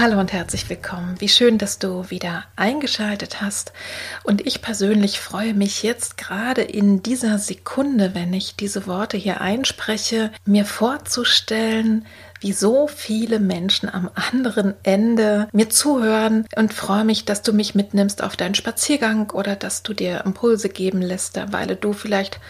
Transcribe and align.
Hallo 0.00 0.18
und 0.18 0.32
herzlich 0.32 0.70
willkommen. 0.70 1.20
Wie 1.20 1.28
schön, 1.28 1.58
dass 1.58 1.78
du 1.78 2.08
wieder 2.08 2.44
eingeschaltet 2.56 3.42
hast. 3.42 3.74
Und 4.22 4.46
ich 4.46 4.62
persönlich 4.62 5.20
freue 5.20 5.52
mich 5.52 5.82
jetzt 5.82 6.16
gerade 6.16 6.62
in 6.62 7.02
dieser 7.02 7.38
Sekunde, 7.38 8.14
wenn 8.14 8.32
ich 8.32 8.56
diese 8.56 8.86
Worte 8.86 9.18
hier 9.18 9.42
einspreche, 9.42 10.32
mir 10.46 10.64
vorzustellen, 10.64 12.06
wie 12.40 12.52
so 12.52 12.88
viele 12.88 13.38
Menschen 13.38 13.92
am 13.92 14.10
anderen 14.14 14.74
Ende 14.82 15.48
mir 15.52 15.68
zuhören 15.68 16.46
und 16.56 16.72
freue 16.72 17.04
mich, 17.04 17.26
dass 17.26 17.42
du 17.42 17.52
mich 17.52 17.74
mitnimmst 17.74 18.22
auf 18.22 18.36
deinen 18.36 18.54
Spaziergang 18.54 19.30
oder 19.30 19.56
dass 19.56 19.82
du 19.82 19.92
dir 19.92 20.22
Impulse 20.24 20.70
geben 20.70 21.02
lässt, 21.02 21.38
weil 21.52 21.76
du 21.76 21.92
vielleicht 21.92 22.40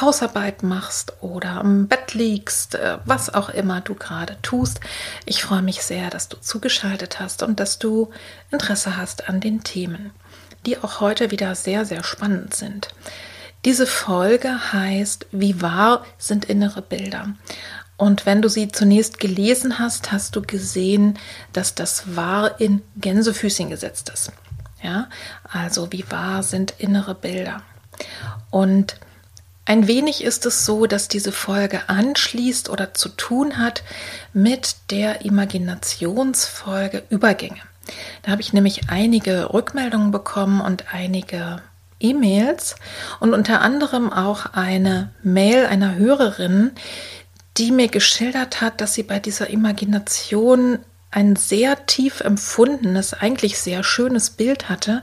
Hausarbeit 0.00 0.64
machst 0.64 1.14
oder 1.20 1.60
am 1.60 1.86
Bett 1.86 2.14
liegst, 2.14 2.74
äh, 2.74 2.98
was 3.04 3.32
auch 3.32 3.48
immer 3.48 3.80
du 3.80 3.94
gerade 3.94 4.36
tust. 4.42 4.80
Ich 5.24 5.42
freue 5.42 5.62
mich 5.62 5.82
sehr, 5.82 6.10
dass 6.10 6.28
du 6.28 6.36
zugeschaltet 6.38 7.20
hast 7.20 7.42
und 7.42 7.60
dass 7.60 7.78
du 7.78 8.10
Interesse 8.50 8.96
hast 8.96 9.28
an 9.28 9.40
den 9.40 9.62
Themen, 9.62 10.10
die 10.66 10.78
auch 10.78 11.00
heute 11.00 11.30
wieder 11.30 11.54
sehr, 11.54 11.84
sehr 11.84 12.02
spannend 12.02 12.54
sind. 12.54 12.88
Diese 13.64 13.86
Folge 13.86 14.72
heißt, 14.72 15.26
wie 15.32 15.60
wahr 15.60 16.04
sind 16.18 16.44
innere 16.44 16.82
Bilder? 16.82 17.34
Und 17.96 18.26
wenn 18.26 18.42
du 18.42 18.48
sie 18.48 18.68
zunächst 18.68 19.20
gelesen 19.20 19.78
hast, 19.78 20.12
hast 20.12 20.36
du 20.36 20.42
gesehen, 20.42 21.18
dass 21.52 21.74
das 21.74 22.16
wahr 22.16 22.60
in 22.60 22.82
Gänsefüßchen 22.96 23.70
gesetzt 23.70 24.10
ist. 24.10 24.32
Ja, 24.82 25.08
also 25.48 25.90
wie 25.92 26.04
wahr 26.10 26.42
sind 26.42 26.74
innere 26.78 27.14
Bilder. 27.14 27.62
Und 28.50 28.96
ein 29.64 29.88
wenig 29.88 30.22
ist 30.22 30.46
es 30.46 30.64
so, 30.64 30.86
dass 30.86 31.08
diese 31.08 31.32
Folge 31.32 31.88
anschließt 31.88 32.68
oder 32.68 32.94
zu 32.94 33.08
tun 33.08 33.58
hat 33.58 33.82
mit 34.32 34.76
der 34.90 35.24
Imaginationsfolge 35.24 37.02
Übergänge. 37.08 37.60
Da 38.22 38.32
habe 38.32 38.42
ich 38.42 38.52
nämlich 38.52 38.90
einige 38.90 39.52
Rückmeldungen 39.52 40.12
bekommen 40.12 40.60
und 40.60 40.92
einige 40.92 41.62
E-Mails 41.98 42.76
und 43.20 43.32
unter 43.32 43.60
anderem 43.60 44.12
auch 44.12 44.46
eine 44.52 45.10
Mail 45.22 45.66
einer 45.66 45.96
Hörerin, 45.96 46.72
die 47.58 47.70
mir 47.70 47.88
geschildert 47.88 48.60
hat, 48.60 48.80
dass 48.80 48.94
sie 48.94 49.02
bei 49.02 49.18
dieser 49.18 49.48
Imagination 49.48 50.78
ein 51.10 51.36
sehr 51.36 51.86
tief 51.86 52.20
empfundenes, 52.20 53.14
eigentlich 53.14 53.58
sehr 53.58 53.82
schönes 53.82 54.30
Bild 54.30 54.68
hatte, 54.68 55.02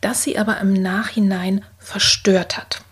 das 0.00 0.22
sie 0.22 0.38
aber 0.38 0.60
im 0.60 0.72
Nachhinein 0.72 1.64
verstört 1.78 2.56
hat. 2.56 2.82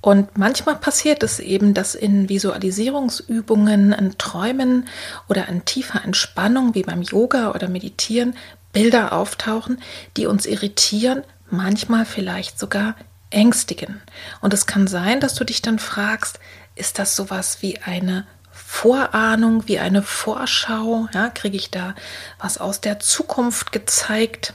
Und 0.00 0.38
manchmal 0.38 0.76
passiert 0.76 1.22
es 1.22 1.40
eben, 1.40 1.74
dass 1.74 1.94
in 1.94 2.28
Visualisierungsübungen, 2.28 3.92
in 3.92 4.16
Träumen 4.18 4.88
oder 5.28 5.48
in 5.48 5.64
tiefer 5.64 6.04
Entspannung, 6.04 6.74
wie 6.74 6.82
beim 6.82 7.02
Yoga 7.02 7.52
oder 7.52 7.68
Meditieren, 7.68 8.36
Bilder 8.72 9.12
auftauchen, 9.12 9.80
die 10.16 10.26
uns 10.26 10.46
irritieren, 10.46 11.24
manchmal 11.50 12.04
vielleicht 12.04 12.58
sogar 12.58 12.94
ängstigen. 13.30 14.00
Und 14.40 14.54
es 14.54 14.66
kann 14.66 14.86
sein, 14.86 15.20
dass 15.20 15.34
du 15.34 15.44
dich 15.44 15.62
dann 15.62 15.78
fragst, 15.78 16.38
ist 16.78 16.98
das 16.98 17.16
sowas 17.16 17.58
wie 17.60 17.78
eine 17.78 18.26
Vorahnung, 18.50 19.66
wie 19.66 19.78
eine 19.78 20.02
Vorschau? 20.02 21.08
Ja, 21.12 21.30
kriege 21.30 21.56
ich 21.56 21.70
da 21.70 21.94
was 22.38 22.58
aus 22.58 22.80
der 22.80 23.00
Zukunft 23.00 23.72
gezeigt? 23.72 24.54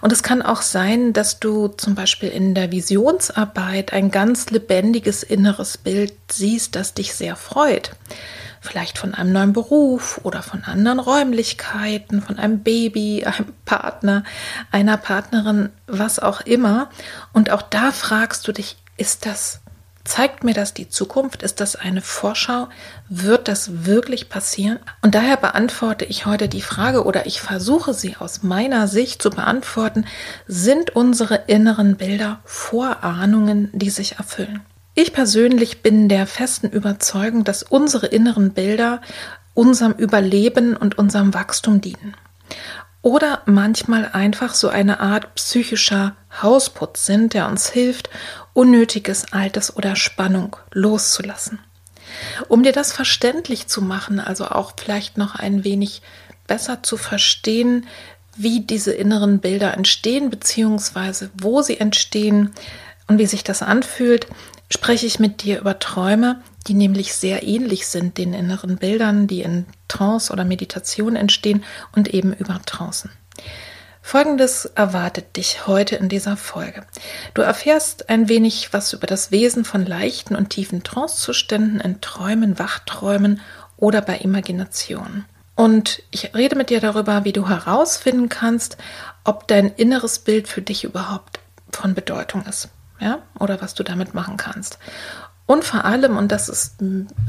Und 0.00 0.12
es 0.12 0.22
kann 0.22 0.42
auch 0.42 0.62
sein, 0.62 1.12
dass 1.12 1.40
du 1.40 1.68
zum 1.68 1.94
Beispiel 1.94 2.28
in 2.28 2.54
der 2.54 2.70
Visionsarbeit 2.70 3.92
ein 3.92 4.10
ganz 4.10 4.50
lebendiges 4.50 5.22
inneres 5.22 5.78
Bild 5.78 6.12
siehst, 6.30 6.76
das 6.76 6.94
dich 6.94 7.14
sehr 7.14 7.36
freut. 7.36 7.92
Vielleicht 8.60 8.98
von 8.98 9.14
einem 9.14 9.32
neuen 9.32 9.52
Beruf 9.52 10.20
oder 10.24 10.42
von 10.42 10.64
anderen 10.64 10.98
Räumlichkeiten, 10.98 12.22
von 12.22 12.38
einem 12.38 12.60
Baby, 12.60 13.24
einem 13.24 13.54
Partner, 13.64 14.24
einer 14.70 14.96
Partnerin, 14.96 15.70
was 15.86 16.18
auch 16.18 16.40
immer. 16.40 16.90
Und 17.32 17.50
auch 17.50 17.62
da 17.62 17.92
fragst 17.92 18.46
du 18.48 18.52
dich, 18.52 18.76
ist 18.96 19.26
das 19.26 19.60
Zeigt 20.06 20.44
mir 20.44 20.54
das 20.54 20.72
die 20.72 20.88
Zukunft? 20.88 21.42
Ist 21.42 21.60
das 21.60 21.74
eine 21.74 22.00
Vorschau? 22.00 22.68
Wird 23.08 23.48
das 23.48 23.86
wirklich 23.86 24.28
passieren? 24.28 24.78
Und 25.02 25.16
daher 25.16 25.36
beantworte 25.36 26.04
ich 26.04 26.26
heute 26.26 26.48
die 26.48 26.62
Frage 26.62 27.04
oder 27.04 27.26
ich 27.26 27.40
versuche 27.40 27.92
sie 27.92 28.16
aus 28.16 28.44
meiner 28.44 28.86
Sicht 28.86 29.20
zu 29.20 29.30
beantworten. 29.30 30.06
Sind 30.46 30.94
unsere 30.94 31.34
inneren 31.48 31.96
Bilder 31.96 32.38
Vorahnungen, 32.44 33.68
die 33.72 33.90
sich 33.90 34.16
erfüllen? 34.18 34.60
Ich 34.94 35.12
persönlich 35.12 35.82
bin 35.82 36.08
der 36.08 36.28
festen 36.28 36.68
Überzeugung, 36.68 37.42
dass 37.42 37.64
unsere 37.64 38.06
inneren 38.06 38.52
Bilder 38.52 39.00
unserem 39.54 39.92
Überleben 39.92 40.76
und 40.76 40.98
unserem 40.98 41.34
Wachstum 41.34 41.80
dienen 41.80 42.14
oder 43.06 43.42
manchmal 43.46 44.10
einfach 44.12 44.52
so 44.52 44.68
eine 44.68 44.98
Art 44.98 45.36
psychischer 45.36 46.16
Hausputz 46.42 47.06
sind, 47.06 47.34
der 47.34 47.46
uns 47.46 47.68
hilft, 47.70 48.10
unnötiges 48.56 49.32
Altes 49.32 49.76
oder 49.76 49.96
Spannung 49.96 50.56
loszulassen. 50.72 51.58
Um 52.48 52.62
dir 52.62 52.72
das 52.72 52.92
verständlich 52.92 53.66
zu 53.66 53.82
machen, 53.82 54.18
also 54.18 54.46
auch 54.46 54.72
vielleicht 54.76 55.18
noch 55.18 55.34
ein 55.34 55.62
wenig 55.62 56.00
besser 56.46 56.82
zu 56.82 56.96
verstehen, 56.96 57.86
wie 58.36 58.60
diese 58.60 58.92
inneren 58.92 59.40
Bilder 59.40 59.74
entstehen, 59.74 60.30
beziehungsweise 60.30 61.30
wo 61.38 61.62
sie 61.62 61.78
entstehen 61.78 62.52
und 63.08 63.18
wie 63.18 63.26
sich 63.26 63.44
das 63.44 63.62
anfühlt, 63.62 64.26
spreche 64.70 65.06
ich 65.06 65.18
mit 65.18 65.42
dir 65.42 65.60
über 65.60 65.78
Träume, 65.78 66.42
die 66.66 66.74
nämlich 66.74 67.14
sehr 67.14 67.42
ähnlich 67.42 67.86
sind 67.86 68.16
den 68.16 68.32
inneren 68.32 68.76
Bildern, 68.78 69.26
die 69.26 69.42
in 69.42 69.66
Trance 69.88 70.32
oder 70.32 70.44
Meditation 70.44 71.14
entstehen 71.14 71.62
und 71.94 72.12
eben 72.12 72.32
über 72.32 72.60
Trancen. 72.64 73.10
Folgendes 74.06 74.66
erwartet 74.66 75.36
dich 75.36 75.66
heute 75.66 75.96
in 75.96 76.08
dieser 76.08 76.36
Folge. 76.36 76.86
Du 77.34 77.42
erfährst 77.42 78.08
ein 78.08 78.28
wenig 78.28 78.72
was 78.72 78.92
über 78.92 79.08
das 79.08 79.32
Wesen 79.32 79.64
von 79.64 79.84
leichten 79.84 80.36
und 80.36 80.50
tiefen 80.50 80.84
Trancezuständen 80.84 81.80
in 81.80 82.00
Träumen, 82.00 82.56
Wachträumen 82.60 83.40
oder 83.76 84.00
bei 84.02 84.18
Imagination. 84.18 85.24
Und 85.56 86.04
ich 86.12 86.36
rede 86.36 86.54
mit 86.54 86.70
dir 86.70 86.78
darüber, 86.78 87.24
wie 87.24 87.32
du 87.32 87.48
herausfinden 87.48 88.28
kannst, 88.28 88.76
ob 89.24 89.48
dein 89.48 89.72
inneres 89.74 90.20
Bild 90.20 90.46
für 90.46 90.62
dich 90.62 90.84
überhaupt 90.84 91.40
von 91.72 91.94
Bedeutung 91.94 92.46
ist, 92.46 92.68
ja, 93.00 93.18
oder 93.40 93.60
was 93.60 93.74
du 93.74 93.82
damit 93.82 94.14
machen 94.14 94.36
kannst. 94.36 94.78
Und 95.46 95.64
vor 95.64 95.84
allem, 95.84 96.16
und 96.16 96.32
das 96.32 96.48
ist, 96.48 96.74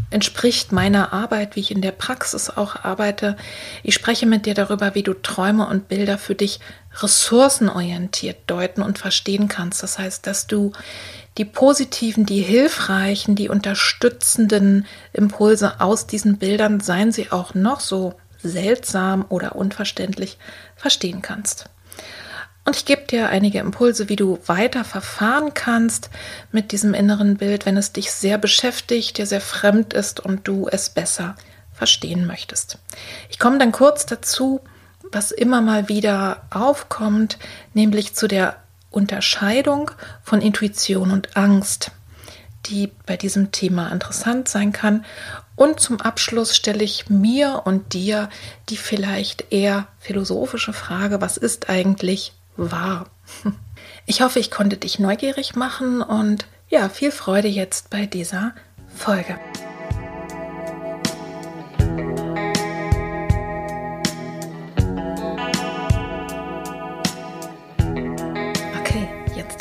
entspricht 0.09 0.71
meiner 0.71 1.13
Arbeit, 1.13 1.55
wie 1.55 1.59
ich 1.59 1.69
in 1.71 1.81
der 1.81 1.91
Praxis 1.91 2.49
auch 2.49 2.75
arbeite, 2.83 3.37
ich 3.83 3.93
spreche 3.93 4.25
mit 4.25 4.47
dir 4.47 4.55
darüber, 4.55 4.95
wie 4.95 5.03
du 5.03 5.13
Träume 5.13 5.67
und 5.67 5.87
Bilder 5.87 6.17
für 6.17 6.33
dich 6.33 6.59
ressourcenorientiert 6.99 8.37
deuten 8.47 8.81
und 8.81 8.97
verstehen 8.97 9.47
kannst. 9.47 9.83
Das 9.83 9.99
heißt, 9.99 10.25
dass 10.25 10.47
du 10.47 10.71
die 11.37 11.45
positiven, 11.45 12.25
die 12.25 12.41
hilfreichen, 12.41 13.35
die 13.35 13.49
unterstützenden 13.49 14.87
Impulse 15.13 15.79
aus 15.79 16.07
diesen 16.07 16.37
Bildern, 16.37 16.79
seien 16.79 17.11
sie 17.11 17.31
auch 17.31 17.53
noch 17.53 17.79
so 17.79 18.15
seltsam 18.41 19.25
oder 19.29 19.55
unverständlich, 19.55 20.39
verstehen 20.75 21.21
kannst. 21.21 21.69
Und 22.67 22.75
ich 22.75 22.83
gebe 22.83 23.03
dir 23.03 23.29
einige 23.29 23.59
Impulse, 23.59 24.09
wie 24.09 24.17
du 24.17 24.39
weiter 24.45 24.83
verfahren 24.83 25.53
kannst 25.53 26.09
mit 26.51 26.73
diesem 26.73 26.93
inneren 26.93 27.37
Bild, 27.37 27.65
wenn 27.65 27.77
es 27.77 27.93
dich 27.93 28.11
sehr 28.11 28.37
beschäftigt, 28.37 29.17
dir 29.17 29.25
sehr 29.25 29.39
fremd 29.39 29.93
ist 29.93 30.19
und 30.19 30.49
du 30.49 30.67
es 30.69 30.89
besser 30.89 31.37
verstehen 31.71 32.27
möchtest. 32.27 32.79
Ich 33.29 33.39
komme 33.39 33.57
dann 33.57 33.71
kurz 33.71 34.05
dazu, 34.05 34.59
was 35.13 35.31
immer 35.31 35.61
mal 35.61 35.87
wieder 35.87 36.41
aufkommt, 36.49 37.37
nämlich 37.73 38.15
zu 38.15 38.27
der 38.27 38.57
Unterscheidung 38.89 39.91
von 40.21 40.41
Intuition 40.41 41.11
und 41.11 41.37
Angst, 41.37 41.91
die 42.65 42.91
bei 43.05 43.15
diesem 43.15 43.53
Thema 43.53 43.93
interessant 43.93 44.49
sein 44.49 44.73
kann. 44.73 45.05
Und 45.55 45.79
zum 45.79 46.01
Abschluss 46.01 46.53
stelle 46.53 46.83
ich 46.83 47.09
mir 47.09 47.61
und 47.63 47.93
dir 47.93 48.27
die 48.67 48.75
vielleicht 48.75 49.53
eher 49.53 49.87
philosophische 49.99 50.73
Frage, 50.73 51.21
was 51.21 51.37
ist 51.37 51.69
eigentlich 51.69 52.33
wahr? 52.57 53.09
Ich 54.05 54.21
hoffe, 54.21 54.39
ich 54.39 54.51
konnte 54.51 54.77
dich 54.77 54.99
neugierig 54.99 55.55
machen 55.55 56.01
und 56.01 56.47
ja, 56.69 56.89
viel 56.89 57.11
Freude 57.11 57.49
jetzt 57.49 57.89
bei 57.89 58.05
dieser 58.05 58.53
Folge. 58.95 59.37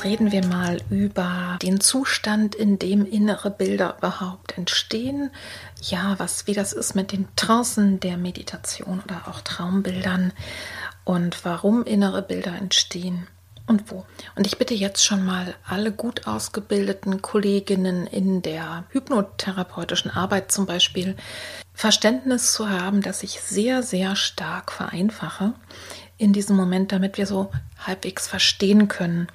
reden 0.07 0.31
wir 0.31 0.47
mal 0.47 0.81
über 0.89 1.59
den 1.61 1.81
Zustand, 1.81 2.55
in 2.55 2.79
dem 2.79 3.05
innere 3.05 3.51
Bilder 3.51 3.97
überhaupt 3.99 4.57
entstehen. 4.57 5.31
Ja, 5.83 6.15
was, 6.19 6.47
wie 6.47 6.55
das 6.55 6.73
ist 6.73 6.95
mit 6.95 7.11
den 7.11 7.27
Trancen 7.35 7.99
der 7.99 8.17
Meditation 8.17 9.03
oder 9.05 9.23
auch 9.27 9.41
Traumbildern 9.41 10.33
und 11.06 11.44
warum 11.44 11.85
innere 11.85 12.20
Bilder 12.20 12.55
entstehen 12.56 13.29
und 13.67 13.91
wo. 13.91 14.05
Und 14.35 14.47
ich 14.47 14.58
bitte 14.58 14.75
jetzt 14.75 15.05
schon 15.05 15.25
mal 15.25 15.55
alle 15.64 15.93
gut 15.93 16.26
ausgebildeten 16.26 17.23
Kolleginnen 17.23 18.06
in 18.08 18.43
der 18.43 18.85
hypnotherapeutischen 18.91 20.11
Arbeit 20.11 20.50
zum 20.50 20.67
Beispiel 20.67 21.17
Verständnis 21.73 22.53
zu 22.53 22.69
haben, 22.69 23.03
dass 23.03 23.23
ich 23.23 23.41
sehr, 23.41 23.85
sehr 23.85 24.17
stark 24.17 24.73
vereinfache 24.73 25.55
in 26.19 26.32
diesem 26.32 26.56
Moment, 26.56 26.91
damit 26.91 27.19
wir 27.19 27.26
so 27.26 27.52
halbwegs 27.79 28.26
verstehen 28.26 28.88
können, 28.88 29.29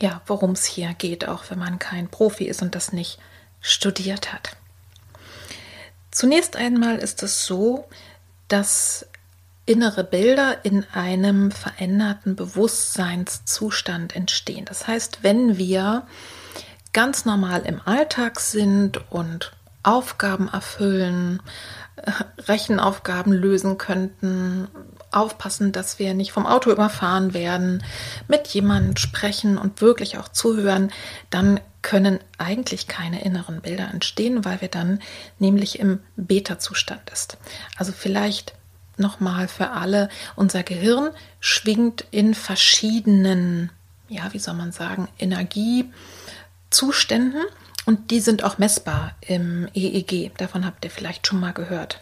ja, 0.00 0.22
worum 0.26 0.52
es 0.52 0.64
hier 0.64 0.94
geht, 0.94 1.26
auch 1.26 1.44
wenn 1.50 1.58
man 1.58 1.80
kein 1.80 2.08
Profi 2.08 2.44
ist 2.44 2.62
und 2.62 2.76
das 2.76 2.92
nicht 2.92 3.18
studiert 3.60 4.32
hat. 4.32 4.56
Zunächst 6.12 6.54
einmal 6.54 6.98
ist 6.98 7.24
es 7.24 7.44
so, 7.46 7.88
dass 8.46 9.06
innere 9.70 10.02
Bilder 10.02 10.64
in 10.64 10.84
einem 10.92 11.52
veränderten 11.52 12.34
Bewusstseinszustand 12.34 14.16
entstehen. 14.16 14.64
Das 14.64 14.88
heißt, 14.88 15.20
wenn 15.22 15.58
wir 15.58 16.08
ganz 16.92 17.24
normal 17.24 17.62
im 17.64 17.80
Alltag 17.84 18.40
sind 18.40 19.12
und 19.12 19.52
Aufgaben 19.84 20.48
erfüllen, 20.48 21.40
Rechenaufgaben 22.48 23.32
lösen 23.32 23.78
könnten, 23.78 24.66
aufpassen, 25.12 25.70
dass 25.70 26.00
wir 26.00 26.14
nicht 26.14 26.32
vom 26.32 26.46
Auto 26.46 26.72
überfahren 26.72 27.32
werden, 27.32 27.84
mit 28.26 28.48
jemandem 28.48 28.96
sprechen 28.96 29.56
und 29.56 29.80
wirklich 29.80 30.18
auch 30.18 30.28
zuhören, 30.28 30.90
dann 31.30 31.60
können 31.82 32.18
eigentlich 32.38 32.88
keine 32.88 33.24
inneren 33.24 33.60
Bilder 33.60 33.88
entstehen, 33.88 34.44
weil 34.44 34.60
wir 34.60 34.68
dann 34.68 34.98
nämlich 35.38 35.78
im 35.78 36.00
Beta-Zustand 36.16 37.08
ist. 37.10 37.38
Also 37.76 37.92
vielleicht 37.92 38.54
nochmal 39.00 39.48
für 39.48 39.70
alle, 39.70 40.08
unser 40.36 40.62
Gehirn 40.62 41.10
schwingt 41.40 42.04
in 42.10 42.34
verschiedenen, 42.34 43.70
ja, 44.08 44.32
wie 44.32 44.38
soll 44.38 44.54
man 44.54 44.72
sagen, 44.72 45.08
Energiezuständen. 45.18 47.42
Und 47.86 48.10
die 48.10 48.20
sind 48.20 48.44
auch 48.44 48.58
messbar 48.58 49.12
im 49.20 49.66
EEG. 49.74 50.32
Davon 50.36 50.66
habt 50.66 50.84
ihr 50.84 50.90
vielleicht 50.90 51.26
schon 51.26 51.40
mal 51.40 51.52
gehört. 51.52 52.00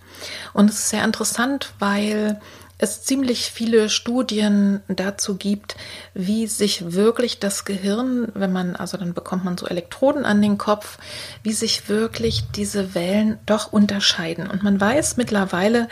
Und 0.53 0.69
es 0.69 0.81
ist 0.81 0.89
sehr 0.91 1.05
interessant, 1.05 1.73
weil 1.79 2.41
es 2.79 3.03
ziemlich 3.03 3.51
viele 3.51 3.91
Studien 3.91 4.81
dazu 4.87 5.37
gibt, 5.37 5.77
wie 6.15 6.47
sich 6.47 6.93
wirklich 6.93 7.41
das 7.41 7.65
Gehirn, 7.65 8.29
wenn 8.35 8.53
man, 8.53 8.77
also 8.77 8.97
dann 8.97 9.15
bekommt 9.15 9.45
man 9.45 9.59
so 9.59 9.67
Elektroden 9.67 10.25
an 10.25 10.41
den 10.41 10.59
Kopf, 10.59 10.99
wie 11.43 11.53
sich 11.53 11.89
wirklich 11.89 12.45
diese 12.55 12.95
Wellen 12.95 13.39
doch 13.47 13.73
unterscheiden. 13.73 14.49
Und 14.49 14.63
man 14.63 14.81
weiß 14.81 15.17
mittlerweile, 15.17 15.89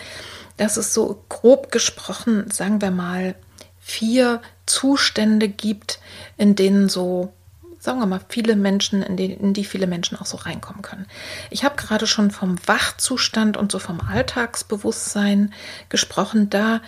dass 0.57 0.77
es 0.77 0.95
so 0.95 1.25
grob 1.29 1.71
gesprochen, 1.71 2.51
sagen 2.51 2.81
wir 2.81 2.91
mal, 2.91 3.35
vier 3.79 4.43
Zustände 4.67 5.49
gibt, 5.49 6.01
in 6.37 6.57
denen 6.57 6.89
so 6.89 7.33
sagen 7.79 8.01
wir 8.01 8.07
mal, 8.07 8.21
viele 8.29 8.57
Menschen, 8.57 9.01
in 9.03 9.17
die, 9.17 9.33
in 9.33 9.55
die 9.55 9.65
viele 9.65 9.87
Menschen 9.87 10.19
auch 10.19 10.27
so 10.27 10.37
reinkommen 10.37 10.83
können. 10.83 11.07
Ich 11.51 11.65
habe 11.65 11.77
gerade 11.77 12.09
schon 12.09 12.33
vom 12.33 12.59
Wachzustand 12.67 13.57
und 13.57 13.71
so 13.71 13.79
vom 13.79 14.01
Alltagsbewusstsein 14.01 15.55
gesprochen. 15.89 16.51
Da 16.51 16.81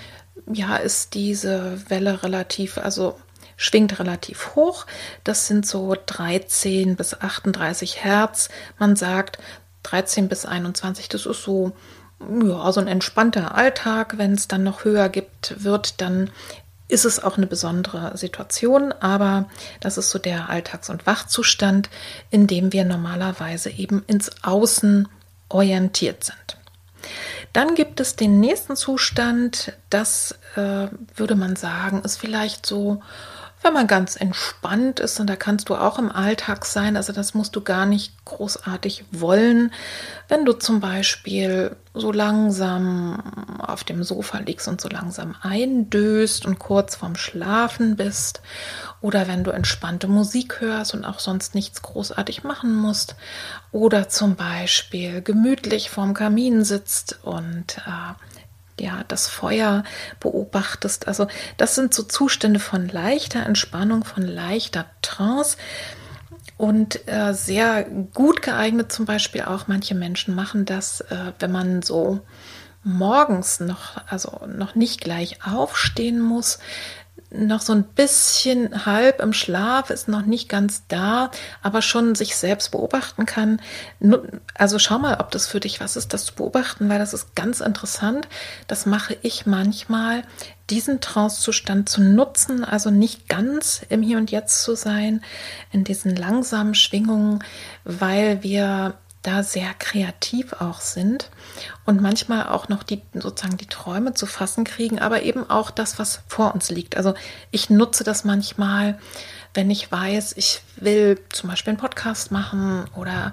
ja 0.52 0.76
ist 0.76 1.14
diese 1.14 1.88
Welle 1.88 2.24
relativ, 2.24 2.78
also 2.78 3.16
schwingt 3.56 3.98
relativ 4.00 4.56
hoch. 4.56 4.86
Das 5.22 5.46
sind 5.46 5.66
so 5.66 5.94
13 6.06 6.96
bis 6.96 7.14
38 7.14 8.04
Hertz. 8.04 8.48
Man 8.78 8.96
sagt 8.96 9.38
13 9.84 10.28
bis 10.28 10.46
21, 10.46 11.08
das 11.08 11.26
ist 11.26 11.42
so 11.42 11.72
ja, 12.20 12.72
so 12.72 12.80
ein 12.80 12.88
entspannter 12.88 13.54
Alltag. 13.54 14.18
Wenn 14.18 14.32
es 14.32 14.48
dann 14.48 14.64
noch 14.64 14.84
höher 14.84 15.08
gibt, 15.08 15.62
wird, 15.62 16.00
dann 16.00 16.30
ist 16.88 17.04
es 17.04 17.22
auch 17.22 17.36
eine 17.36 17.46
besondere 17.46 18.16
Situation, 18.16 18.92
aber 18.92 19.48
das 19.80 19.98
ist 19.98 20.10
so 20.10 20.18
der 20.18 20.48
Alltags- 20.48 20.88
und 20.88 21.06
Wachzustand, 21.06 21.90
in 22.30 22.46
dem 22.46 22.72
wir 22.72 22.84
normalerweise 22.84 23.70
eben 23.70 24.02
ins 24.06 24.42
Außen 24.42 25.06
orientiert 25.50 26.24
sind. 26.24 26.56
Dann 27.52 27.74
gibt 27.74 28.00
es 28.00 28.16
den 28.16 28.40
nächsten 28.40 28.74
Zustand, 28.74 29.74
das 29.90 30.38
äh, 30.56 30.88
würde 31.14 31.34
man 31.34 31.56
sagen, 31.56 32.02
ist 32.02 32.16
vielleicht 32.16 32.66
so 32.66 33.02
wenn 33.62 33.72
man 33.72 33.86
ganz 33.86 34.16
entspannt 34.16 35.00
ist, 35.00 35.18
und 35.20 35.26
da 35.28 35.36
kannst 35.36 35.68
du 35.68 35.74
auch 35.74 35.98
im 35.98 36.10
Alltag 36.10 36.64
sein, 36.64 36.96
also 36.96 37.12
das 37.12 37.34
musst 37.34 37.56
du 37.56 37.60
gar 37.60 37.86
nicht 37.86 38.24
großartig 38.24 39.04
wollen, 39.10 39.72
wenn 40.28 40.44
du 40.44 40.52
zum 40.52 40.80
Beispiel 40.80 41.76
so 41.94 42.12
langsam 42.12 43.58
auf 43.58 43.82
dem 43.84 44.04
Sofa 44.04 44.38
liegst 44.38 44.68
und 44.68 44.80
so 44.80 44.88
langsam 44.88 45.34
eindöst 45.40 46.46
und 46.46 46.58
kurz 46.58 46.96
vorm 46.96 47.16
Schlafen 47.16 47.96
bist, 47.96 48.40
oder 49.00 49.28
wenn 49.28 49.44
du 49.44 49.50
entspannte 49.50 50.08
Musik 50.08 50.60
hörst 50.60 50.94
und 50.94 51.04
auch 51.04 51.18
sonst 51.18 51.54
nichts 51.54 51.82
großartig 51.82 52.44
machen 52.44 52.74
musst, 52.74 53.16
oder 53.72 54.08
zum 54.08 54.36
Beispiel 54.36 55.22
gemütlich 55.22 55.90
vorm 55.90 56.14
Kamin 56.14 56.64
sitzt 56.64 57.18
und 57.22 57.78
äh, 57.78 58.27
ja, 58.80 59.04
das 59.08 59.28
Feuer 59.28 59.84
beobachtest. 60.20 61.08
Also 61.08 61.26
das 61.56 61.74
sind 61.74 61.94
so 61.94 62.02
Zustände 62.02 62.60
von 62.60 62.88
leichter 62.88 63.44
Entspannung, 63.44 64.04
von 64.04 64.22
leichter 64.22 64.86
Trance 65.02 65.56
und 66.56 67.08
äh, 67.08 67.32
sehr 67.34 67.84
gut 67.84 68.42
geeignet 68.42 68.92
zum 68.92 69.06
Beispiel 69.06 69.42
auch. 69.42 69.68
Manche 69.68 69.94
Menschen 69.94 70.34
machen 70.34 70.64
das, 70.64 71.00
äh, 71.02 71.32
wenn 71.38 71.52
man 71.52 71.82
so 71.82 72.20
morgens 72.82 73.60
noch, 73.60 73.96
also 74.08 74.40
noch 74.46 74.74
nicht 74.74 75.00
gleich 75.00 75.44
aufstehen 75.46 76.20
muss, 76.20 76.58
noch 77.30 77.60
so 77.60 77.74
ein 77.74 77.84
bisschen 77.84 78.86
halb 78.86 79.20
im 79.20 79.32
Schlaf, 79.32 79.90
ist 79.90 80.08
noch 80.08 80.22
nicht 80.22 80.48
ganz 80.48 80.84
da, 80.88 81.30
aber 81.62 81.82
schon 81.82 82.14
sich 82.14 82.36
selbst 82.36 82.70
beobachten 82.70 83.26
kann. 83.26 83.60
Also 84.54 84.78
schau 84.78 84.98
mal, 84.98 85.18
ob 85.20 85.30
das 85.30 85.46
für 85.46 85.60
dich 85.60 85.80
was 85.80 85.96
ist, 85.96 86.14
das 86.14 86.24
zu 86.24 86.34
beobachten, 86.34 86.88
weil 86.88 86.98
das 86.98 87.12
ist 87.12 87.34
ganz 87.34 87.60
interessant. 87.60 88.28
Das 88.66 88.86
mache 88.86 89.16
ich 89.22 89.46
manchmal, 89.46 90.22
diesen 90.70 91.00
Trancezustand 91.00 91.88
zu 91.88 92.02
nutzen, 92.02 92.64
also 92.64 92.90
nicht 92.90 93.28
ganz 93.28 93.82
im 93.88 94.02
Hier 94.02 94.18
und 94.18 94.30
Jetzt 94.30 94.62
zu 94.62 94.74
sein, 94.74 95.22
in 95.72 95.84
diesen 95.84 96.14
langsamen 96.14 96.74
Schwingungen, 96.74 97.42
weil 97.84 98.42
wir 98.42 98.94
da 99.22 99.42
sehr 99.42 99.74
kreativ 99.74 100.52
auch 100.54 100.80
sind 100.80 101.30
und 101.84 102.00
manchmal 102.00 102.48
auch 102.48 102.68
noch 102.68 102.82
die 102.82 103.02
sozusagen 103.14 103.56
die 103.56 103.66
Träume 103.66 104.14
zu 104.14 104.26
fassen 104.26 104.64
kriegen, 104.64 104.98
aber 104.98 105.22
eben 105.22 105.48
auch 105.50 105.70
das, 105.70 105.98
was 105.98 106.20
vor 106.28 106.54
uns 106.54 106.70
liegt. 106.70 106.96
Also 106.96 107.14
ich 107.50 107.68
nutze 107.68 108.04
das 108.04 108.24
manchmal, 108.24 108.98
wenn 109.54 109.70
ich 109.70 109.90
weiß, 109.90 110.34
ich 110.36 110.62
will 110.76 111.20
zum 111.30 111.50
Beispiel 111.50 111.72
einen 111.72 111.80
Podcast 111.80 112.30
machen 112.30 112.84
oder 112.94 113.32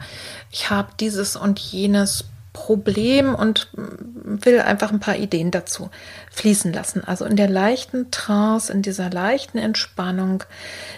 ich 0.52 0.70
habe 0.70 0.90
dieses 1.00 1.36
und 1.36 1.60
jenes 1.60 2.26
Problem 2.56 3.36
und 3.36 3.68
will 3.76 4.62
einfach 4.62 4.92
ein 4.92 5.02
paar 5.02 5.18
Ideen 5.18 5.52
dazu 5.52 5.92
fließen 6.32 6.72
lassen. 6.72 7.04
Also 7.04 7.26
in 7.26 7.36
der 7.36 7.50
leichten 7.50 8.12
Trance, 8.12 8.72
in 8.72 8.82
dieser 8.82 9.10
leichten 9.10 9.58
Entspannung, 9.58 10.42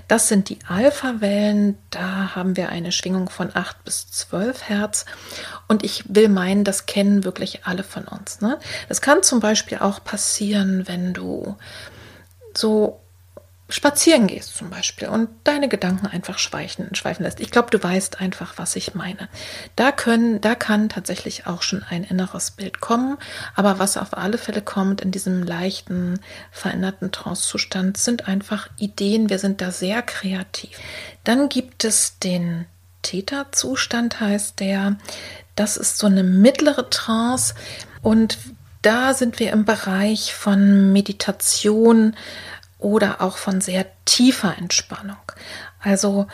das 0.07 0.27
sind 0.27 0.49
die 0.49 0.59
Alpha-Wellen. 0.67 1.75
Da 1.89 2.35
haben 2.35 2.55
wir 2.55 2.69
eine 2.69 2.91
Schwingung 2.91 3.27
von 3.29 3.49
8 3.51 3.83
bis 3.83 4.07
12 4.11 4.69
Hertz. 4.69 5.05
Und 5.67 5.83
ich 5.83 6.03
will 6.07 6.29
meinen, 6.29 6.63
das 6.63 6.85
kennen 6.85 7.23
wirklich 7.23 7.65
alle 7.65 7.83
von 7.83 8.05
uns. 8.05 8.39
Ne? 8.39 8.59
Das 8.87 9.01
kann 9.01 9.23
zum 9.23 9.39
Beispiel 9.39 9.79
auch 9.79 10.03
passieren, 10.03 10.87
wenn 10.87 11.13
du 11.13 11.57
so 12.55 13.01
spazieren 13.69 14.27
gehst 14.27 14.55
zum 14.55 14.69
Beispiel 14.69 15.09
und 15.09 15.29
deine 15.43 15.67
Gedanken 15.67 16.07
einfach 16.07 16.39
schweifen, 16.39 16.95
schweifen 16.95 17.23
lässt. 17.23 17.41
Ich 17.41 17.51
glaube, 17.51 17.69
du 17.69 17.81
weißt 17.81 18.21
einfach, 18.21 18.53
was 18.57 18.75
ich 18.77 18.95
meine. 18.95 19.27
Da 19.75 19.91
können, 19.91 20.39
da 20.39 20.55
kann 20.55 20.87
tatsächlich 20.87 21.47
auch 21.47 21.61
schon 21.61 21.83
ein 21.83 22.05
inneres 22.05 22.51
Bild 22.51 22.79
kommen. 22.79 23.17
Aber 23.55 23.77
was 23.77 23.97
auf 23.97 24.15
alle 24.15 24.37
Fälle 24.37 24.61
kommt 24.61 25.01
in 25.01 25.11
diesem 25.11 25.43
leichten, 25.43 26.19
veränderten 26.51 27.11
Trance-Zustand, 27.11 27.97
sind 27.97 28.27
einfach 28.27 28.69
Ideen. 28.77 29.29
Wir 29.29 29.39
sind 29.39 29.59
da 29.59 29.71
sehr 29.71 30.01
kreativ. 30.01 30.77
Dann 31.25 31.49
gibt 31.49 31.83
es 31.83 32.19
den 32.19 32.67
Theta-Zustand, 33.01 34.21
heißt 34.21 34.61
der. 34.61 34.95
Das 35.55 35.75
ist 35.75 35.97
so 35.97 36.07
eine 36.07 36.23
mittlere 36.23 36.89
Trance 36.89 37.53
und 38.01 38.37
da 38.81 39.13
sind 39.13 39.39
wir 39.39 39.51
im 39.51 39.65
Bereich 39.65 40.33
von 40.33 40.93
Meditation, 40.93 42.15
oder 42.79 43.21
auch 43.21 43.37
von 43.37 43.61
sehr 43.61 43.85
tiefer 44.05 44.57
Entspannung. 44.57 45.17
Also 45.79 46.27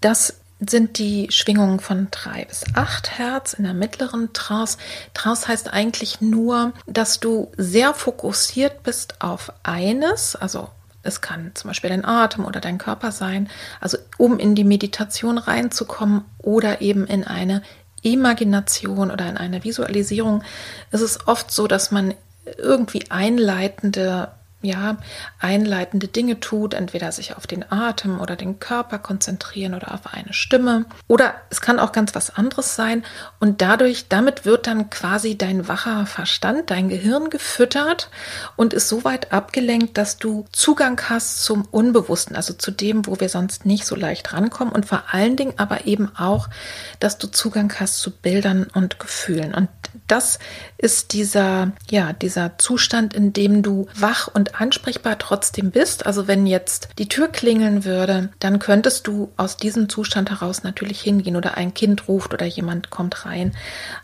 das 0.00 0.40
sind 0.58 0.98
die 0.98 1.28
Schwingungen 1.30 1.80
von 1.80 2.08
3 2.10 2.46
bis 2.46 2.64
8 2.74 3.18
Hertz 3.18 3.52
in 3.52 3.64
der 3.64 3.74
mittleren 3.74 4.32
Trance. 4.32 4.78
Trance 5.12 5.48
heißt 5.48 5.72
eigentlich 5.72 6.20
nur, 6.20 6.72
dass 6.86 7.20
du 7.20 7.52
sehr 7.56 7.92
fokussiert 7.92 8.82
bist 8.82 9.20
auf 9.20 9.52
eines, 9.62 10.34
also 10.34 10.68
es 11.02 11.20
kann 11.20 11.52
zum 11.54 11.68
Beispiel 11.68 11.90
dein 11.90 12.04
Atem 12.04 12.44
oder 12.44 12.60
dein 12.60 12.78
Körper 12.78 13.12
sein, 13.12 13.48
also 13.80 13.98
um 14.16 14.38
in 14.38 14.54
die 14.54 14.64
Meditation 14.64 15.38
reinzukommen 15.38 16.24
oder 16.38 16.80
eben 16.80 17.06
in 17.06 17.24
eine 17.24 17.62
Imagination 18.02 19.10
oder 19.10 19.28
in 19.28 19.36
eine 19.36 19.62
Visualisierung, 19.62 20.42
ist 20.90 21.02
es 21.02 21.26
oft 21.28 21.50
so, 21.50 21.66
dass 21.66 21.90
man 21.90 22.14
irgendwie 22.58 23.10
einleitende 23.10 24.30
ja, 24.62 24.96
einleitende 25.38 26.08
Dinge 26.08 26.40
tut, 26.40 26.74
entweder 26.74 27.12
sich 27.12 27.36
auf 27.36 27.46
den 27.46 27.70
Atem 27.70 28.20
oder 28.20 28.36
den 28.36 28.58
Körper 28.58 28.98
konzentrieren 28.98 29.74
oder 29.74 29.92
auf 29.92 30.12
eine 30.12 30.32
Stimme. 30.32 30.86
Oder 31.08 31.34
es 31.50 31.60
kann 31.60 31.78
auch 31.78 31.92
ganz 31.92 32.14
was 32.14 32.34
anderes 32.34 32.74
sein. 32.74 33.04
Und 33.38 33.60
dadurch, 33.60 34.08
damit 34.08 34.44
wird 34.44 34.66
dann 34.66 34.88
quasi 34.90 35.36
dein 35.36 35.68
wacher 35.68 36.06
Verstand, 36.06 36.70
dein 36.70 36.88
Gehirn 36.88 37.30
gefüttert 37.30 38.10
und 38.56 38.72
ist 38.72 38.88
so 38.88 39.04
weit 39.04 39.32
abgelenkt, 39.32 39.98
dass 39.98 40.16
du 40.16 40.46
Zugang 40.52 41.00
hast 41.08 41.44
zum 41.44 41.66
Unbewussten, 41.70 42.34
also 42.34 42.54
zu 42.54 42.70
dem, 42.70 43.06
wo 43.06 43.20
wir 43.20 43.28
sonst 43.28 43.66
nicht 43.66 43.86
so 43.86 43.94
leicht 43.94 44.32
rankommen. 44.32 44.72
Und 44.72 44.86
vor 44.86 45.04
allen 45.12 45.36
Dingen 45.36 45.54
aber 45.58 45.86
eben 45.86 46.10
auch, 46.16 46.48
dass 46.98 47.18
du 47.18 47.28
Zugang 47.28 47.72
hast 47.78 47.98
zu 47.98 48.10
Bildern 48.10 48.66
und 48.72 48.98
Gefühlen. 48.98 49.54
Und 49.54 49.68
das 50.06 50.38
ist 50.78 51.12
dieser, 51.12 51.72
ja, 51.90 52.12
dieser 52.12 52.58
Zustand, 52.58 53.14
in 53.14 53.32
dem 53.32 53.62
du 53.62 53.86
wach 53.94 54.28
und 54.32 54.60
ansprechbar 54.60 55.18
trotzdem 55.18 55.70
bist. 55.70 56.06
Also 56.06 56.28
wenn 56.28 56.46
jetzt 56.46 56.88
die 56.98 57.08
Tür 57.08 57.28
klingeln 57.28 57.84
würde, 57.84 58.30
dann 58.38 58.58
könntest 58.58 59.06
du 59.06 59.32
aus 59.36 59.56
diesem 59.56 59.88
Zustand 59.88 60.30
heraus 60.30 60.62
natürlich 60.62 61.00
hingehen 61.00 61.36
oder 61.36 61.56
ein 61.56 61.74
Kind 61.74 62.08
ruft 62.08 62.34
oder 62.34 62.46
jemand 62.46 62.90
kommt 62.90 63.26
rein. 63.26 63.54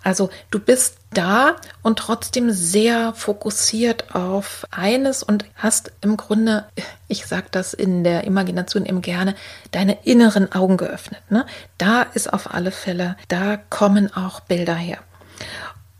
Also 0.02 0.30
du 0.50 0.58
bist 0.58 0.96
da 1.12 1.56
und 1.82 1.98
trotzdem 1.98 2.50
sehr 2.50 3.12
fokussiert 3.12 4.14
auf 4.14 4.66
eines 4.70 5.22
und 5.22 5.44
hast 5.54 5.92
im 6.00 6.16
Grunde, 6.16 6.64
ich 7.06 7.26
sage 7.26 7.46
das 7.50 7.74
in 7.74 8.02
der 8.02 8.24
Imagination 8.24 8.86
eben 8.86 9.02
gerne, 9.02 9.34
deine 9.70 9.98
inneren 10.04 10.52
Augen 10.52 10.78
geöffnet. 10.78 11.20
Ne? 11.30 11.46
Da 11.78 12.02
ist 12.02 12.32
auf 12.32 12.54
alle 12.54 12.70
Fälle, 12.70 13.16
da 13.28 13.56
kommen 13.56 14.12
auch 14.14 14.40
Bilder 14.40 14.74
her. 14.74 14.98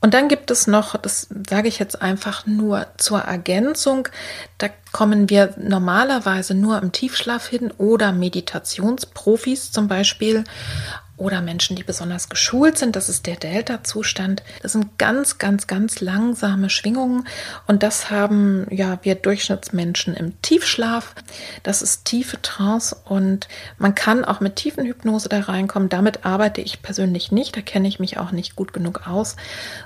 Und 0.03 0.15
dann 0.15 0.29
gibt 0.29 0.51
es 0.51 0.67
noch, 0.67 0.97
das 0.97 1.29
sage 1.49 1.69
ich 1.69 1.79
jetzt 1.79 2.03
einfach 2.03 2.45
nur 2.45 2.89
zur 2.97 3.21
Ergänzung, 3.21 4.09
da 4.59 4.69
kommen 4.91 5.31
wir 5.31 5.55
normalerweise 5.57 6.55
nur 6.55 6.83
im 6.83 6.91
Tiefschlaf 6.91 7.47
hin 7.47 7.71
oder 7.79 8.13
Meditationsprofis 8.13 9.71
zum 9.71 9.87
Beispiel 9.87 10.43
oder 11.23 11.41
Menschen, 11.41 11.77
die 11.77 11.85
besonders 11.85 12.29
geschult 12.29 12.77
sind. 12.77 12.97
Das 12.97 13.09
ist 13.09 13.27
der 13.27 13.37
Delta-Zustand. 13.37 14.43
Das 14.61 14.73
sind 14.73 14.99
ganz, 14.99 15.39
ganz, 15.39 15.69
ganz 15.69 16.01
langsame 16.01 16.69
Schwingungen 16.69 17.29
und 17.67 17.83
das 17.83 18.11
haben 18.11 18.67
ja 18.71 18.99
wir 19.03 19.15
Durchschnittsmenschen 19.15 20.15
im 20.15 20.41
Tiefschlaf. 20.43 21.15
Das 21.63 21.81
ist 21.81 22.05
tiefe 22.05 22.43
Trance 22.43 22.97
und 23.05 23.47
man 23.79 23.95
kann 23.95 24.25
auch 24.25 24.41
mit 24.41 24.57
Tiefenhypnose 24.57 25.29
da 25.29 25.41
reinkommen. 25.41 25.89
Damit 25.89 26.27
arbeite 26.27 26.61
ich 26.61 26.83
persönlich 26.83 27.31
nicht, 27.31 27.57
da 27.57 27.61
kenne 27.61 27.87
ich 27.87 28.01
mich 28.01 28.19
auch 28.19 28.33
nicht 28.33 28.57
gut 28.57 28.73
genug 28.73 29.07
aus, 29.07 29.37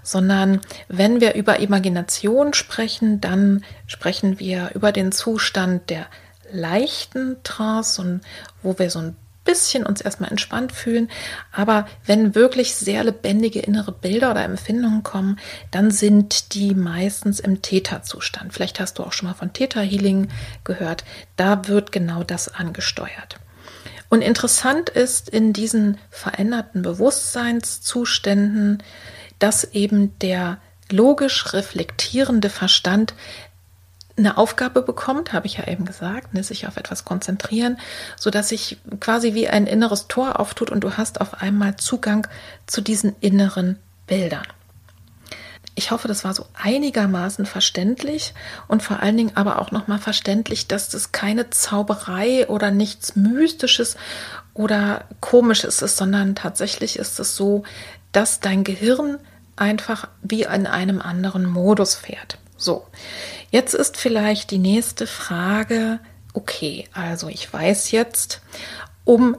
sondern 0.03 0.63
wenn 0.89 1.21
wir 1.21 1.35
über 1.35 1.61
Imagination 1.61 2.55
sprechen, 2.55 3.21
dann 3.21 3.63
sprechen 3.87 4.41
wir 4.41 4.71
über 4.75 4.91
den 4.91 5.13
Zustand 5.13 5.91
der 5.91 6.07
leichten 6.51 7.37
Trance 7.43 8.01
und 8.01 8.21
wo 8.63 8.79
wir 8.79 8.89
so 8.91 9.01
ein 9.01 9.17
bisschen 9.47 9.87
uns 9.87 10.03
erstmal 10.03 10.31
entspannt 10.31 10.73
fühlen. 10.73 11.09
Aber 11.53 11.87
wenn 12.05 12.35
wirklich 12.35 12.75
sehr 12.75 13.05
lebendige 13.05 13.61
innere 13.61 13.93
Bilder 13.93 14.33
oder 14.33 14.45
Empfindungen 14.45 15.03
kommen, 15.03 15.39
dann 15.71 15.91
sind 15.91 16.53
die 16.53 16.75
meistens 16.75 17.41
im 17.41 17.63
Theta-Zustand. 17.63 18.53
Vielleicht 18.53 18.79
hast 18.79 18.99
du 18.99 19.05
auch 19.05 19.15
schon 19.15 19.29
mal 19.29 19.35
von 19.35 19.55
Theta-Healing 19.55 20.29
gehört. 20.65 21.05
Da 21.37 21.69
wird 21.69 21.93
genau 21.93 22.23
das 22.23 22.55
angesteuert. 22.55 23.39
Und 24.09 24.23
interessant 24.23 24.89
ist 24.91 25.29
in 25.29 25.53
diesen 25.53 25.99
veränderten 26.11 26.83
Bewusstseinszuständen, 26.83 28.83
dass 29.39 29.65
eben 29.65 30.19
der 30.21 30.59
logisch 30.91 31.53
reflektierende 31.53 32.49
Verstand 32.49 33.15
eine 34.17 34.39
Aufgabe 34.39 34.83
bekommt, 34.83 35.33
habe 35.33 35.47
ich 35.47 35.59
ja 35.59 35.69
eben 35.69 35.85
gesagt, 35.85 36.33
ne, 36.35 36.43
sich 36.43 36.67
auf 36.67 36.77
etwas 36.77 37.05
konzentrieren, 37.05 37.79
so 38.17 38.31
dass 38.31 38.49
sich 38.49 38.79
quasi 39.01 39.35
wie 39.35 39.49
ein 39.49 39.67
inneres 39.67 40.09
Tor 40.09 40.41
auftut 40.41 40.71
und 40.71 40.81
du 40.81 40.97
hast 40.97 41.21
auf 41.21 41.43
einmal 41.43 41.77
Zugang 41.77 42.27
zu 42.67 42.81
diesen 42.81 43.15
inneren 43.21 43.79
Bildern. 44.07 44.47
Ich 45.79 45.91
hoffe, 45.91 46.09
das 46.09 46.25
war 46.25 46.33
so 46.33 46.47
einigermaßen 46.55 47.45
verständlich 47.45 48.33
und 48.67 48.83
vor 48.83 49.01
allen 49.01 49.19
Dingen 49.19 49.33
aber 49.37 49.61
auch 49.61 49.73
nochmal 49.73 49.99
verständlich, 49.99 50.67
dass 50.69 50.89
das 50.89 51.13
keine 51.13 51.51
Zauberei 51.51 52.49
oder 52.49 52.71
nichts 52.71 53.15
Mystisches 53.15 53.99
oder 54.55 55.05
Komisches 55.21 55.83
ist, 55.83 55.99
sondern 55.99 56.35
tatsächlich 56.35 56.99
ist 56.99 57.21
es 57.21 57.37
so, 57.37 57.65
dass 58.13 58.41
dein 58.41 58.65
Gehirn 58.65 59.19
einfach 59.57 60.09
wie 60.23 60.45
in 60.45 60.67
einem 60.67 61.03
anderen 61.03 61.45
Modus 61.45 61.95
fährt. 61.95 62.39
So, 62.57 62.87
jetzt 63.51 63.75
ist 63.75 63.97
vielleicht 63.97 64.51
die 64.51 64.59
nächste 64.59 65.07
Frage, 65.07 66.01
okay, 66.33 66.89
also 66.93 67.29
ich 67.29 67.53
weiß 67.53 67.91
jetzt, 67.91 68.41
um 69.05 69.37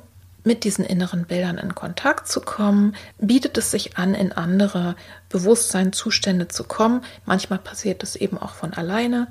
mit 0.48 0.64
diesen 0.64 0.86
inneren 0.86 1.26
Bildern 1.26 1.58
in 1.58 1.76
Kontakt 1.76 2.28
zu 2.28 2.42
kommen, 2.42 2.96
bietet 3.20 3.58
es 3.58 3.70
sich 3.70 3.98
an, 3.98 4.16
in 4.16 4.32
andere 4.32 4.96
Bewusstseinszustände 5.30 6.48
zu 6.48 6.64
kommen. 6.64 7.04
Manchmal 7.26 7.60
passiert 7.60 8.02
es 8.02 8.16
eben 8.16 8.38
auch 8.38 8.56
von 8.56 8.74
alleine, 8.74 9.28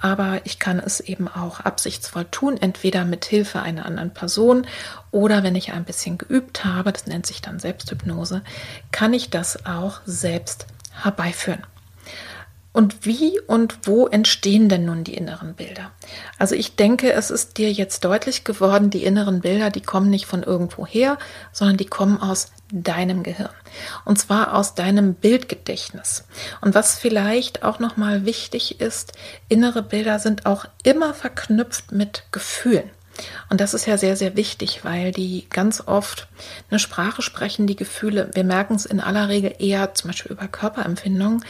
aber 0.00 0.40
ich 0.44 0.58
kann 0.58 0.80
es 0.80 1.00
eben 1.00 1.28
auch 1.28 1.60
absichtsvoll 1.60 2.26
tun, 2.26 2.58
entweder 2.60 3.04
mit 3.04 3.24
Hilfe 3.24 3.62
einer 3.62 3.86
anderen 3.86 4.12
Person 4.12 4.66
oder 5.12 5.42
wenn 5.42 5.54
ich 5.54 5.72
ein 5.72 5.84
bisschen 5.84 6.18
geübt 6.18 6.64
habe, 6.64 6.92
das 6.92 7.06
nennt 7.06 7.26
sich 7.26 7.40
dann 7.40 7.60
Selbsthypnose, 7.60 8.42
kann 8.90 9.14
ich 9.14 9.30
das 9.30 9.64
auch 9.64 10.00
selbst 10.04 10.66
herbeiführen. 11.00 11.62
Und 12.76 13.06
wie 13.06 13.40
und 13.40 13.86
wo 13.86 14.06
entstehen 14.06 14.68
denn 14.68 14.84
nun 14.84 15.02
die 15.02 15.14
inneren 15.14 15.54
Bilder? 15.54 15.92
Also 16.38 16.54
ich 16.54 16.76
denke, 16.76 17.10
es 17.10 17.30
ist 17.30 17.56
dir 17.56 17.72
jetzt 17.72 18.04
deutlich 18.04 18.44
geworden, 18.44 18.90
die 18.90 19.02
inneren 19.02 19.40
Bilder, 19.40 19.70
die 19.70 19.80
kommen 19.80 20.10
nicht 20.10 20.26
von 20.26 20.42
irgendwo 20.42 20.86
her, 20.86 21.16
sondern 21.52 21.78
die 21.78 21.86
kommen 21.86 22.20
aus 22.20 22.52
deinem 22.70 23.22
Gehirn. 23.22 23.48
Und 24.04 24.18
zwar 24.18 24.52
aus 24.52 24.74
deinem 24.74 25.14
Bildgedächtnis. 25.14 26.26
Und 26.60 26.74
was 26.74 26.98
vielleicht 26.98 27.62
auch 27.62 27.78
nochmal 27.78 28.26
wichtig 28.26 28.78
ist, 28.78 29.14
innere 29.48 29.82
Bilder 29.82 30.18
sind 30.18 30.44
auch 30.44 30.66
immer 30.84 31.14
verknüpft 31.14 31.92
mit 31.92 32.24
Gefühlen. 32.30 32.90
Und 33.48 33.62
das 33.62 33.72
ist 33.72 33.86
ja 33.86 33.96
sehr, 33.96 34.18
sehr 34.18 34.36
wichtig, 34.36 34.84
weil 34.84 35.12
die 35.12 35.46
ganz 35.48 35.82
oft 35.86 36.28
eine 36.68 36.78
Sprache 36.78 37.22
sprechen, 37.22 37.66
die 37.66 37.76
Gefühle. 37.76 38.30
Wir 38.34 38.44
merken 38.44 38.74
es 38.74 38.84
in 38.84 39.00
aller 39.00 39.30
Regel 39.30 39.54
eher 39.58 39.94
zum 39.94 40.10
Beispiel 40.10 40.32
über 40.32 40.46
Körperempfindungen. 40.46 41.42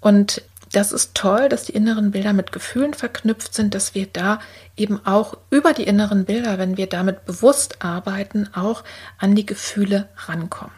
Und 0.00 0.42
das 0.72 0.92
ist 0.92 1.14
toll, 1.14 1.48
dass 1.48 1.64
die 1.64 1.74
inneren 1.74 2.10
Bilder 2.10 2.32
mit 2.32 2.52
Gefühlen 2.52 2.94
verknüpft 2.94 3.54
sind, 3.54 3.74
dass 3.74 3.94
wir 3.94 4.06
da 4.06 4.40
eben 4.76 5.04
auch 5.06 5.36
über 5.50 5.72
die 5.72 5.84
inneren 5.84 6.24
Bilder, 6.24 6.58
wenn 6.58 6.76
wir 6.76 6.88
damit 6.88 7.24
bewusst 7.24 7.82
arbeiten, 7.84 8.48
auch 8.52 8.82
an 9.18 9.34
die 9.34 9.46
Gefühle 9.46 10.08
rankommen. 10.26 10.74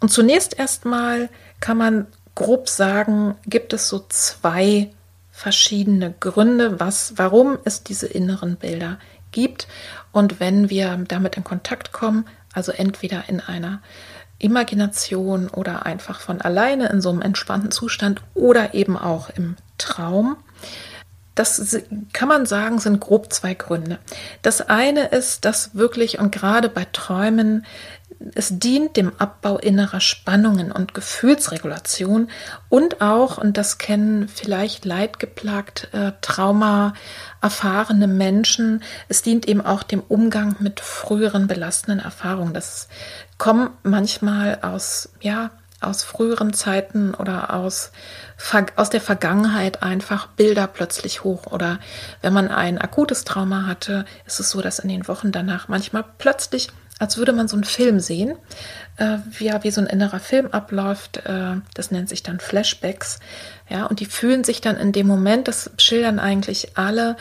Und 0.00 0.10
zunächst 0.10 0.58
erstmal 0.58 1.28
kann 1.60 1.78
man 1.78 2.06
grob 2.34 2.68
sagen, 2.68 3.34
gibt 3.46 3.72
es 3.72 3.88
so 3.88 4.04
zwei 4.08 4.90
verschiedene 5.30 6.14
Gründe, 6.18 6.78
was, 6.80 7.14
warum 7.16 7.58
es 7.64 7.82
diese 7.82 8.06
inneren 8.06 8.56
Bilder 8.56 8.98
gibt. 9.32 9.66
Und 10.12 10.40
wenn 10.40 10.70
wir 10.70 11.04
damit 11.08 11.36
in 11.36 11.44
Kontakt 11.44 11.92
kommen, 11.92 12.26
also 12.52 12.70
entweder 12.70 13.28
in 13.28 13.40
einer 13.40 13.80
Imagination 14.42 15.48
oder 15.48 15.86
einfach 15.86 16.20
von 16.20 16.40
alleine 16.40 16.88
in 16.88 17.00
so 17.00 17.10
einem 17.10 17.22
entspannten 17.22 17.70
Zustand 17.70 18.22
oder 18.34 18.74
eben 18.74 18.96
auch 18.96 19.30
im 19.30 19.56
Traum, 19.78 20.36
das 21.34 21.78
kann 22.12 22.28
man 22.28 22.44
sagen, 22.44 22.78
sind 22.78 23.00
grob 23.00 23.32
zwei 23.32 23.54
Gründe. 23.54 23.98
Das 24.42 24.60
eine 24.60 25.06
ist, 25.06 25.46
dass 25.46 25.74
wirklich 25.74 26.18
und 26.18 26.30
gerade 26.30 26.68
bei 26.68 26.86
Träumen 26.92 27.64
es 28.34 28.58
dient 28.58 28.96
dem 28.96 29.12
Abbau 29.18 29.58
innerer 29.58 30.00
Spannungen 30.00 30.72
und 30.72 30.94
Gefühlsregulation 30.94 32.28
und 32.68 33.00
auch, 33.00 33.38
und 33.38 33.56
das 33.56 33.78
kennen 33.78 34.28
vielleicht 34.28 34.84
leidgeplagt, 34.84 35.88
äh, 35.92 36.12
Trauma 36.20 36.94
erfahrene 37.40 38.06
Menschen, 38.06 38.82
es 39.08 39.22
dient 39.22 39.48
eben 39.48 39.60
auch 39.60 39.82
dem 39.82 40.00
Umgang 40.00 40.56
mit 40.60 40.80
früheren 40.80 41.46
belastenden 41.46 42.04
Erfahrungen. 42.04 42.54
Das 42.54 42.88
kommt 43.42 43.72
manchmal 43.82 44.60
aus, 44.62 45.08
ja, 45.20 45.50
aus 45.80 46.04
früheren 46.04 46.52
Zeiten 46.52 47.12
oder 47.12 47.52
aus, 47.52 47.90
aus 48.76 48.88
der 48.88 49.00
Vergangenheit 49.00 49.82
einfach 49.82 50.28
Bilder 50.28 50.68
plötzlich 50.68 51.24
hoch. 51.24 51.46
Oder 51.46 51.80
wenn 52.20 52.32
man 52.32 52.46
ein 52.46 52.78
akutes 52.78 53.24
Trauma 53.24 53.66
hatte, 53.66 54.04
ist 54.26 54.38
es 54.38 54.50
so, 54.50 54.60
dass 54.60 54.78
in 54.78 54.88
den 54.88 55.08
Wochen 55.08 55.32
danach 55.32 55.66
manchmal 55.66 56.04
plötzlich, 56.18 56.68
als 57.00 57.16
würde 57.16 57.32
man 57.32 57.48
so 57.48 57.56
einen 57.56 57.64
Film 57.64 57.98
sehen, 57.98 58.36
äh, 58.98 59.18
wie, 59.32 59.52
wie 59.62 59.72
so 59.72 59.80
ein 59.80 59.88
innerer 59.88 60.20
Film 60.20 60.46
abläuft. 60.52 61.16
Äh, 61.26 61.56
das 61.74 61.90
nennt 61.90 62.10
sich 62.10 62.22
dann 62.22 62.38
Flashbacks. 62.38 63.18
Ja, 63.68 63.86
und 63.86 63.98
die 63.98 64.06
fühlen 64.06 64.44
sich 64.44 64.60
dann 64.60 64.76
in 64.76 64.92
dem 64.92 65.08
Moment, 65.08 65.48
das 65.48 65.68
schildern 65.78 66.20
eigentlich 66.20 66.78
alle, 66.78 67.16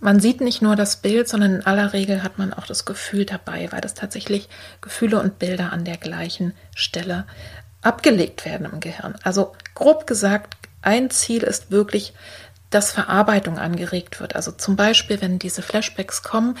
man 0.00 0.20
sieht 0.20 0.40
nicht 0.40 0.62
nur 0.62 0.76
das 0.76 0.96
Bild, 0.96 1.28
sondern 1.28 1.56
in 1.56 1.66
aller 1.66 1.92
Regel 1.92 2.22
hat 2.22 2.38
man 2.38 2.52
auch 2.52 2.66
das 2.66 2.84
Gefühl 2.84 3.24
dabei, 3.24 3.68
weil 3.72 3.80
das 3.80 3.94
tatsächlich 3.94 4.48
Gefühle 4.80 5.20
und 5.20 5.38
Bilder 5.38 5.72
an 5.72 5.84
der 5.84 5.96
gleichen 5.96 6.54
Stelle 6.74 7.26
abgelegt 7.82 8.44
werden 8.44 8.68
im 8.70 8.80
Gehirn. 8.80 9.16
Also 9.22 9.54
grob 9.74 10.06
gesagt, 10.06 10.56
ein 10.82 11.10
Ziel 11.10 11.42
ist 11.42 11.70
wirklich, 11.70 12.12
dass 12.70 12.92
Verarbeitung 12.92 13.58
angeregt 13.58 14.20
wird. 14.20 14.36
Also 14.36 14.52
zum 14.52 14.76
Beispiel, 14.76 15.20
wenn 15.20 15.38
diese 15.38 15.62
Flashbacks 15.62 16.22
kommen, 16.22 16.56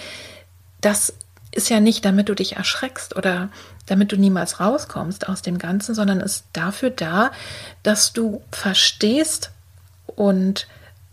das 0.80 1.14
ist 1.52 1.70
ja 1.70 1.80
nicht, 1.80 2.04
damit 2.04 2.28
du 2.28 2.34
dich 2.34 2.56
erschreckst 2.56 3.16
oder 3.16 3.50
damit 3.86 4.12
du 4.12 4.16
niemals 4.16 4.60
rauskommst 4.60 5.28
aus 5.28 5.42
dem 5.42 5.58
Ganzen, 5.58 5.94
sondern 5.94 6.20
ist 6.20 6.44
dafür 6.52 6.90
da, 6.90 7.30
dass 7.82 8.12
du 8.12 8.42
verstehst 8.50 9.50
und 10.06 10.66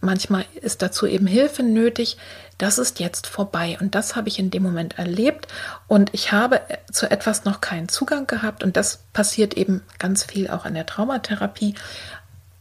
manchmal 0.06 0.46
ist 0.62 0.82
dazu 0.82 1.06
eben 1.06 1.28
Hilfe 1.28 1.64
nötig, 1.64 2.18
das 2.58 2.78
ist 2.78 3.00
jetzt 3.00 3.28
vorbei. 3.28 3.78
Und 3.82 3.96
das 3.96 4.16
habe 4.16 4.30
ich 4.30 4.40
in 4.40 4.50
dem 4.50 4.64
Moment 4.64 4.98
erlebt. 4.98 5.48
Und 5.88 6.14
ich 6.14 6.32
habe 6.32 6.62
zu 6.92 7.10
etwas 7.10 7.44
noch 7.44 7.60
keinen 7.60 7.90
Zugang 7.90 8.28
gehabt. 8.28 8.64
Und 8.64 8.78
das 8.78 9.04
passiert 9.12 9.56
eben 9.56 9.82
ganz 10.00 10.24
viel 10.24 10.50
auch 10.50 10.66
in 10.66 10.74
der 10.74 10.86
Traumatherapie. 10.86 11.76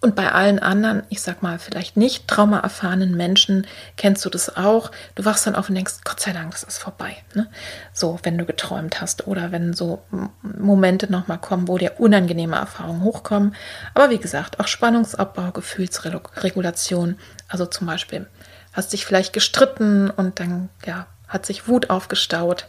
Und 0.04 0.16
bei 0.16 0.32
allen 0.32 0.58
anderen, 0.58 1.02
ich 1.08 1.22
sag 1.22 1.42
mal, 1.42 1.58
vielleicht 1.58 1.96
nicht 1.96 2.28
traumaerfahrenen 2.28 3.16
Menschen, 3.16 3.66
kennst 3.96 4.22
du 4.26 4.28
das 4.28 4.54
auch. 4.54 4.90
Du 5.14 5.24
wachst 5.24 5.46
dann 5.46 5.54
auf 5.54 5.70
und 5.70 5.76
denkst, 5.76 5.94
Gott 6.04 6.20
sei 6.20 6.34
Dank, 6.34 6.50
das 6.50 6.62
ist 6.62 6.76
vorbei. 6.76 7.16
Ne? 7.32 7.48
So, 7.94 8.18
wenn 8.22 8.36
du 8.36 8.44
geträumt 8.44 9.00
hast 9.00 9.26
oder 9.26 9.50
wenn 9.50 9.72
so 9.72 10.02
Momente 10.42 11.10
nochmal 11.10 11.38
kommen, 11.38 11.68
wo 11.68 11.78
dir 11.78 11.98
unangenehme 12.00 12.56
Erfahrungen 12.56 13.02
hochkommen. 13.02 13.54
Aber 13.94 14.10
wie 14.10 14.18
gesagt, 14.18 14.60
auch 14.60 14.68
Spannungsabbau, 14.68 15.52
Gefühlsregulation. 15.52 17.18
Also 17.48 17.64
zum 17.64 17.86
Beispiel 17.86 18.26
hast 18.74 18.92
dich 18.92 19.06
vielleicht 19.06 19.32
gestritten 19.32 20.10
und 20.10 20.38
dann 20.38 20.68
ja, 20.84 21.06
hat 21.28 21.46
sich 21.46 21.66
Wut 21.66 21.88
aufgestaut, 21.88 22.66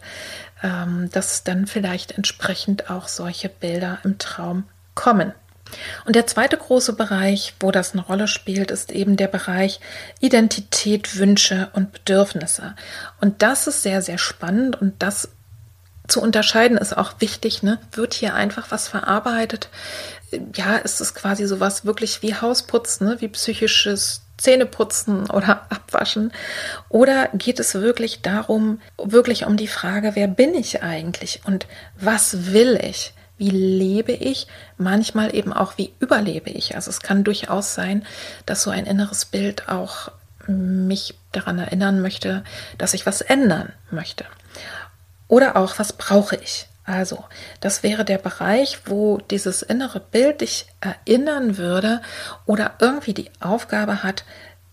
ähm, 0.62 1.10
dass 1.12 1.44
dann 1.44 1.66
vielleicht 1.66 2.12
entsprechend 2.12 2.88
auch 2.88 3.08
solche 3.08 3.50
Bilder 3.50 3.98
im 4.04 4.16
Traum 4.16 4.64
kommen. 4.94 5.34
Und 6.04 6.16
der 6.16 6.26
zweite 6.26 6.56
große 6.56 6.92
Bereich, 6.94 7.54
wo 7.60 7.70
das 7.70 7.92
eine 7.92 8.02
Rolle 8.02 8.28
spielt, 8.28 8.70
ist 8.70 8.92
eben 8.92 9.16
der 9.16 9.28
Bereich 9.28 9.80
Identität, 10.20 11.18
Wünsche 11.18 11.68
und 11.72 11.92
Bedürfnisse. 11.92 12.74
Und 13.20 13.42
das 13.42 13.66
ist 13.66 13.82
sehr, 13.82 14.02
sehr 14.02 14.18
spannend 14.18 14.80
und 14.80 14.94
das 15.00 15.28
zu 16.08 16.22
unterscheiden 16.22 16.78
ist 16.78 16.96
auch 16.96 17.14
wichtig. 17.20 17.62
Ne? 17.62 17.78
Wird 17.92 18.14
hier 18.14 18.34
einfach 18.34 18.70
was 18.70 18.88
verarbeitet? 18.88 19.68
Ja, 20.54 20.76
ist 20.76 21.00
es 21.00 21.14
quasi 21.14 21.46
sowas 21.46 21.84
wirklich 21.84 22.22
wie 22.22 22.34
Hausputzen, 22.34 23.08
ne? 23.08 23.20
wie 23.20 23.28
psychisches 23.28 24.22
Zähneputzen 24.36 25.30
oder 25.30 25.66
abwaschen? 25.70 26.32
Oder 26.88 27.28
geht 27.34 27.58
es 27.60 27.74
wirklich 27.74 28.22
darum, 28.22 28.80
wirklich 29.02 29.46
um 29.46 29.56
die 29.56 29.68
Frage, 29.68 30.12
wer 30.14 30.28
bin 30.28 30.54
ich 30.54 30.82
eigentlich 30.82 31.40
und 31.44 31.66
was 31.98 32.52
will 32.52 32.78
ich? 32.82 33.12
Wie 33.38 33.50
lebe 33.50 34.12
ich? 34.12 34.46
Manchmal 34.78 35.34
eben 35.34 35.52
auch, 35.52 35.76
wie 35.76 35.92
überlebe 36.00 36.50
ich? 36.50 36.74
Also 36.74 36.90
es 36.90 37.00
kann 37.00 37.24
durchaus 37.24 37.74
sein, 37.74 38.06
dass 38.46 38.62
so 38.62 38.70
ein 38.70 38.86
inneres 38.86 39.26
Bild 39.26 39.68
auch 39.68 40.10
mich 40.46 41.18
daran 41.32 41.58
erinnern 41.58 42.00
möchte, 42.00 42.44
dass 42.78 42.94
ich 42.94 43.06
was 43.06 43.20
ändern 43.20 43.72
möchte. 43.90 44.24
Oder 45.28 45.56
auch, 45.56 45.78
was 45.78 45.92
brauche 45.92 46.36
ich? 46.36 46.68
Also, 46.84 47.24
das 47.60 47.82
wäre 47.82 48.04
der 48.04 48.18
Bereich, 48.18 48.78
wo 48.86 49.18
dieses 49.18 49.62
innere 49.62 49.98
Bild 49.98 50.40
dich 50.40 50.66
erinnern 50.80 51.56
würde 51.56 52.00
oder 52.46 52.74
irgendwie 52.78 53.12
die 53.12 53.30
Aufgabe 53.40 54.04
hat, 54.04 54.24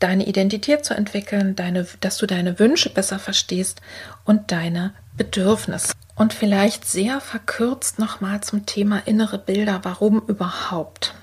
deine 0.03 0.27
Identität 0.27 0.83
zu 0.83 0.93
entwickeln, 0.93 1.55
deine, 1.55 1.87
dass 2.01 2.17
du 2.17 2.25
deine 2.25 2.59
Wünsche 2.59 2.89
besser 2.89 3.19
verstehst 3.19 3.81
und 4.25 4.51
deine 4.51 4.93
Bedürfnisse. 5.15 5.93
Und 6.15 6.33
vielleicht 6.33 6.85
sehr 6.85 7.21
verkürzt 7.21 7.99
nochmal 7.99 8.41
zum 8.41 8.65
Thema 8.65 9.01
innere 9.05 9.39
Bilder. 9.39 9.79
Warum 9.83 10.21
überhaupt? 10.27 11.15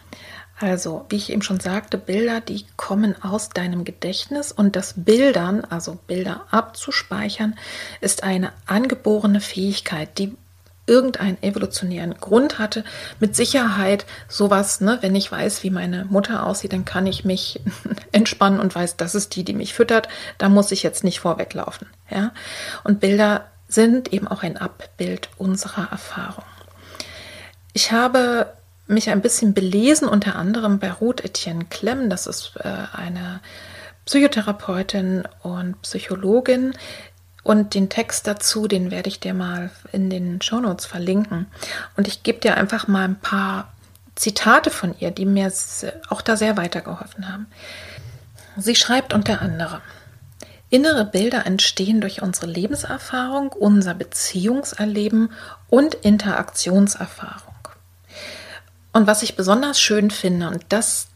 Also, 0.58 1.06
wie 1.08 1.16
ich 1.16 1.30
eben 1.30 1.42
schon 1.42 1.60
sagte, 1.60 1.96
Bilder, 1.96 2.40
die 2.40 2.66
kommen 2.76 3.14
aus 3.22 3.50
deinem 3.50 3.84
Gedächtnis 3.84 4.50
und 4.50 4.76
das 4.76 4.94
Bildern, 4.96 5.64
also 5.64 5.98
Bilder 6.06 6.46
abzuspeichern, 6.50 7.56
ist 8.00 8.24
eine 8.24 8.52
angeborene 8.66 9.40
Fähigkeit, 9.40 10.18
die 10.18 10.36
irgendeinen 10.90 11.42
evolutionären 11.42 12.14
Grund 12.20 12.58
hatte. 12.58 12.84
Mit 13.20 13.36
Sicherheit 13.36 14.04
sowas, 14.28 14.80
ne, 14.80 14.98
wenn 15.00 15.14
ich 15.14 15.30
weiß, 15.30 15.62
wie 15.62 15.70
meine 15.70 16.04
Mutter 16.06 16.44
aussieht, 16.44 16.72
dann 16.72 16.84
kann 16.84 17.06
ich 17.06 17.24
mich 17.24 17.60
entspannen 18.12 18.60
und 18.60 18.74
weiß, 18.74 18.96
das 18.96 19.14
ist 19.14 19.36
die, 19.36 19.44
die 19.44 19.54
mich 19.54 19.72
füttert. 19.72 20.08
Da 20.36 20.48
muss 20.48 20.72
ich 20.72 20.82
jetzt 20.82 21.04
nicht 21.04 21.20
vorweglaufen. 21.20 21.86
Ja? 22.10 22.32
Und 22.82 23.00
Bilder 23.00 23.46
sind 23.68 24.12
eben 24.12 24.26
auch 24.26 24.42
ein 24.42 24.56
Abbild 24.56 25.30
unserer 25.38 25.88
Erfahrung. 25.92 26.44
Ich 27.72 27.92
habe 27.92 28.52
mich 28.88 29.08
ein 29.10 29.20
bisschen 29.20 29.54
belesen, 29.54 30.08
unter 30.08 30.34
anderem 30.34 30.80
bei 30.80 30.90
Ruth 30.90 31.24
Etienne 31.24 31.66
Klemm, 31.70 32.10
das 32.10 32.26
ist 32.26 32.54
äh, 32.56 32.68
eine 32.92 33.40
Psychotherapeutin 34.04 35.22
und 35.42 35.80
Psychologin, 35.82 36.74
und 37.42 37.74
den 37.74 37.88
Text 37.88 38.26
dazu, 38.26 38.68
den 38.68 38.90
werde 38.90 39.08
ich 39.08 39.20
dir 39.20 39.34
mal 39.34 39.70
in 39.92 40.10
den 40.10 40.40
Shownotes 40.42 40.86
verlinken. 40.86 41.46
Und 41.96 42.08
ich 42.08 42.22
gebe 42.22 42.40
dir 42.40 42.56
einfach 42.56 42.86
mal 42.88 43.04
ein 43.04 43.18
paar 43.18 43.72
Zitate 44.14 44.70
von 44.70 44.94
ihr, 44.98 45.10
die 45.10 45.26
mir 45.26 45.52
auch 46.08 46.20
da 46.20 46.36
sehr 46.36 46.56
weitergeholfen 46.56 47.32
haben. 47.32 47.46
Sie 48.56 48.76
schreibt 48.76 49.14
unter 49.14 49.40
anderem, 49.40 49.80
Innere 50.72 51.04
Bilder 51.04 51.46
entstehen 51.46 52.00
durch 52.00 52.22
unsere 52.22 52.46
Lebenserfahrung, 52.46 53.50
unser 53.50 53.92
Beziehungserleben 53.92 55.32
und 55.68 55.94
Interaktionserfahrung. 55.94 57.54
Und 58.92 59.08
was 59.08 59.22
ich 59.22 59.34
besonders 59.34 59.80
schön 59.80 60.10
finde, 60.12 60.48
und 60.48 60.64
das 60.68 61.08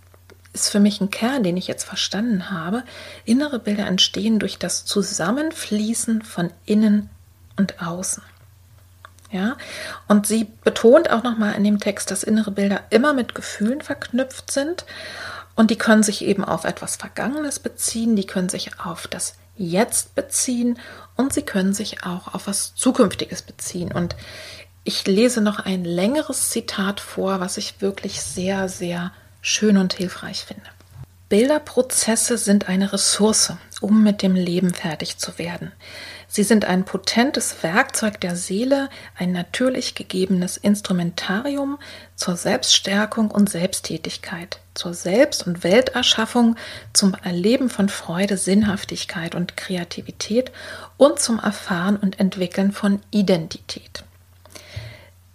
ist 0.55 0.71
für 0.71 0.81
mich 0.81 1.01
ein 1.01 1.11
Kern, 1.11 1.43
den 1.43 1.57
ich 1.57 1.67
jetzt 1.67 1.85
verstanden 1.85 2.51
habe. 2.51 2.85
Innere 3.25 3.59
Bilder 3.59 3.87
entstehen 3.87 4.39
durch 4.39 4.59
das 4.59 4.87
Zusammenfließen 4.87 6.23
von 6.23 6.51
innen 6.65 7.11
und 7.57 7.83
außen. 7.83 8.23
Ja, 9.31 9.57
und 10.07 10.29
sie 10.29 10.47
betont 10.63 11.11
auch 11.11 11.25
nochmal 11.25 11.55
in 11.55 11.65
dem 11.65 11.81
Text, 11.81 12.13
dass 12.13 12.23
innere 12.23 12.53
Bilder 12.53 12.83
immer 12.91 13.13
mit 13.13 13.35
Gefühlen 13.35 13.81
verknüpft 13.81 14.53
sind 14.53 14.85
und 15.57 15.73
die 15.73 15.77
können 15.77 16.05
sich 16.05 16.25
eben 16.25 16.45
auf 16.45 16.65
etwas 16.65 16.95
Vergangenes 16.95 17.59
beziehen, 17.59 18.15
die 18.15 18.27
können 18.27 18.49
sich 18.49 18.79
auf 18.79 19.09
das 19.09 19.35
Jetzt 19.57 20.15
beziehen 20.15 20.79
und 21.17 21.33
sie 21.33 21.43
können 21.43 21.75
sich 21.75 22.05
auch 22.05 22.35
auf 22.35 22.47
was 22.47 22.75
Zukünftiges 22.75 23.43
beziehen. 23.43 23.93
Und 23.93 24.17
ich 24.83 25.07
lese 25.07 25.41
noch 25.41 25.61
ein 25.61 25.85
längeres 25.85 26.51
Zitat 26.51 27.01
vor, 27.01 27.41
was 27.41 27.57
ich 27.57 27.81
wirklich 27.81 28.21
sehr, 28.21 28.69
sehr 28.69 29.13
schön 29.45 29.77
und 29.77 29.93
hilfreich 29.93 30.45
finde. 30.45 30.63
Bilderprozesse 31.29 32.39
sind 32.39 32.69
eine 32.69 32.93
Ressource, 32.93 33.53
um 33.81 34.03
mit 34.03 34.23
dem 34.23 34.35
Leben 34.35 34.73
fertig 34.73 35.19
zu 35.19 35.39
werden. 35.39 35.73
Sie 36.29 36.43
sind 36.43 36.65
ein 36.65 36.85
potentes 36.85 37.63
Werkzeug 37.63 38.21
der 38.21 38.37
Seele, 38.37 38.89
ein 39.17 39.33
natürlich 39.33 39.95
gegebenes 39.95 40.57
Instrumentarium 40.57 41.79
zur 42.17 42.37
Selbststärkung 42.37 43.31
und 43.31 43.51
Selbsttätigkeit, 43.51 44.61
zur 44.73 44.95
Selbst- 44.95 45.47
und 45.47 45.63
Welterschaffung, 45.63 46.57
zum 46.93 47.15
Erleben 47.23 47.69
von 47.69 47.89
Freude, 47.91 48.39
Sinnhaftigkeit 48.39 49.35
und 49.35 49.59
Kreativität 49.59 50.53
und 50.97 51.21
zum 51.21 51.39
Erfahren 51.39 51.97
und 51.97 52.19
Entwickeln 52.19 52.73
von 52.73 53.01
Identität. 53.11 54.04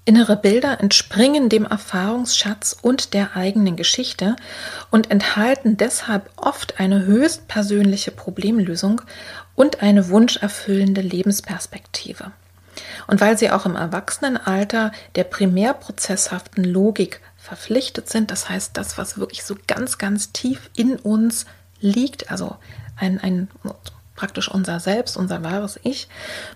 Innere 0.09 0.37
Bilder 0.37 0.79
entspringen 0.79 1.49
dem 1.49 1.67
Erfahrungsschatz 1.67 2.75
und 2.81 3.13
der 3.13 3.35
eigenen 3.35 3.75
Geschichte 3.75 4.35
und 4.89 5.11
enthalten 5.11 5.77
deshalb 5.77 6.31
oft 6.35 6.79
eine 6.79 7.05
höchst 7.05 7.47
persönliche 7.47 8.09
Problemlösung 8.09 9.03
und 9.53 9.83
eine 9.83 10.09
wunscherfüllende 10.09 11.01
Lebensperspektive. 11.01 12.31
Und 13.05 13.21
weil 13.21 13.37
sie 13.37 13.51
auch 13.51 13.67
im 13.67 13.75
Erwachsenenalter 13.75 14.93
der 15.13 15.25
primärprozesshaften 15.25 16.63
Logik 16.63 17.21
verpflichtet 17.37 18.09
sind, 18.09 18.31
das 18.31 18.49
heißt 18.49 18.75
das, 18.77 18.97
was 18.97 19.19
wirklich 19.19 19.43
so 19.43 19.55
ganz, 19.67 19.99
ganz 19.99 20.31
tief 20.31 20.71
in 20.75 20.95
uns 20.95 21.45
liegt, 21.81 22.31
also 22.31 22.55
ein, 22.95 23.19
ein 23.19 23.47
praktisch 24.19 24.49
unser 24.49 24.81
Selbst, 24.81 25.15
unser 25.15 25.43
wahres 25.43 25.79
Ich, 25.83 26.09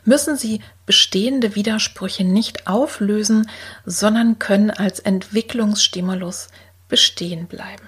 müssen 0.03 0.35
sie 0.35 0.59
bestehende 0.85 1.55
Widersprüche 1.55 2.25
nicht 2.25 2.67
auflösen, 2.67 3.49
sondern 3.85 4.37
können 4.37 4.69
als 4.69 4.99
Entwicklungsstimulus 4.99 6.49
bestehen 6.89 7.47
bleiben. 7.47 7.87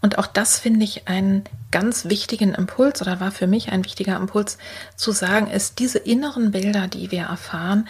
Und 0.00 0.18
auch 0.18 0.26
das 0.26 0.58
finde 0.58 0.84
ich 0.84 1.06
einen 1.06 1.44
ganz 1.70 2.06
wichtigen 2.06 2.54
Impuls 2.54 3.00
oder 3.00 3.20
war 3.20 3.30
für 3.30 3.46
mich 3.46 3.70
ein 3.70 3.84
wichtiger 3.84 4.16
Impuls 4.16 4.58
zu 4.96 5.12
sagen, 5.12 5.48
ist 5.48 5.78
diese 5.78 5.98
inneren 5.98 6.50
Bilder, 6.50 6.88
die 6.88 7.12
wir 7.12 7.22
erfahren, 7.22 7.88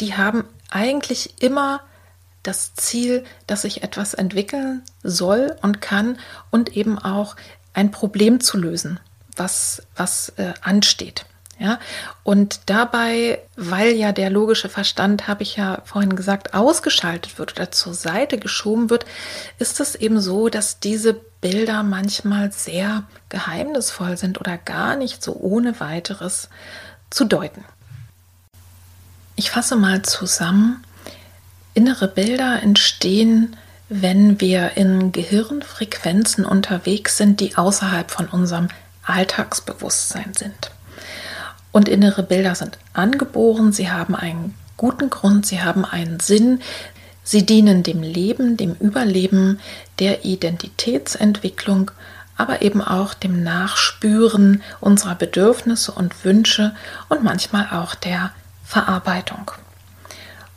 die 0.00 0.14
haben 0.14 0.44
eigentlich 0.70 1.42
immer 1.42 1.80
das 2.42 2.74
Ziel, 2.74 3.24
dass 3.46 3.62
sich 3.62 3.82
etwas 3.82 4.14
entwickeln 4.14 4.82
soll 5.02 5.54
und 5.60 5.82
kann 5.82 6.18
und 6.50 6.76
eben 6.78 6.98
auch 6.98 7.36
ein 7.74 7.90
Problem 7.90 8.40
zu 8.40 8.56
lösen 8.56 9.00
was, 9.36 9.82
was 9.96 10.30
äh, 10.36 10.54
ansteht. 10.60 11.26
Ja, 11.58 11.78
und 12.22 12.60
dabei, 12.66 13.38
weil 13.56 13.92
ja 13.92 14.12
der 14.12 14.28
logische 14.28 14.68
Verstand, 14.68 15.26
habe 15.26 15.42
ich 15.42 15.56
ja 15.56 15.80
vorhin 15.86 16.14
gesagt, 16.14 16.52
ausgeschaltet 16.52 17.38
wird 17.38 17.56
oder 17.56 17.70
zur 17.70 17.94
Seite 17.94 18.36
geschoben 18.36 18.90
wird, 18.90 19.06
ist 19.58 19.80
es 19.80 19.94
eben 19.94 20.20
so, 20.20 20.50
dass 20.50 20.80
diese 20.80 21.14
Bilder 21.40 21.82
manchmal 21.82 22.52
sehr 22.52 23.04
geheimnisvoll 23.30 24.18
sind 24.18 24.38
oder 24.38 24.58
gar 24.58 24.96
nicht 24.96 25.22
so 25.22 25.34
ohne 25.34 25.80
weiteres 25.80 26.50
zu 27.08 27.24
deuten. 27.24 27.64
Ich 29.34 29.50
fasse 29.50 29.76
mal 29.76 30.02
zusammen. 30.02 30.84
Innere 31.72 32.08
Bilder 32.08 32.62
entstehen, 32.62 33.56
wenn 33.88 34.40
wir 34.40 34.76
in 34.76 35.12
Gehirnfrequenzen 35.12 36.44
unterwegs 36.44 37.16
sind, 37.16 37.40
die 37.40 37.56
außerhalb 37.56 38.10
von 38.10 38.26
unserem 38.28 38.68
Alltagsbewusstsein 39.06 40.34
sind. 40.34 40.70
Und 41.72 41.88
innere 41.88 42.22
Bilder 42.22 42.54
sind 42.54 42.78
angeboren, 42.92 43.72
sie 43.72 43.90
haben 43.90 44.14
einen 44.14 44.54
guten 44.76 45.10
Grund, 45.10 45.46
sie 45.46 45.62
haben 45.62 45.84
einen 45.84 46.20
Sinn, 46.20 46.60
sie 47.22 47.44
dienen 47.44 47.82
dem 47.82 48.02
Leben, 48.02 48.56
dem 48.56 48.74
Überleben, 48.74 49.60
der 49.98 50.24
Identitätsentwicklung, 50.24 51.90
aber 52.36 52.62
eben 52.62 52.82
auch 52.82 53.14
dem 53.14 53.42
Nachspüren 53.42 54.62
unserer 54.80 55.14
Bedürfnisse 55.14 55.92
und 55.92 56.24
Wünsche 56.24 56.74
und 57.08 57.22
manchmal 57.22 57.68
auch 57.70 57.94
der 57.94 58.32
Verarbeitung. 58.64 59.52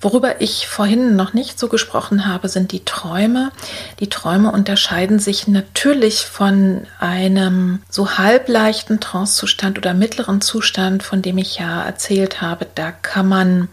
Worüber 0.01 0.39
ich 0.39 0.67
vorhin 0.67 1.17
noch 1.17 1.33
nicht 1.33 1.59
so 1.59 1.67
gesprochen 1.67 2.25
habe, 2.25 2.47
sind 2.47 2.71
die 2.71 2.85
Träume. 2.85 3.51
Die 3.99 4.09
Träume 4.09 4.51
unterscheiden 4.51 5.19
sich 5.19 5.47
natürlich 5.47 6.25
von 6.25 6.87
einem 6.99 7.81
so 7.89 8.17
halbleichten 8.17 9.01
Trancezustand 9.01 9.77
oder 9.77 9.93
mittleren 9.93 10.39
Zustand, 10.39 11.03
von 11.03 11.21
dem 11.21 11.37
ich 11.37 11.59
ja 11.59 11.83
erzählt 11.83 12.41
habe. 12.41 12.65
Da 12.75 12.91
kann 12.91 13.27
man 13.27 13.67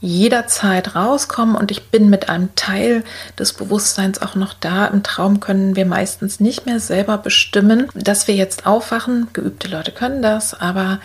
jederzeit 0.00 0.94
rauskommen 0.94 1.56
und 1.56 1.70
ich 1.70 1.90
bin 1.90 2.10
mit 2.10 2.28
einem 2.28 2.54
Teil 2.54 3.02
des 3.38 3.52
Bewusstseins 3.52 4.22
auch 4.22 4.34
noch 4.34 4.52
da. 4.52 4.86
Im 4.86 5.02
Traum 5.02 5.40
können 5.40 5.74
wir 5.74 5.86
meistens 5.86 6.38
nicht 6.38 6.66
mehr 6.66 6.78
selber 6.78 7.18
bestimmen, 7.18 7.88
dass 7.94 8.28
wir 8.28 8.36
jetzt 8.36 8.66
aufwachen. 8.66 9.28
Geübte 9.32 9.68
Leute 9.68 9.90
können 9.90 10.22
das, 10.22 10.54
aber 10.54 11.00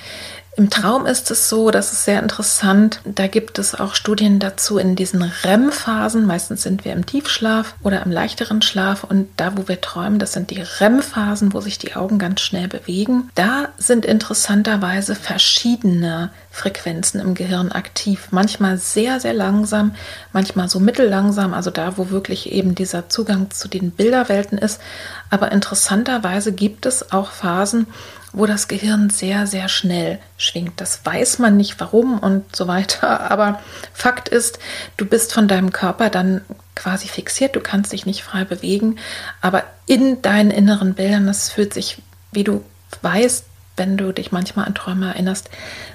im 0.57 0.69
Traum 0.69 1.05
ist 1.05 1.31
es 1.31 1.47
so, 1.47 1.71
das 1.71 1.93
ist 1.93 2.03
sehr 2.03 2.21
interessant. 2.21 2.99
Da 3.05 3.27
gibt 3.27 3.57
es 3.57 3.73
auch 3.73 3.95
Studien 3.95 4.37
dazu 4.37 4.77
in 4.77 4.97
diesen 4.97 5.23
REM-Phasen. 5.23 6.25
Meistens 6.25 6.63
sind 6.63 6.83
wir 6.83 6.91
im 6.91 7.05
Tiefschlaf 7.05 7.75
oder 7.83 8.03
im 8.03 8.11
leichteren 8.11 8.61
Schlaf. 8.61 9.05
Und 9.05 9.29
da, 9.37 9.57
wo 9.57 9.69
wir 9.69 9.79
träumen, 9.79 10.19
das 10.19 10.33
sind 10.33 10.49
die 10.49 10.61
REM-Phasen, 10.61 11.53
wo 11.53 11.61
sich 11.61 11.77
die 11.77 11.95
Augen 11.95 12.19
ganz 12.19 12.41
schnell 12.41 12.67
bewegen. 12.67 13.29
Da 13.33 13.69
sind 13.77 14.05
interessanterweise 14.05 15.15
verschiedene 15.15 16.31
Frequenzen 16.51 17.21
im 17.21 17.33
Gehirn 17.33 17.71
aktiv. 17.71 18.27
Manchmal 18.31 18.77
sehr, 18.77 19.21
sehr 19.21 19.33
langsam, 19.33 19.95
manchmal 20.33 20.67
so 20.67 20.81
mittellangsam. 20.81 21.53
Also 21.53 21.71
da, 21.71 21.97
wo 21.97 22.09
wirklich 22.09 22.51
eben 22.51 22.75
dieser 22.75 23.07
Zugang 23.07 23.51
zu 23.51 23.69
den 23.69 23.91
Bilderwelten 23.91 24.57
ist. 24.57 24.81
Aber 25.29 25.53
interessanterweise 25.53 26.51
gibt 26.51 26.85
es 26.85 27.13
auch 27.13 27.31
Phasen, 27.31 27.87
wo 28.33 28.45
das 28.45 28.67
Gehirn 28.67 29.09
sehr, 29.09 29.45
sehr 29.45 29.67
schnell 29.67 30.19
schwingt. 30.37 30.79
Das 30.79 31.05
weiß 31.05 31.39
man 31.39 31.57
nicht 31.57 31.79
warum 31.79 32.19
und 32.19 32.55
so 32.55 32.67
weiter. 32.67 33.31
Aber 33.31 33.61
Fakt 33.93 34.29
ist, 34.29 34.59
du 34.97 35.05
bist 35.05 35.33
von 35.33 35.47
deinem 35.47 35.71
Körper 35.71 36.09
dann 36.09 36.41
quasi 36.75 37.07
fixiert. 37.07 37.55
Du 37.55 37.59
kannst 37.59 37.91
dich 37.91 38.05
nicht 38.05 38.23
frei 38.23 38.45
bewegen. 38.45 38.97
Aber 39.41 39.63
in 39.85 40.21
deinen 40.21 40.51
inneren 40.51 40.93
Bildern, 40.93 41.27
das 41.27 41.49
fühlt 41.49 41.73
sich, 41.73 42.01
wie 42.31 42.43
du 42.43 42.63
weißt, 43.01 43.45
wenn 43.77 43.97
du 43.97 44.11
dich 44.11 44.31
manchmal 44.31 44.65
an 44.65 44.75
Träume 44.75 45.07
erinnerst, 45.07 45.49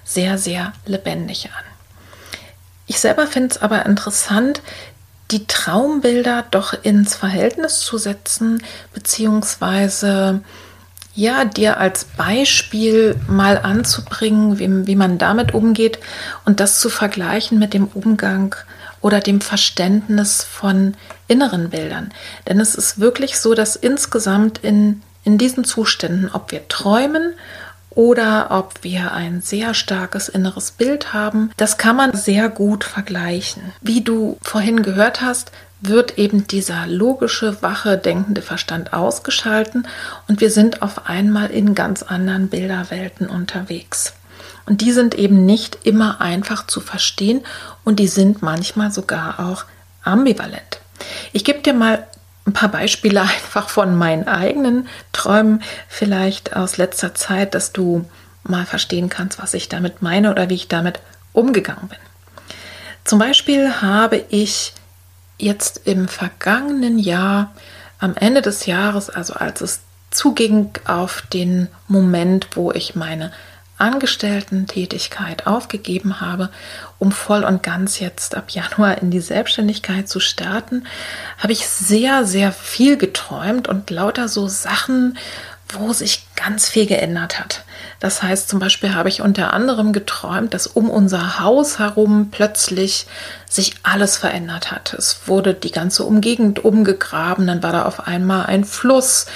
sehr, 0.05 0.39
sehr 0.39 0.73
lebendig 0.87 1.47
an. 1.47 1.65
Ich 2.87 3.01
selber 3.01 3.27
finde 3.27 3.55
es 3.55 3.63
aber 3.63 3.85
interessant, 3.87 4.63
die 5.31 5.47
Traumbilder 5.47 6.45
doch 6.51 6.73
ins 6.85 7.17
Verhältnis 7.17 7.81
zu 7.81 7.99
setzen, 7.99 8.63
beziehungsweise 8.95 10.43
ja, 11.17 11.45
dir 11.47 11.79
als 11.79 12.05
Beispiel 12.05 13.17
mal 13.27 13.59
anzubringen, 13.59 14.59
wie, 14.59 14.87
wie 14.87 14.97
man 14.97 15.19
damit 15.19 15.55
umgeht 15.55 15.99
und 16.45 16.61
das 16.61 16.79
zu 16.79 16.91
vergleichen 16.91 17.59
mit 17.59 17.75
dem 17.75 17.87
Umgang 17.87 18.55
oder 19.01 19.21
dem 19.21 19.41
Verständnis 19.41 20.45
von 20.45 20.95
inneren 21.27 21.71
Bildern. 21.71 22.13
Denn 22.49 22.61
es 22.61 22.75
ist 22.75 23.01
wirklich 23.01 23.39
so, 23.39 23.55
dass 23.55 23.77
insgesamt 23.77 24.59
in, 24.59 25.03
in 25.25 25.39
diesen 25.39 25.65
Zuständen, 25.65 26.31
ob 26.33 26.53
wir 26.53 26.69
träumen 26.69 27.33
oder 27.91 28.49
ob 28.51 28.85
wir 28.85 29.13
ein 29.13 29.41
sehr 29.41 29.73
starkes 29.73 30.29
inneres 30.29 30.71
Bild 30.71 31.15
haben, 31.15 31.51
das 31.57 31.79
kann 31.79 31.97
man 31.97 32.15
sehr 32.15 32.51
gut 32.51 32.85
vergleichen. 32.85 33.73
Wie 33.81 34.03
du 34.03 34.37
vorhin 34.43 34.83
gehört 34.83 35.23
hast, 35.23 35.51
wird 35.89 36.19
eben 36.19 36.47
dieser 36.47 36.87
logische, 36.87 37.63
wache, 37.63 37.99
denkende 37.99 38.43
Verstand 38.43 38.93
ausgeschalten 38.93 39.87
und 40.29 40.41
wir 40.41 40.51
sind 40.51 40.83
auf 40.83 41.07
einmal 41.07 41.51
in 41.51 41.75
ganz 41.75 42.03
anderen 42.03 42.49
Bilderwelten 42.49 43.29
unterwegs. 43.29 44.15
Und 44.67 44.81
die 44.81 44.93
sind 44.93 45.15
eben 45.15 45.47
nicht 45.47 45.79
immer 45.85 46.21
einfach 46.21 46.67
zu 46.67 46.81
verstehen 46.81 47.45
und 47.85 48.01
die 48.01 48.09
sind 48.09 48.43
manchmal 48.43 48.91
sogar 48.91 49.41
auch 49.41 49.65
ambivalent. 50.03 50.81
Ich 51.33 51.45
gebe 51.45 51.61
dir 51.61 51.73
mal 51.73 52.07
ein 52.47 52.53
paar 52.53 52.71
Beispiele 52.71 53.21
einfach 53.23 53.69
von 53.69 53.97
meinen 53.97 54.27
eigenen 54.29 54.89
Träumen, 55.13 55.63
vielleicht 55.89 56.57
aus 56.57 56.77
letzter 56.77 57.15
Zeit, 57.15 57.55
dass 57.55 57.73
du 57.73 58.05
mal 58.43 58.67
verstehen 58.67 59.09
kannst, 59.09 59.39
was 59.41 59.55
ich 59.55 59.69
damit 59.69 60.03
meine 60.03 60.31
oder 60.31 60.49
wie 60.49 60.55
ich 60.55 60.69
damit 60.69 61.01
umgegangen 61.33 61.89
bin. 61.89 61.99
Zum 63.05 63.19
Beispiel 63.19 63.83
habe 63.83 64.25
ich 64.31 64.73
jetzt 65.39 65.83
im 65.85 66.09
vergangenen 66.09 66.99
Jahr, 66.99 67.53
am 67.99 68.15
Ende 68.17 68.43
des 68.43 68.67
Jahres, 68.67 69.11
also 69.11 69.35
als 69.35 69.61
es 69.61 69.81
zuging 70.11 70.71
auf 70.87 71.23
den 71.33 71.69
Moment, 71.89 72.49
wo 72.55 72.73
ich 72.73 72.95
meine 72.95 73.33
Angestellten-Tätigkeit 73.79 75.47
aufgegeben 75.47 76.21
habe, 76.21 76.49
um 76.99 77.13
voll 77.13 77.45
und 77.45 77.63
ganz 77.63 78.01
jetzt 78.01 78.35
ab 78.35 78.51
Januar 78.51 78.99
in 79.03 79.11
die 79.11 79.21
Selbstständigkeit 79.21 80.09
zu 80.09 80.19
starten, 80.19 80.87
habe 81.39 81.53
ich 81.53 81.69
sehr, 81.69 82.25
sehr 82.25 82.53
viel 82.53 82.97
geträumt 82.97 83.69
und 83.69 83.91
lauter 83.91 84.29
so 84.29 84.49
Sachen, 84.49 85.19
wo 85.69 85.93
sich 85.93 86.27
ganz 86.37 86.69
viel 86.69 86.87
geändert 86.87 87.39
hat. 87.39 87.65
Das 88.01 88.23
heißt, 88.23 88.49
zum 88.49 88.61
Beispiel 88.61 88.95
habe 88.95 89.09
ich 89.09 89.21
unter 89.21 89.53
anderem 89.53 89.93
geträumt, 89.93 90.55
dass 90.55 90.67
um 90.67 90.89
unser 90.89 91.41
Haus 91.41 91.79
herum 91.79 92.29
plötzlich 92.31 93.07
sich 93.57 93.75
alles 93.83 94.17
verändert 94.17 94.71
hat. 94.71 94.95
Es 94.95 95.23
wurde 95.27 95.55
die 95.55 95.73
ganze 95.73 96.05
Umgegend 96.05 96.65
umgegraben, 96.65 97.47
dann 97.47 97.63
war 97.63 97.73
da 97.73 97.85
auf 97.85 98.07
einmal 98.07 98.47
ein 98.47 98.65
Fluss, 98.65 99.27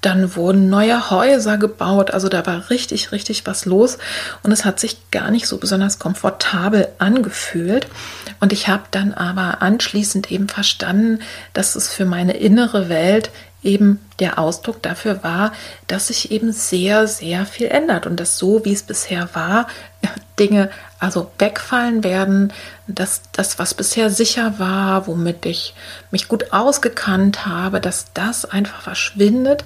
dann 0.00 0.36
wurden 0.36 0.68
neue 0.68 1.10
Häuser 1.10 1.58
gebaut, 1.58 2.10
also 2.10 2.28
da 2.28 2.44
war 2.46 2.70
richtig, 2.70 3.12
richtig 3.12 3.46
was 3.46 3.64
los 3.64 3.98
und 4.42 4.52
es 4.52 4.64
hat 4.64 4.78
sich 4.78 5.10
gar 5.10 5.30
nicht 5.30 5.46
so 5.46 5.58
besonders 5.58 5.98
komfortabel 5.98 6.88
angefühlt. 6.98 7.86
Und 8.38 8.52
ich 8.52 8.68
habe 8.68 8.84
dann 8.90 9.14
aber 9.14 9.62
anschließend 9.62 10.30
eben 10.30 10.48
verstanden, 10.48 11.20
dass 11.54 11.74
es 11.74 11.88
für 11.88 12.04
meine 12.04 12.36
innere 12.36 12.88
Welt 12.88 13.30
eben 13.66 14.00
der 14.20 14.38
Ausdruck 14.38 14.80
dafür 14.82 15.22
war, 15.22 15.52
dass 15.88 16.06
sich 16.06 16.30
eben 16.30 16.52
sehr, 16.52 17.06
sehr 17.06 17.44
viel 17.44 17.66
ändert 17.66 18.06
und 18.06 18.18
dass 18.18 18.38
so, 18.38 18.64
wie 18.64 18.72
es 18.72 18.82
bisher 18.82 19.28
war, 19.34 19.66
Dinge 20.38 20.70
also 20.98 21.30
wegfallen 21.38 22.04
werden, 22.04 22.52
dass 22.86 23.22
das, 23.32 23.58
was 23.58 23.74
bisher 23.74 24.10
sicher 24.10 24.58
war, 24.58 25.06
womit 25.06 25.44
ich 25.44 25.74
mich 26.10 26.28
gut 26.28 26.52
ausgekannt 26.52 27.46
habe, 27.46 27.80
dass 27.80 28.12
das 28.14 28.44
einfach 28.44 28.80
verschwindet 28.80 29.64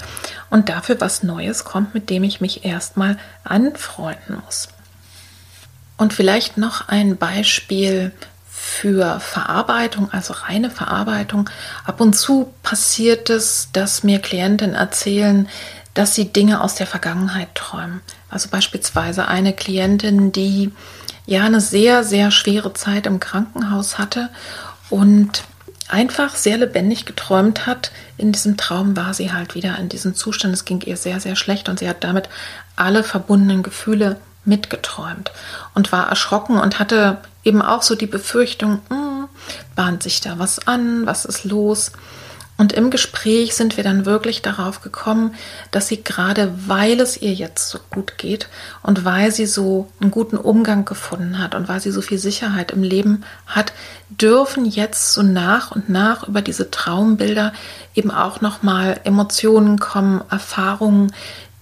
und 0.49 0.69
dafür 0.69 1.01
was 1.01 1.23
Neues 1.23 1.65
kommt, 1.65 1.95
mit 1.95 2.11
dem 2.11 2.25
ich 2.25 2.41
mich 2.41 2.65
erstmal 2.65 3.19
anfreunden 3.45 4.43
muss. 4.45 4.69
Und 5.97 6.15
vielleicht 6.15 6.57
noch 6.57 6.89
ein 6.89 7.17
Beispiel 7.17 8.13
für 8.71 9.19
Verarbeitung, 9.19 10.11
also 10.13 10.33
reine 10.33 10.71
Verarbeitung. 10.71 11.51
Ab 11.85 12.01
und 12.01 12.15
zu 12.15 12.55
passiert 12.63 13.29
es, 13.29 13.69
dass 13.73 14.05
mir 14.05 14.21
Klienten 14.21 14.75
erzählen, 14.75 15.49
dass 15.93 16.15
sie 16.15 16.33
Dinge 16.33 16.63
aus 16.63 16.77
der 16.77 16.87
Vergangenheit 16.87 17.55
träumen. 17.57 18.01
Also 18.31 18.49
beispielsweise 18.49 19.27
eine 19.27 19.53
Klientin, 19.53 20.31
die 20.31 20.71
ja 21.27 21.43
eine 21.43 21.61
sehr, 21.61 22.05
sehr 22.05 22.31
schwere 22.31 22.73
Zeit 22.73 23.07
im 23.07 23.19
Krankenhaus 23.19 23.99
hatte 23.99 24.31
und 24.89 25.43
einfach 25.89 26.37
sehr 26.37 26.57
lebendig 26.57 27.07
geträumt 27.07 27.67
hat. 27.67 27.91
In 28.17 28.31
diesem 28.31 28.57
Traum 28.57 28.97
war 28.97 29.15
sie 29.15 29.33
halt 29.33 29.57
wieder 29.57 29.79
in 29.79 29.89
diesem 29.89 30.15
Zustand. 30.15 30.55
Es 30.55 30.65
ging 30.65 30.81
ihr 30.83 30.97
sehr, 30.97 31.19
sehr 31.19 31.35
schlecht 31.35 31.69
und 31.69 31.81
sie 31.81 31.89
hat 31.89 32.05
damit 32.05 32.29
alle 32.77 33.03
verbundenen 33.03 33.65
Gefühle 33.65 34.17
mitgeträumt 34.51 35.33
und 35.75 35.93
war 35.93 36.11
erschrocken 36.11 36.59
und 36.59 36.79
hatte 36.79 37.19
eben 37.43 37.63
auch 37.63 37.81
so 37.81 37.95
die 37.95 38.07
Befürchtung, 38.07 38.83
hm, 38.89 39.29
bahnt 39.75 40.03
sich 40.03 40.21
da 40.21 40.39
was 40.39 40.67
an, 40.67 41.07
was 41.07 41.25
ist 41.25 41.45
los? 41.45 41.93
Und 42.61 42.75
im 42.75 42.91
Gespräch 42.91 43.55
sind 43.55 43.79
wir 43.79 43.85
dann 43.85 44.05
wirklich 44.05 44.43
darauf 44.43 44.83
gekommen, 44.83 45.35
dass 45.71 45.89
sie 45.89 46.05
gerade, 46.05 46.53
weil 46.67 47.01
es 47.01 47.17
ihr 47.17 47.33
jetzt 47.33 47.71
so 47.71 47.79
gut 47.91 48.19
geht 48.19 48.51
und 48.83 49.07
weil 49.07 49.33
sie 49.33 49.47
so 49.47 49.91
einen 49.99 50.11
guten 50.11 50.37
Umgang 50.37 50.85
gefunden 50.85 51.39
hat 51.39 51.55
und 51.55 51.69
weil 51.69 51.81
sie 51.81 51.91
so 51.91 52.03
viel 52.03 52.19
Sicherheit 52.19 52.71
im 52.71 52.83
Leben 52.83 53.25
hat, 53.47 53.73
dürfen 54.11 54.67
jetzt 54.67 55.15
so 55.15 55.23
nach 55.23 55.71
und 55.71 55.89
nach 55.89 56.29
über 56.29 56.43
diese 56.43 56.71
Traumbilder 56.71 57.55
eben 57.95 58.11
auch 58.11 58.43
noch 58.43 58.63
mal 58.63 59.01
Emotionen 59.05 59.79
kommen, 59.79 60.23
Erfahrungen, 60.31 61.15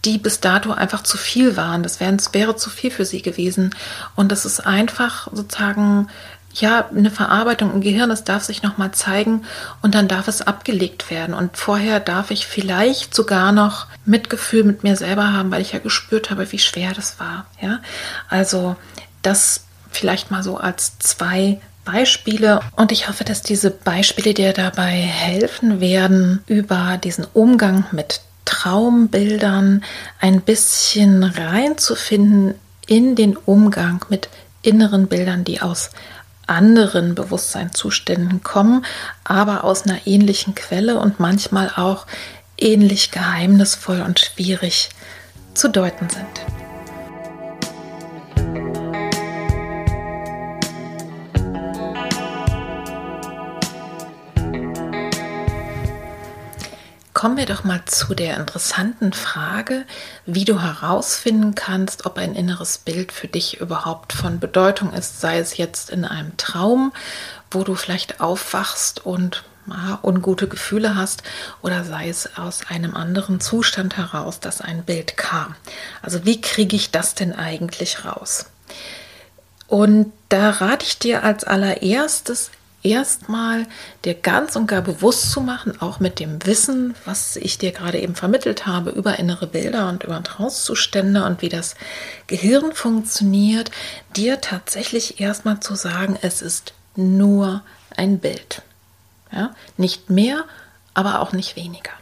die 0.08 0.18
bis 0.18 0.40
dato 0.40 0.72
einfach 0.72 1.02
zu 1.02 1.18
viel 1.18 1.56
waren. 1.56 1.82
Das 1.82 2.00
wäre, 2.00 2.16
das 2.16 2.32
wäre 2.32 2.56
zu 2.56 2.70
viel 2.70 2.90
für 2.90 3.04
sie 3.04 3.20
gewesen. 3.20 3.74
Und 4.16 4.32
das 4.32 4.46
ist 4.46 4.60
einfach 4.60 5.28
sozusagen 5.32 6.08
ja, 6.54 6.88
eine 6.88 7.10
Verarbeitung 7.10 7.72
im 7.72 7.80
Gehirn, 7.82 8.08
das 8.08 8.24
darf 8.24 8.42
sich 8.42 8.62
nochmal 8.62 8.92
zeigen 8.92 9.44
und 9.82 9.94
dann 9.94 10.08
darf 10.08 10.28
es 10.28 10.42
abgelegt 10.42 11.10
werden. 11.10 11.34
Und 11.34 11.56
vorher 11.56 12.00
darf 12.00 12.30
ich 12.30 12.46
vielleicht 12.46 13.14
sogar 13.14 13.52
noch 13.52 13.86
Mitgefühl 14.06 14.64
mit 14.64 14.82
mir 14.82 14.96
selber 14.96 15.32
haben, 15.32 15.50
weil 15.50 15.60
ich 15.60 15.72
ja 15.72 15.78
gespürt 15.78 16.30
habe, 16.30 16.50
wie 16.50 16.58
schwer 16.58 16.92
das 16.94 17.20
war. 17.20 17.46
Ja, 17.60 17.80
also 18.28 18.76
das 19.22 19.64
vielleicht 19.90 20.30
mal 20.30 20.42
so 20.42 20.56
als 20.56 20.98
zwei 20.98 21.60
Beispiele 21.84 22.60
und 22.76 22.92
ich 22.92 23.08
hoffe, 23.08 23.24
dass 23.24 23.42
diese 23.42 23.70
Beispiele 23.70 24.34
dir 24.34 24.52
dabei 24.52 24.90
helfen 24.90 25.80
werden, 25.80 26.42
über 26.46 26.98
diesen 27.02 27.26
Umgang 27.34 27.84
mit 27.92 28.20
Traumbildern 28.48 29.84
ein 30.20 30.40
bisschen 30.40 31.22
reinzufinden 31.22 32.54
in 32.86 33.14
den 33.14 33.36
Umgang 33.36 34.06
mit 34.08 34.30
inneren 34.62 35.06
Bildern, 35.06 35.44
die 35.44 35.60
aus 35.60 35.90
anderen 36.46 37.14
Bewusstseinszuständen 37.14 38.42
kommen, 38.42 38.86
aber 39.22 39.64
aus 39.64 39.82
einer 39.82 40.06
ähnlichen 40.06 40.54
Quelle 40.54 40.98
und 40.98 41.20
manchmal 41.20 41.70
auch 41.76 42.06
ähnlich 42.56 43.10
geheimnisvoll 43.10 44.00
und 44.00 44.18
schwierig 44.18 44.88
zu 45.52 45.68
deuten 45.68 46.08
sind. 46.08 46.67
Kommen 57.18 57.36
wir 57.36 57.46
doch 57.46 57.64
mal 57.64 57.84
zu 57.84 58.14
der 58.14 58.36
interessanten 58.36 59.12
Frage, 59.12 59.84
wie 60.24 60.44
du 60.44 60.62
herausfinden 60.62 61.56
kannst, 61.56 62.06
ob 62.06 62.16
ein 62.16 62.36
inneres 62.36 62.78
Bild 62.78 63.10
für 63.10 63.26
dich 63.26 63.60
überhaupt 63.60 64.12
von 64.12 64.38
Bedeutung 64.38 64.92
ist, 64.92 65.20
sei 65.20 65.40
es 65.40 65.56
jetzt 65.56 65.90
in 65.90 66.04
einem 66.04 66.36
Traum, 66.36 66.92
wo 67.50 67.64
du 67.64 67.74
vielleicht 67.74 68.20
aufwachst 68.20 69.04
und 69.04 69.42
ja, 69.66 69.98
ungute 70.00 70.46
Gefühle 70.46 70.94
hast, 70.94 71.24
oder 71.60 71.82
sei 71.82 72.08
es 72.08 72.38
aus 72.38 72.60
einem 72.68 72.94
anderen 72.94 73.40
Zustand 73.40 73.96
heraus, 73.96 74.38
dass 74.38 74.60
ein 74.60 74.84
Bild 74.84 75.16
kam. 75.16 75.56
Also 76.02 76.24
wie 76.24 76.40
kriege 76.40 76.76
ich 76.76 76.92
das 76.92 77.16
denn 77.16 77.32
eigentlich 77.32 78.04
raus? 78.04 78.46
Und 79.66 80.12
da 80.28 80.50
rate 80.50 80.86
ich 80.86 81.00
dir 81.00 81.24
als 81.24 81.42
allererstes 81.42 82.52
erstmal 82.82 83.66
dir 84.04 84.14
ganz 84.14 84.56
und 84.56 84.66
gar 84.66 84.82
bewusst 84.82 85.30
zu 85.30 85.40
machen, 85.40 85.80
auch 85.80 86.00
mit 86.00 86.20
dem 86.20 86.44
Wissen, 86.46 86.94
was 87.04 87.36
ich 87.36 87.58
dir 87.58 87.72
gerade 87.72 87.98
eben 87.98 88.14
vermittelt 88.14 88.66
habe 88.66 88.90
über 88.90 89.18
innere 89.18 89.46
Bilder 89.46 89.88
und 89.88 90.04
über 90.04 90.22
Trancezustände 90.22 91.24
und 91.24 91.42
wie 91.42 91.48
das 91.48 91.74
Gehirn 92.26 92.72
funktioniert, 92.72 93.70
dir 94.16 94.40
tatsächlich 94.40 95.20
erstmal 95.20 95.60
zu 95.60 95.74
sagen, 95.74 96.18
es 96.22 96.42
ist 96.42 96.72
nur 96.94 97.62
ein 97.96 98.18
Bild. 98.18 98.62
Ja? 99.32 99.54
Nicht 99.76 100.10
mehr, 100.10 100.44
aber 100.94 101.20
auch 101.20 101.32
nicht 101.32 101.56
weniger. 101.56 101.92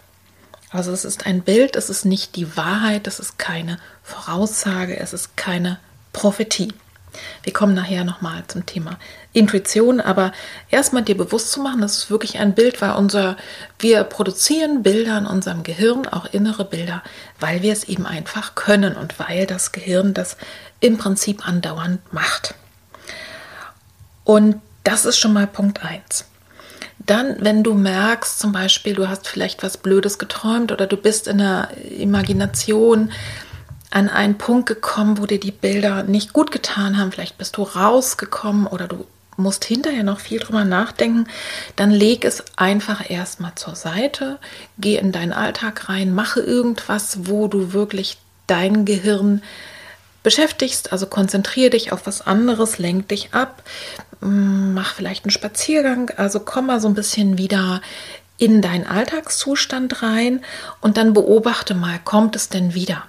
Also 0.71 0.93
es 0.93 1.05
ist 1.05 1.27
ein 1.27 1.43
Bild, 1.43 1.77
es 1.77 1.91
ist 1.91 2.05
nicht 2.05 2.37
die 2.37 2.57
Wahrheit, 2.57 3.07
es 3.07 3.19
ist 3.19 3.39
keine 3.39 3.79
Voraussage, 4.03 4.99
es 4.99 5.13
ist 5.13 5.37
keine 5.37 5.79
Prophetie. 6.13 6.73
Wir 7.43 7.53
kommen 7.53 7.75
nachher 7.75 8.05
nochmal 8.05 8.45
zum 8.49 8.67
Thema 8.67 8.99
Intuition, 9.33 10.01
aber 10.01 10.33
erstmal 10.71 11.03
dir 11.03 11.17
bewusst 11.17 11.53
zu 11.53 11.61
machen, 11.61 11.81
das 11.81 11.99
ist 11.99 12.11
wirklich 12.11 12.39
ein 12.39 12.55
Bild, 12.55 12.81
weil 12.81 12.93
unser, 12.93 13.37
wir 13.79 14.05
produzieren 14.05 14.83
Bilder 14.83 15.19
in 15.19 15.27
unserem 15.27 15.63
Gehirn, 15.63 16.07
auch 16.09 16.27
innere 16.27 16.65
Bilder, 16.65 17.03
weil 17.41 17.63
wir 17.63 17.73
es 17.73 17.85
eben 17.85 18.07
einfach 18.07 18.55
können 18.55 18.97
und 18.97 19.19
weil 19.19 19.47
das 19.47 19.73
Gehirn 19.73 20.15
das 20.15 20.37
im 20.81 20.99
Prinzip 20.99 21.47
andauernd 21.47 22.13
macht. 22.13 22.55
Und 24.25 24.61
das 24.85 25.05
ist 25.05 25.19
schon 25.19 25.33
mal 25.33 25.47
Punkt 25.47 25.85
1. 25.85 26.25
Dann, 26.99 27.37
wenn 27.41 27.63
du 27.63 27.75
merkst, 27.75 28.39
zum 28.39 28.53
Beispiel, 28.53 28.95
du 28.95 29.09
hast 29.09 29.29
vielleicht 29.29 29.63
was 29.63 29.77
Blödes 29.77 30.19
geträumt 30.19 30.73
oder 30.73 30.87
du 30.87 30.97
bist 30.97 31.29
in 31.29 31.39
der 31.39 31.69
Imagination, 31.99 33.13
an 33.97 34.11
einen 34.11 34.37
Punkt 34.37 34.67
gekommen, 34.67 35.17
wo 35.17 35.25
dir 35.25 35.41
die 35.41 35.51
Bilder 35.51 36.03
nicht 36.03 36.35
gut 36.35 36.51
getan 36.51 36.99
haben, 36.99 37.13
vielleicht 37.13 37.39
bist 37.39 37.57
du 37.57 37.63
rausgekommen 37.63 38.67
oder 38.67 38.89
du 38.89 39.07
musst 39.39 39.65
hinterher 39.65 40.03
noch 40.03 40.21
viel 40.21 40.39
drüber 40.39 40.67
nachdenken, 40.67 41.27
dann 41.77 41.91
leg 41.91 42.27
es 42.27 42.45
einfach 42.57 43.09
erstmal 43.09 43.55
zur 43.55 43.75
Seite, 43.75 44.39
geh 44.77 44.97
in 44.97 45.13
deinen 45.13 45.33
Alltag 45.33 45.89
rein, 45.89 46.15
mache 46.15 46.41
irgendwas, 46.41 47.21
wo 47.27 47.49
du 47.49 47.73
wirklich 47.73 48.19
dein 48.47 48.85
Gehirn 48.85 49.43
beschäftigst, 50.23 50.93
also 50.93 51.07
konzentriere 51.07 51.71
dich 51.71 51.91
auf 51.91 52.07
was 52.07 52.21
anderes, 52.21 52.77
lenk 52.77 53.09
dich 53.09 53.33
ab, 53.33 53.63
mm, 54.21 54.75
mach 54.75 54.93
vielleicht 54.93 55.25
einen 55.25 55.31
Spaziergang, 55.31 56.11
also 56.19 56.41
komm 56.41 56.67
mal 56.67 56.81
so 56.81 56.89
ein 56.89 56.95
bisschen 56.95 57.39
wieder 57.39 57.81
in 58.37 58.61
deinen 58.61 58.87
Alltagszustand 58.87 60.03
rein. 60.03 60.45
Und 60.83 60.99
dann 60.99 61.15
beobachte 61.15 61.75
mal, 61.75 61.99
kommt 62.05 62.37
es 62.37 62.51
denn 62.51 62.75
wieder? 62.75 63.03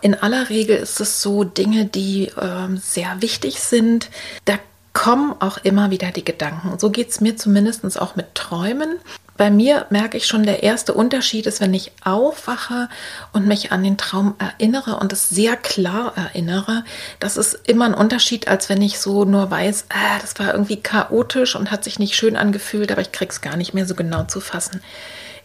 In 0.00 0.14
aller 0.14 0.48
Regel 0.48 0.76
ist 0.76 1.00
es 1.00 1.22
so, 1.22 1.44
Dinge, 1.44 1.84
die 1.84 2.28
äh, 2.28 2.76
sehr 2.76 3.20
wichtig 3.20 3.60
sind, 3.60 4.08
da 4.44 4.58
kommen 4.92 5.34
auch 5.40 5.58
immer 5.58 5.90
wieder 5.90 6.10
die 6.10 6.24
Gedanken. 6.24 6.78
So 6.78 6.90
geht 6.90 7.10
es 7.10 7.20
mir 7.20 7.36
zumindest 7.36 8.00
auch 8.00 8.16
mit 8.16 8.34
Träumen. 8.34 8.98
Bei 9.36 9.50
mir 9.50 9.86
merke 9.88 10.18
ich 10.18 10.26
schon, 10.26 10.42
der 10.42 10.62
erste 10.62 10.92
Unterschied 10.92 11.46
ist, 11.46 11.60
wenn 11.60 11.72
ich 11.72 11.92
aufwache 12.04 12.90
und 13.32 13.46
mich 13.46 13.72
an 13.72 13.82
den 13.82 13.96
Traum 13.96 14.34
erinnere 14.38 14.96
und 14.96 15.12
es 15.12 15.30
sehr 15.30 15.56
klar 15.56 16.12
erinnere. 16.16 16.84
Das 17.20 17.38
ist 17.38 17.58
immer 17.66 17.86
ein 17.86 17.94
Unterschied, 17.94 18.48
als 18.48 18.68
wenn 18.68 18.82
ich 18.82 18.98
so 18.98 19.24
nur 19.24 19.50
weiß, 19.50 19.86
ah, 19.88 20.18
das 20.20 20.38
war 20.38 20.52
irgendwie 20.52 20.82
chaotisch 20.82 21.56
und 21.56 21.70
hat 21.70 21.84
sich 21.84 21.98
nicht 21.98 22.16
schön 22.16 22.36
angefühlt, 22.36 22.92
aber 22.92 23.00
ich 23.00 23.12
krieg's 23.12 23.40
gar 23.40 23.56
nicht 23.56 23.72
mehr 23.72 23.86
so 23.86 23.94
genau 23.94 24.24
zu 24.24 24.40
fassen. 24.40 24.82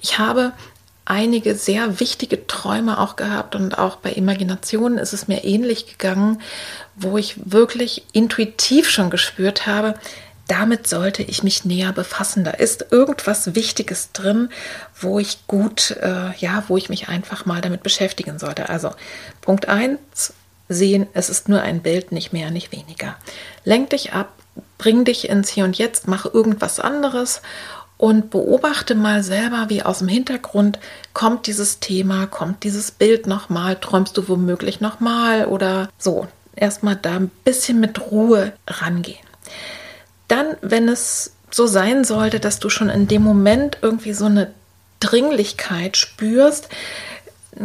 Ich 0.01 0.19
habe 0.19 0.51
einige 1.05 1.55
sehr 1.55 1.99
wichtige 1.99 2.47
Träume 2.47 2.99
auch 2.99 3.15
gehabt 3.15 3.55
und 3.55 3.77
auch 3.77 3.97
bei 3.97 4.11
Imaginationen 4.11 4.97
ist 4.97 5.13
es 5.13 5.27
mir 5.27 5.43
ähnlich 5.43 5.85
gegangen, 5.87 6.41
wo 6.95 7.17
ich 7.17 7.35
wirklich 7.45 8.03
intuitiv 8.11 8.89
schon 8.89 9.11
gespürt 9.11 9.67
habe, 9.67 9.93
damit 10.47 10.87
sollte 10.87 11.23
ich 11.23 11.43
mich 11.43 11.65
näher 11.65 11.91
befassen. 11.91 12.43
Da 12.43 12.51
ist 12.51 12.87
irgendwas 12.91 13.55
Wichtiges 13.55 14.11
drin, 14.11 14.49
wo 14.99 15.19
ich 15.19 15.47
gut, 15.47 15.91
äh, 16.01 16.35
ja, 16.37 16.63
wo 16.67 16.77
ich 16.77 16.89
mich 16.89 17.07
einfach 17.07 17.45
mal 17.45 17.61
damit 17.61 17.83
beschäftigen 17.83 18.37
sollte. 18.37 18.69
Also 18.69 18.91
Punkt 19.41 19.67
1, 19.67 20.33
sehen, 20.69 21.07
es 21.13 21.29
ist 21.29 21.49
nur 21.49 21.61
ein 21.61 21.81
Bild, 21.81 22.11
nicht 22.11 22.33
mehr, 22.33 22.51
nicht 22.51 22.71
weniger. 22.71 23.15
Lenk 23.63 23.91
dich 23.91 24.13
ab, 24.13 24.33
bring 24.77 25.05
dich 25.05 25.29
ins 25.29 25.49
Hier 25.49 25.65
und 25.65 25.77
Jetzt, 25.77 26.07
mach 26.07 26.25
irgendwas 26.25 26.79
anderes 26.79 27.41
und 28.05 28.29
beobachte 28.29 28.93
mal 28.93 29.23
selber, 29.23 29.65
wie 29.69 29.81
aus 29.81 29.97
dem 29.97 30.07
Hintergrund 30.07 30.77
kommt 31.13 31.47
dieses 31.47 31.79
Thema, 31.79 32.27
kommt 32.27 32.63
dieses 32.63 32.91
Bild 32.91 33.25
nochmal, 33.25 33.77
träumst 33.77 34.15
du 34.15 34.29
womöglich 34.29 34.79
nochmal 34.79 35.47
oder 35.47 35.89
so. 35.97 36.27
Erstmal 36.55 36.97
da 36.97 37.15
ein 37.15 37.31
bisschen 37.43 37.79
mit 37.79 38.11
Ruhe 38.11 38.53
rangehen. 38.67 39.25
Dann, 40.27 40.55
wenn 40.61 40.87
es 40.87 41.33
so 41.49 41.65
sein 41.65 42.03
sollte, 42.03 42.39
dass 42.39 42.59
du 42.59 42.69
schon 42.69 42.89
in 42.89 43.07
dem 43.07 43.23
Moment 43.23 43.79
irgendwie 43.81 44.13
so 44.13 44.25
eine 44.25 44.51
Dringlichkeit 44.99 45.97
spürst, 45.97 46.69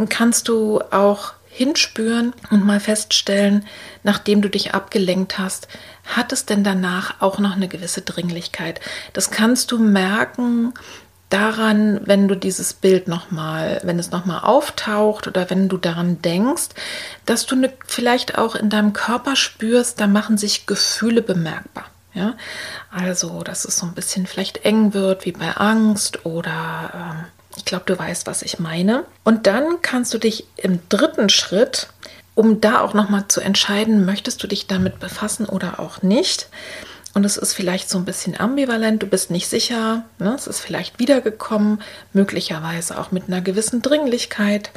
kannst 0.09 0.49
du 0.49 0.81
auch 0.91 1.35
hinspüren 1.61 2.33
und 2.51 2.65
mal 2.65 2.81
feststellen, 2.81 3.67
nachdem 4.03 4.41
du 4.41 4.49
dich 4.49 4.73
abgelenkt 4.73 5.39
hast, 5.39 5.69
hat 6.07 6.33
es 6.33 6.47
denn 6.47 6.65
danach 6.65 7.21
auch 7.21 7.39
noch 7.39 7.55
eine 7.55 7.69
gewisse 7.69 8.01
Dringlichkeit. 8.01 8.81
Das 9.13 9.31
kannst 9.31 9.71
du 9.71 9.79
merken 9.79 10.73
daran, 11.29 12.01
wenn 12.07 12.29
du 12.29 12.35
dieses 12.35 12.73
Bild 12.73 13.09
nochmal, 13.09 13.79
wenn 13.85 13.99
es 13.99 14.11
nochmal 14.11 14.41
auftaucht 14.41 15.27
oder 15.27 15.51
wenn 15.51 15.69
du 15.69 15.77
daran 15.77 16.23
denkst, 16.23 16.71
dass 17.27 17.45
du 17.45 17.57
eine, 17.57 17.71
vielleicht 17.87 18.39
auch 18.39 18.55
in 18.55 18.71
deinem 18.71 18.95
Körper 18.95 19.37
spürst, 19.37 20.01
da 20.01 20.07
machen 20.07 20.39
sich 20.39 20.65
Gefühle 20.65 21.21
bemerkbar. 21.21 21.85
Ja, 22.15 22.39
also, 22.91 23.43
dass 23.43 23.67
es 23.67 23.77
so 23.77 23.85
ein 23.85 23.93
bisschen 23.93 24.27
vielleicht 24.27 24.65
eng 24.65 24.95
wird, 24.95 25.27
wie 25.27 25.33
bei 25.33 25.53
Angst 25.59 26.25
oder 26.25 26.91
ähm, 26.95 27.25
ich 27.57 27.65
glaube, 27.65 27.85
du 27.87 27.99
weißt, 27.99 28.27
was 28.27 28.43
ich 28.43 28.59
meine. 28.59 29.05
Und 29.25 29.47
dann 29.47 29.83
kannst 29.83 30.15
du 30.15 30.19
dich 30.19 30.47
im 30.57 30.81
dritten 30.89 31.29
Schritt, 31.29 31.89
um 32.35 32.61
da 32.61 32.81
auch 32.81 32.95
nochmal 32.95 33.27
zu 33.29 33.41
entscheiden, 33.41 34.05
möchtest 34.05 34.43
du 34.43 34.47
dich 34.47 34.67
damit 34.67 35.01
befassen 35.01 35.47
oder 35.47 35.81
auch 35.81 36.03
nicht. 36.03 36.49
Und 37.13 37.25
es 37.25 37.37
ist 37.37 37.55
vielleicht 37.55 37.91
so 37.91 37.99
ein 37.99 38.05
bisschen 38.05 38.39
ambivalent, 38.39 39.03
du 39.03 39.07
bist 39.07 39.33
nicht 39.33 39.49
sicher, 39.49 40.05
ne? 40.19 40.35
es 40.37 40.47
ist 40.47 40.61
vielleicht 40.61 41.01
wiedergekommen, 41.01 41.83
möglicherweise 42.13 42.99
auch 42.99 43.11
mit 43.11 43.25
einer 43.27 43.41
gewissen 43.41 43.83
Dringlichkeit. 43.83 44.71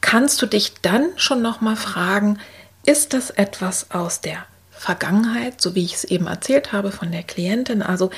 Kannst 0.00 0.40
du 0.40 0.46
dich 0.46 0.74
dann 0.82 1.08
schon 1.16 1.42
nochmal 1.42 1.74
fragen, 1.74 2.38
ist 2.84 3.14
das 3.14 3.30
etwas 3.30 3.90
aus 3.90 4.20
der 4.20 4.46
Vergangenheit, 4.70 5.60
so 5.60 5.74
wie 5.74 5.84
ich 5.84 5.94
es 5.94 6.04
eben 6.04 6.26
erzählt 6.26 6.72
habe 6.72 6.92
von 6.92 7.10
der 7.10 7.24
Klientin. 7.24 7.82
Also 7.82 8.10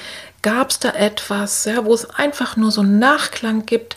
gab 0.43 0.71
es 0.71 0.79
da 0.79 0.91
etwas, 0.91 1.65
ja, 1.65 1.85
wo 1.85 1.95
es 1.95 2.09
einfach 2.11 2.57
nur 2.57 2.71
so 2.71 2.81
einen 2.81 2.99
Nachklang 2.99 3.67
gibt 3.67 3.97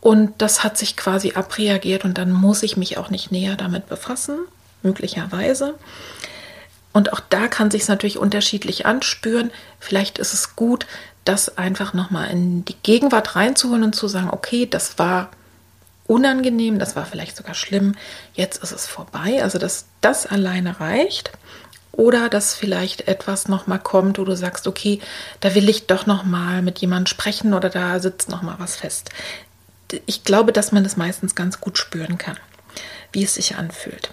und 0.00 0.32
das 0.38 0.64
hat 0.64 0.78
sich 0.78 0.96
quasi 0.96 1.32
abreagiert 1.34 2.04
und 2.04 2.16
dann 2.16 2.32
muss 2.32 2.62
ich 2.62 2.76
mich 2.76 2.98
auch 2.98 3.10
nicht 3.10 3.30
näher 3.32 3.56
damit 3.56 3.88
befassen, 3.88 4.38
möglicherweise. 4.82 5.74
Und 6.92 7.12
auch 7.12 7.20
da 7.20 7.48
kann 7.48 7.70
sich 7.70 7.86
natürlich 7.86 8.18
unterschiedlich 8.18 8.86
anspüren. 8.86 9.50
Vielleicht 9.78 10.18
ist 10.18 10.34
es 10.34 10.56
gut, 10.56 10.86
das 11.24 11.58
einfach 11.58 11.92
nochmal 11.92 12.30
in 12.30 12.64
die 12.64 12.76
Gegenwart 12.82 13.36
reinzuholen 13.36 13.84
und 13.84 13.94
zu 13.94 14.08
sagen, 14.08 14.30
okay, 14.30 14.66
das 14.66 14.98
war 14.98 15.30
unangenehm, 16.06 16.80
das 16.80 16.96
war 16.96 17.06
vielleicht 17.06 17.36
sogar 17.36 17.54
schlimm, 17.54 17.94
jetzt 18.34 18.62
ist 18.62 18.72
es 18.72 18.86
vorbei. 18.86 19.42
Also 19.42 19.58
dass 19.58 19.84
das 20.00 20.26
alleine 20.26 20.80
reicht 20.80 21.30
oder 22.00 22.30
dass 22.30 22.54
vielleicht 22.54 23.08
etwas 23.08 23.46
noch 23.46 23.66
mal 23.66 23.78
kommt, 23.78 24.18
wo 24.18 24.24
du 24.24 24.34
sagst, 24.34 24.66
okay, 24.66 25.00
da 25.40 25.54
will 25.54 25.68
ich 25.68 25.86
doch 25.86 26.06
noch 26.06 26.24
mal 26.24 26.62
mit 26.62 26.78
jemandem 26.78 27.06
sprechen 27.06 27.52
oder 27.52 27.68
da 27.68 28.00
sitzt 28.00 28.30
noch 28.30 28.40
mal 28.40 28.54
was 28.56 28.74
fest. 28.76 29.10
Ich 30.06 30.24
glaube, 30.24 30.52
dass 30.52 30.72
man 30.72 30.82
das 30.82 30.96
meistens 30.96 31.34
ganz 31.34 31.60
gut 31.60 31.76
spüren 31.76 32.16
kann, 32.16 32.38
wie 33.12 33.22
es 33.22 33.34
sich 33.34 33.56
anfühlt. 33.56 34.12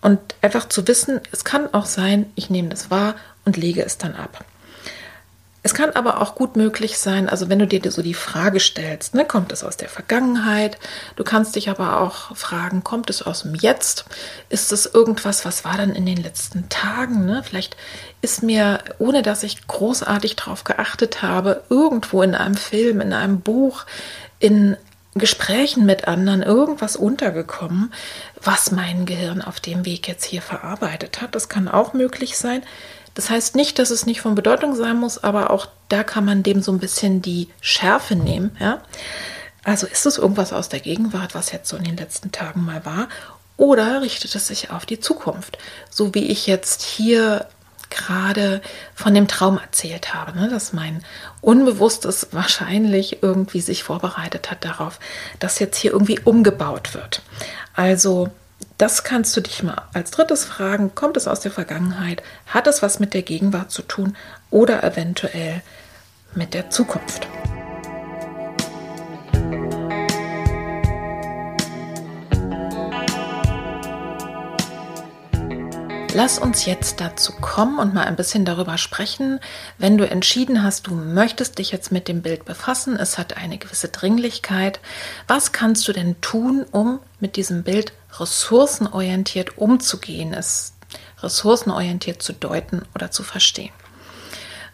Und 0.00 0.18
einfach 0.40 0.66
zu 0.66 0.88
wissen, 0.88 1.20
es 1.30 1.44
kann 1.44 1.74
auch 1.74 1.84
sein, 1.84 2.32
ich 2.36 2.48
nehme 2.48 2.70
das 2.70 2.90
wahr 2.90 3.16
und 3.44 3.58
lege 3.58 3.84
es 3.84 3.98
dann 3.98 4.14
ab. 4.14 4.46
Es 5.62 5.74
kann 5.74 5.90
aber 5.90 6.22
auch 6.22 6.36
gut 6.36 6.56
möglich 6.56 6.98
sein, 6.98 7.28
also 7.28 7.48
wenn 7.48 7.58
du 7.58 7.66
dir 7.66 7.90
so 7.90 8.00
die 8.00 8.14
Frage 8.14 8.60
stellst, 8.60 9.14
ne, 9.14 9.24
kommt 9.24 9.50
es 9.52 9.64
aus 9.64 9.76
der 9.76 9.88
Vergangenheit? 9.88 10.78
Du 11.16 11.24
kannst 11.24 11.56
dich 11.56 11.68
aber 11.68 12.00
auch 12.00 12.36
fragen, 12.36 12.84
kommt 12.84 13.10
es 13.10 13.22
aus 13.22 13.42
dem 13.42 13.56
Jetzt? 13.56 14.04
Ist 14.50 14.72
es 14.72 14.86
irgendwas, 14.86 15.44
was 15.44 15.64
war 15.64 15.76
dann 15.76 15.94
in 15.94 16.06
den 16.06 16.16
letzten 16.16 16.68
Tagen? 16.68 17.26
Ne? 17.26 17.42
Vielleicht 17.44 17.76
ist 18.22 18.42
mir, 18.42 18.78
ohne 18.98 19.22
dass 19.22 19.42
ich 19.42 19.66
großartig 19.66 20.36
darauf 20.36 20.62
geachtet 20.62 21.22
habe, 21.22 21.64
irgendwo 21.68 22.22
in 22.22 22.36
einem 22.36 22.56
Film, 22.56 23.00
in 23.00 23.12
einem 23.12 23.40
Buch, 23.40 23.84
in 24.38 24.76
Gesprächen 25.14 25.84
mit 25.84 26.06
anderen 26.06 26.42
irgendwas 26.42 26.94
untergekommen, 26.94 27.92
was 28.40 28.70
mein 28.70 29.06
Gehirn 29.06 29.42
auf 29.42 29.58
dem 29.58 29.84
Weg 29.84 30.06
jetzt 30.06 30.24
hier 30.24 30.42
verarbeitet 30.42 31.20
hat. 31.20 31.34
Das 31.34 31.48
kann 31.48 31.66
auch 31.66 31.92
möglich 31.92 32.38
sein. 32.38 32.62
Das 33.18 33.30
heißt 33.30 33.56
nicht, 33.56 33.80
dass 33.80 33.90
es 33.90 34.06
nicht 34.06 34.20
von 34.20 34.36
Bedeutung 34.36 34.76
sein 34.76 34.96
muss, 34.96 35.24
aber 35.24 35.50
auch 35.50 35.66
da 35.88 36.04
kann 36.04 36.24
man 36.24 36.44
dem 36.44 36.62
so 36.62 36.70
ein 36.70 36.78
bisschen 36.78 37.20
die 37.20 37.48
Schärfe 37.60 38.14
nehmen. 38.14 38.56
Ja? 38.60 38.80
Also 39.64 39.88
ist 39.88 40.06
es 40.06 40.18
irgendwas 40.18 40.52
aus 40.52 40.68
der 40.68 40.78
Gegenwart, 40.78 41.34
was 41.34 41.50
jetzt 41.50 41.68
so 41.68 41.76
in 41.76 41.82
den 41.82 41.96
letzten 41.96 42.30
Tagen 42.30 42.64
mal 42.64 42.86
war, 42.86 43.08
oder 43.56 44.02
richtet 44.02 44.36
es 44.36 44.46
sich 44.46 44.70
auf 44.70 44.86
die 44.86 45.00
Zukunft? 45.00 45.58
So 45.90 46.14
wie 46.14 46.28
ich 46.28 46.46
jetzt 46.46 46.82
hier 46.82 47.48
gerade 47.90 48.62
von 48.94 49.14
dem 49.14 49.26
Traum 49.26 49.58
erzählt 49.58 50.14
habe, 50.14 50.38
ne? 50.38 50.48
dass 50.48 50.72
mein 50.72 51.04
Unbewusstes 51.40 52.28
wahrscheinlich 52.30 53.20
irgendwie 53.24 53.62
sich 53.62 53.82
vorbereitet 53.82 54.48
hat 54.48 54.64
darauf, 54.64 55.00
dass 55.40 55.58
jetzt 55.58 55.78
hier 55.78 55.90
irgendwie 55.90 56.20
umgebaut 56.20 56.94
wird. 56.94 57.22
Also 57.74 58.30
das 58.78 59.02
kannst 59.02 59.36
du 59.36 59.40
dich 59.40 59.62
mal 59.62 59.82
als 59.92 60.12
drittes 60.12 60.44
fragen. 60.44 60.94
Kommt 60.94 61.16
es 61.16 61.26
aus 61.26 61.40
der 61.40 61.50
Vergangenheit? 61.50 62.22
Hat 62.46 62.66
es 62.66 62.82
was 62.82 63.00
mit 63.00 63.12
der 63.12 63.22
Gegenwart 63.22 63.70
zu 63.70 63.82
tun 63.82 64.16
oder 64.50 64.84
eventuell 64.84 65.62
mit 66.34 66.54
der 66.54 66.70
Zukunft? 66.70 67.26
Lass 76.14 76.38
uns 76.38 76.66
jetzt 76.66 77.00
dazu 77.00 77.32
kommen 77.32 77.78
und 77.78 77.94
mal 77.94 78.04
ein 78.06 78.16
bisschen 78.16 78.44
darüber 78.44 78.76
sprechen, 78.76 79.38
wenn 79.76 79.98
du 79.98 80.08
entschieden 80.08 80.64
hast, 80.64 80.88
du 80.88 80.94
möchtest 80.94 81.58
dich 81.58 81.70
jetzt 81.70 81.92
mit 81.92 82.08
dem 82.08 82.22
Bild 82.22 82.44
befassen, 82.44 82.96
es 82.96 83.18
hat 83.18 83.36
eine 83.36 83.56
gewisse 83.56 83.86
Dringlichkeit. 83.86 84.80
Was 85.28 85.52
kannst 85.52 85.86
du 85.86 85.92
denn 85.92 86.20
tun, 86.20 86.66
um 86.72 86.98
mit 87.20 87.36
diesem 87.36 87.62
Bild 87.62 87.92
ressourcenorientiert 88.18 89.58
umzugehen, 89.58 90.32
es 90.32 90.74
ressourcenorientiert 91.20 92.22
zu 92.22 92.32
deuten 92.32 92.82
oder 92.94 93.10
zu 93.10 93.22
verstehen? 93.22 93.72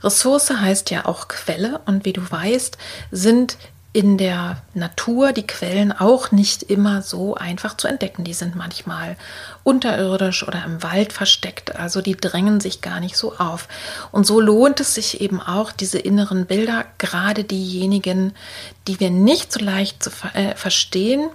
Ressource 0.02 0.50
heißt 0.50 0.90
ja 0.90 1.06
auch 1.06 1.28
Quelle 1.28 1.80
und 1.86 2.04
wie 2.04 2.12
du 2.12 2.20
weißt, 2.30 2.76
sind 3.10 3.56
in 3.94 4.18
der 4.18 4.60
Natur 4.74 5.32
die 5.32 5.46
Quellen 5.46 5.92
auch 5.92 6.32
nicht 6.32 6.64
immer 6.64 7.00
so 7.00 7.36
einfach 7.36 7.76
zu 7.76 7.86
entdecken. 7.86 8.24
Die 8.24 8.34
sind 8.34 8.56
manchmal 8.56 9.16
unterirdisch 9.62 10.46
oder 10.46 10.64
im 10.64 10.82
Wald 10.82 11.12
versteckt, 11.12 11.76
also 11.76 12.00
die 12.00 12.16
drängen 12.16 12.60
sich 12.60 12.80
gar 12.80 12.98
nicht 12.98 13.16
so 13.16 13.36
auf. 13.36 13.68
Und 14.10 14.26
so 14.26 14.40
lohnt 14.40 14.80
es 14.80 14.96
sich 14.96 15.20
eben 15.20 15.40
auch, 15.40 15.70
diese 15.70 16.00
inneren 16.00 16.46
Bilder, 16.46 16.86
gerade 16.98 17.44
diejenigen, 17.44 18.34
die 18.88 18.98
wir 18.98 19.10
nicht 19.10 19.52
so 19.52 19.60
leicht 19.60 20.02
zu 20.02 20.10
äh, 20.34 20.56
verstehen, 20.56 21.30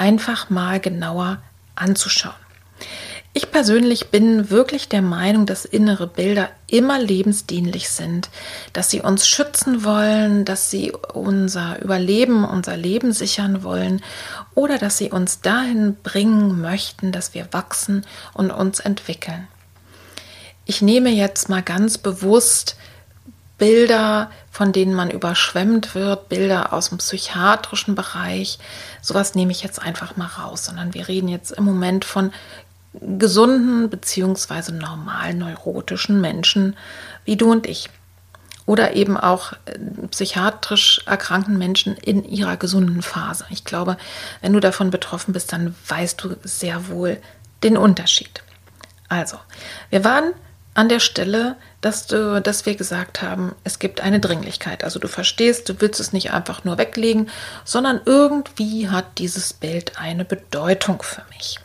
einfach 0.00 0.48
mal 0.48 0.80
genauer 0.80 1.42
anzuschauen. 1.76 2.34
Ich 3.32 3.52
persönlich 3.52 4.08
bin 4.08 4.50
wirklich 4.50 4.88
der 4.88 5.02
Meinung, 5.02 5.46
dass 5.46 5.64
innere 5.64 6.08
Bilder 6.08 6.48
immer 6.66 6.98
lebensdienlich 6.98 7.88
sind, 7.90 8.28
dass 8.72 8.90
sie 8.90 9.02
uns 9.02 9.28
schützen 9.28 9.84
wollen, 9.84 10.44
dass 10.44 10.68
sie 10.68 10.92
unser 11.12 11.80
Überleben, 11.80 12.44
unser 12.44 12.76
Leben 12.76 13.12
sichern 13.12 13.62
wollen 13.62 14.02
oder 14.56 14.78
dass 14.78 14.98
sie 14.98 15.10
uns 15.10 15.42
dahin 15.42 15.96
bringen 16.02 16.60
möchten, 16.60 17.12
dass 17.12 17.34
wir 17.34 17.46
wachsen 17.52 18.04
und 18.32 18.50
uns 18.50 18.80
entwickeln. 18.80 19.46
Ich 20.64 20.82
nehme 20.82 21.10
jetzt 21.10 21.48
mal 21.48 21.62
ganz 21.62 21.98
bewusst 21.98 22.76
Bilder, 23.60 24.30
von 24.50 24.72
denen 24.72 24.94
man 24.94 25.10
überschwemmt 25.10 25.94
wird, 25.94 26.30
Bilder 26.30 26.72
aus 26.72 26.88
dem 26.88 26.98
psychiatrischen 26.98 27.94
Bereich. 27.94 28.58
Sowas 29.02 29.34
nehme 29.34 29.52
ich 29.52 29.62
jetzt 29.62 29.80
einfach 29.80 30.16
mal 30.16 30.26
raus, 30.26 30.64
sondern 30.64 30.94
wir 30.94 31.06
reden 31.06 31.28
jetzt 31.28 31.52
im 31.52 31.64
Moment 31.64 32.04
von 32.04 32.32
gesunden 32.94 33.90
bzw. 33.90 34.72
normal 34.72 35.34
neurotischen 35.34 36.20
Menschen 36.20 36.76
wie 37.24 37.36
du 37.36 37.52
und 37.52 37.66
ich. 37.66 37.90
Oder 38.64 38.94
eben 38.94 39.16
auch 39.16 39.52
äh, 39.66 39.78
psychiatrisch 40.10 41.02
erkrankten 41.04 41.58
Menschen 41.58 41.96
in 41.96 42.24
ihrer 42.24 42.56
gesunden 42.56 43.02
Phase. 43.02 43.44
Ich 43.50 43.64
glaube, 43.64 43.98
wenn 44.40 44.54
du 44.54 44.60
davon 44.60 44.90
betroffen 44.90 45.34
bist, 45.34 45.52
dann 45.52 45.74
weißt 45.88 46.22
du 46.24 46.36
sehr 46.44 46.88
wohl 46.88 47.18
den 47.62 47.76
Unterschied. 47.76 48.42
Also, 49.08 49.36
wir 49.90 50.02
waren 50.04 50.32
an 50.72 50.88
der 50.88 51.00
Stelle, 51.00 51.56
dass, 51.80 52.06
du, 52.06 52.40
dass 52.42 52.66
wir 52.66 52.74
gesagt 52.74 53.22
haben, 53.22 53.54
es 53.64 53.78
gibt 53.78 54.00
eine 54.00 54.20
Dringlichkeit. 54.20 54.84
Also 54.84 54.98
du 54.98 55.08
verstehst, 55.08 55.68
du 55.68 55.80
willst 55.80 56.00
es 56.00 56.12
nicht 56.12 56.32
einfach 56.32 56.64
nur 56.64 56.78
weglegen, 56.78 57.30
sondern 57.64 58.00
irgendwie 58.04 58.88
hat 58.88 59.18
dieses 59.18 59.52
Bild 59.52 59.98
eine 59.98 60.24
Bedeutung 60.24 61.02
für 61.02 61.22
mich. 61.34 61.58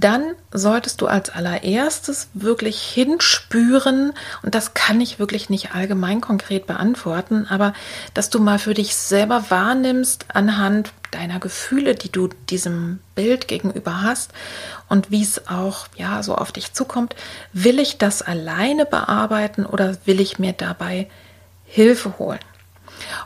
Dann 0.00 0.34
solltest 0.52 1.02
du 1.02 1.06
als 1.06 1.28
allererstes 1.28 2.28
wirklich 2.32 2.80
hinspüren, 2.80 4.14
und 4.42 4.54
das 4.54 4.72
kann 4.72 5.02
ich 5.02 5.18
wirklich 5.18 5.50
nicht 5.50 5.74
allgemein 5.74 6.22
konkret 6.22 6.66
beantworten, 6.66 7.46
aber 7.48 7.74
dass 8.14 8.30
du 8.30 8.38
mal 8.38 8.58
für 8.58 8.72
dich 8.72 8.96
selber 8.96 9.50
wahrnimmst 9.50 10.26
anhand 10.32 10.92
deiner 11.10 11.40
Gefühle, 11.40 11.94
die 11.94 12.10
du 12.10 12.30
diesem 12.48 13.00
Bild 13.14 13.48
gegenüber 13.48 14.00
hast 14.00 14.30
und 14.88 15.10
wie 15.10 15.22
es 15.22 15.46
auch 15.48 15.86
ja 15.94 16.22
so 16.22 16.36
auf 16.36 16.52
dich 16.52 16.72
zukommt, 16.72 17.14
will 17.52 17.78
ich 17.78 17.98
das 17.98 18.22
alleine 18.22 18.86
bearbeiten 18.86 19.66
oder 19.66 19.98
will 20.06 20.20
ich 20.20 20.38
mir 20.38 20.54
dabei 20.54 21.10
Hilfe 21.66 22.18
holen? 22.18 22.40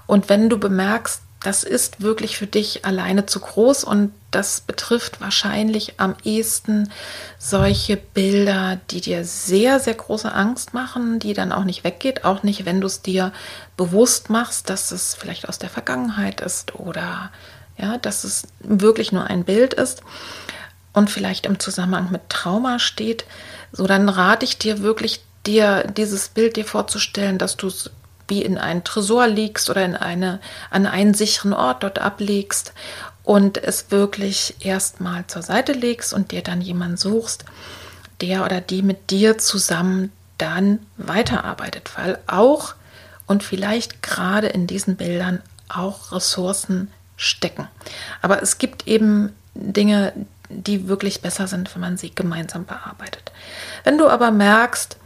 Und 0.07 0.29
wenn 0.29 0.49
du 0.49 0.59
bemerkst, 0.59 1.23
das 1.45 1.63
ist 1.63 2.01
wirklich 2.01 2.37
für 2.37 2.49
dich 2.49 2.85
alleine 2.85 3.27
zu 3.27 3.39
groß 3.39 3.85
und 3.85 4.13
das 4.37 4.61
betrifft 4.61 5.23
wahrscheinlich 5.23 5.99
am 5.99 6.15
ehesten 6.23 6.91
solche 7.39 7.97
Bilder, 7.97 8.79
die 8.91 9.01
dir 9.01 9.25
sehr, 9.25 9.81
sehr 9.81 9.95
große 9.95 10.31
Angst 10.31 10.75
machen, 10.75 11.19
die 11.19 11.33
dann 11.33 11.53
auch 11.53 11.65
nicht 11.65 11.85
weggeht, 11.85 12.25
auch 12.25 12.43
nicht, 12.43 12.67
wenn 12.67 12.83
du 12.83 12.87
es 12.87 13.01
dir 13.01 13.33
bewusst 13.79 14.29
machst, 14.29 14.69
dass 14.69 14.93
es 14.93 15.15
vielleicht 15.15 15.49
aus 15.49 15.59
der 15.59 15.71
Vergangenheit 15.71 16.43
ist 16.43 16.75
oder 16.75 17.33
ja, 17.79 17.97
dass 17.97 18.25
es 18.25 18.47
wirklich 18.61 19.11
nur 19.11 19.25
ein 19.25 19.45
Bild 19.45 19.73
ist 19.73 20.03
und 20.93 21.11
vielleicht 21.11 21.47
im 21.47 21.59
Zusammenhang 21.59 22.11
mit 22.11 22.29
Trauma 22.29 22.79
steht, 22.79 23.25
so 23.73 23.87
dann 23.87 24.11
rate 24.11 24.45
ich 24.45 24.59
dir 24.59 24.83
wirklich, 24.83 25.25
dir 25.47 25.85
dieses 25.97 26.29
Bild 26.29 26.57
dir 26.57 26.67
vorzustellen, 26.67 27.39
dass 27.39 27.57
du 27.57 27.69
es 27.69 27.91
wie 28.29 28.43
in 28.43 28.59
einen 28.59 28.85
Tresor 28.85 29.29
legst 29.29 29.71
oder 29.71 29.85
in 29.85 29.97
eine, 29.97 30.41
an 30.71 30.87
einen 30.87 31.15
sicheren 31.15 31.53
Ort 31.53 31.83
dort 31.83 31.99
ablegst 31.99 32.73
und 33.27 33.59
es 33.59 33.91
wirklich 33.91 34.55
erstmal 34.61 35.27
zur 35.27 35.43
Seite 35.43 35.73
legst 35.73 36.15
und 36.15 36.31
dir 36.31 36.43
dann 36.43 36.63
jemanden 36.63 36.97
suchst, 36.97 37.45
der 38.21 38.45
oder 38.45 38.61
die 38.61 38.83
mit 38.83 39.11
dir 39.11 39.37
zusammen 39.37 40.13
dann 40.39 40.79
weiterarbeitet, 40.97 41.91
weil 41.97 42.19
auch 42.29 42.77
und 43.27 43.43
vielleicht 43.43 44.01
gerade 44.01 44.47
in 44.47 44.69
diesen 44.69 44.95
Bildern 44.95 45.43
auch 45.69 46.13
Ressourcen 46.13 46.93
stecken. 47.17 47.67
Aber 48.23 48.41
es 48.43 48.59
gibt 48.59 48.87
eben 48.87 49.35
Dinge, 49.55 50.13
die 50.49 50.87
wirklich 50.87 51.21
besser 51.21 51.49
sind, 51.49 51.75
wenn 51.75 51.81
man 51.81 51.97
sie 51.97 52.15
gemeinsam 52.15 52.65
bearbeitet. 52.65 53.33
Wenn 53.83 53.99
du 53.99 54.09
aber 54.09 54.31
merkst, 54.31 54.99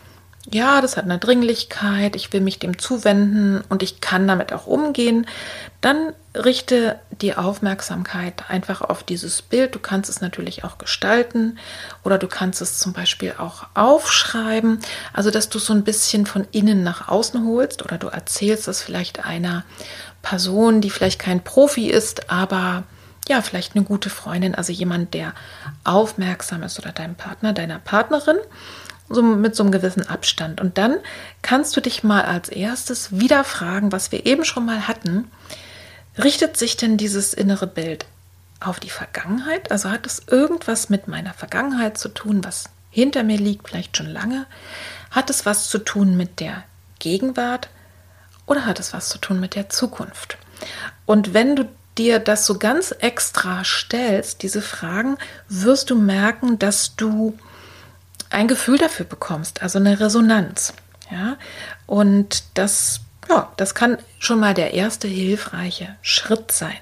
ja, 0.52 0.80
das 0.80 0.96
hat 0.96 1.04
eine 1.04 1.18
Dringlichkeit, 1.18 2.16
ich 2.16 2.32
will 2.32 2.40
mich 2.40 2.58
dem 2.58 2.78
zuwenden 2.78 3.62
und 3.68 3.82
ich 3.82 4.00
kann 4.00 4.26
damit 4.26 4.52
auch 4.52 4.66
umgehen, 4.66 5.26
dann 5.80 6.12
richte 6.34 6.98
die 7.20 7.34
Aufmerksamkeit 7.34 8.44
einfach 8.48 8.80
auf 8.80 9.02
dieses 9.02 9.42
Bild. 9.42 9.74
Du 9.74 9.78
kannst 9.78 10.10
es 10.10 10.20
natürlich 10.20 10.64
auch 10.64 10.78
gestalten 10.78 11.58
oder 12.04 12.18
du 12.18 12.26
kannst 12.26 12.60
es 12.60 12.78
zum 12.78 12.92
Beispiel 12.92 13.34
auch 13.38 13.66
aufschreiben, 13.74 14.80
also 15.12 15.30
dass 15.30 15.48
du 15.48 15.58
so 15.58 15.72
ein 15.72 15.84
bisschen 15.84 16.26
von 16.26 16.46
innen 16.52 16.82
nach 16.82 17.08
außen 17.08 17.46
holst 17.46 17.84
oder 17.84 17.98
du 17.98 18.08
erzählst 18.08 18.68
es 18.68 18.82
vielleicht 18.82 19.24
einer 19.24 19.64
Person, 20.22 20.80
die 20.80 20.90
vielleicht 20.90 21.18
kein 21.18 21.42
Profi 21.42 21.88
ist, 21.88 22.30
aber 22.30 22.84
ja, 23.28 23.42
vielleicht 23.42 23.76
eine 23.76 23.84
gute 23.84 24.10
Freundin, 24.10 24.54
also 24.54 24.72
jemand, 24.72 25.14
der 25.14 25.34
aufmerksam 25.84 26.64
ist 26.64 26.78
oder 26.80 26.90
deinem 26.90 27.14
Partner, 27.14 27.52
deiner 27.52 27.78
Partnerin 27.78 28.38
so 29.10 29.22
mit 29.22 29.54
so 29.54 29.62
einem 29.62 29.72
gewissen 29.72 30.08
Abstand. 30.08 30.60
Und 30.60 30.78
dann 30.78 30.98
kannst 31.42 31.76
du 31.76 31.80
dich 31.80 32.02
mal 32.02 32.22
als 32.22 32.48
erstes 32.48 33.18
wieder 33.18 33.44
fragen, 33.44 33.92
was 33.92 34.12
wir 34.12 34.24
eben 34.24 34.44
schon 34.44 34.64
mal 34.64 34.88
hatten. 34.88 35.30
Richtet 36.16 36.56
sich 36.56 36.76
denn 36.76 36.96
dieses 36.96 37.34
innere 37.34 37.66
Bild 37.66 38.06
auf 38.60 38.80
die 38.80 38.90
Vergangenheit? 38.90 39.70
Also 39.72 39.90
hat 39.90 40.06
es 40.06 40.22
irgendwas 40.26 40.88
mit 40.88 41.08
meiner 41.08 41.34
Vergangenheit 41.34 41.98
zu 41.98 42.08
tun, 42.08 42.44
was 42.44 42.64
hinter 42.90 43.22
mir 43.22 43.38
liegt, 43.38 43.68
vielleicht 43.68 43.96
schon 43.96 44.06
lange? 44.06 44.46
Hat 45.10 45.28
es 45.28 45.44
was 45.44 45.68
zu 45.68 45.78
tun 45.78 46.16
mit 46.16 46.40
der 46.40 46.62
Gegenwart 46.98 47.68
oder 48.46 48.66
hat 48.66 48.78
es 48.78 48.92
was 48.92 49.08
zu 49.08 49.18
tun 49.18 49.40
mit 49.40 49.54
der 49.54 49.68
Zukunft? 49.68 50.38
Und 51.06 51.34
wenn 51.34 51.56
du 51.56 51.68
dir 51.98 52.18
das 52.18 52.46
so 52.46 52.58
ganz 52.58 52.94
extra 52.98 53.64
stellst, 53.64 54.42
diese 54.42 54.62
Fragen, 54.62 55.18
wirst 55.48 55.90
du 55.90 55.96
merken, 55.96 56.58
dass 56.58 56.94
du 56.96 57.36
ein 58.30 58.48
Gefühl 58.48 58.78
dafür 58.78 59.06
bekommst, 59.06 59.62
also 59.62 59.78
eine 59.78 60.00
Resonanz. 60.00 60.72
Ja? 61.10 61.36
Und 61.86 62.44
das, 62.54 63.00
ja, 63.28 63.52
das 63.56 63.74
kann 63.74 63.98
schon 64.18 64.40
mal 64.40 64.54
der 64.54 64.74
erste 64.74 65.08
hilfreiche 65.08 65.96
Schritt 66.02 66.52
sein. 66.52 66.76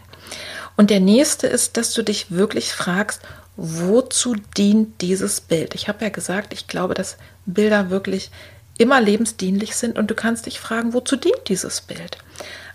Und 0.77 0.91
der 0.91 1.01
nächste 1.01 1.47
ist, 1.47 1.77
dass 1.77 1.93
du 1.93 2.03
dich 2.03 2.31
wirklich 2.31 2.73
fragst, 2.73 3.23
wozu 3.57 4.37
dient 4.57 5.01
dieses 5.01 5.41
Bild? 5.41 5.75
Ich 5.75 5.89
habe 5.89 6.05
ja 6.05 6.11
gesagt, 6.11 6.53
ich 6.53 6.69
glaube, 6.69 6.95
dass 6.95 7.17
Bilder 7.47 7.91
wirklich 7.91 8.31
immer 8.79 9.01
lebensdienlich 9.01 9.75
sind 9.75 9.99
und 9.99 10.09
du 10.09 10.15
kannst 10.15 10.47
dich 10.47 10.61
fragen, 10.61 10.93
wozu 10.93 11.17
dient 11.17 11.49
dieses 11.49 11.81
Bild? 11.81 12.19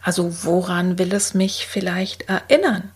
Also 0.02 0.44
woran 0.44 1.00
will 1.00 1.14
es 1.14 1.34
mich 1.34 1.66
vielleicht 1.66 2.24
erinnern? 2.24 2.92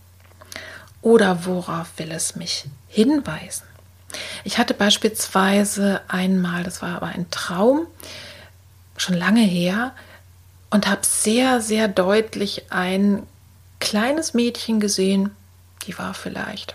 Oder 1.00 1.46
worauf 1.46 1.86
will 1.96 2.10
es 2.12 2.36
mich 2.36 2.66
hinweisen? 2.88 3.67
Ich 4.44 4.58
hatte 4.58 4.74
beispielsweise 4.74 6.00
einmal, 6.08 6.62
das 6.62 6.82
war 6.82 6.96
aber 6.96 7.06
ein 7.06 7.30
Traum, 7.30 7.86
schon 8.96 9.14
lange 9.14 9.42
her, 9.42 9.92
und 10.70 10.86
habe 10.86 11.00
sehr, 11.04 11.60
sehr 11.60 11.88
deutlich 11.88 12.64
ein 12.70 13.22
kleines 13.80 14.34
Mädchen 14.34 14.80
gesehen, 14.80 15.30
die 15.86 15.98
war 15.98 16.14
vielleicht 16.14 16.74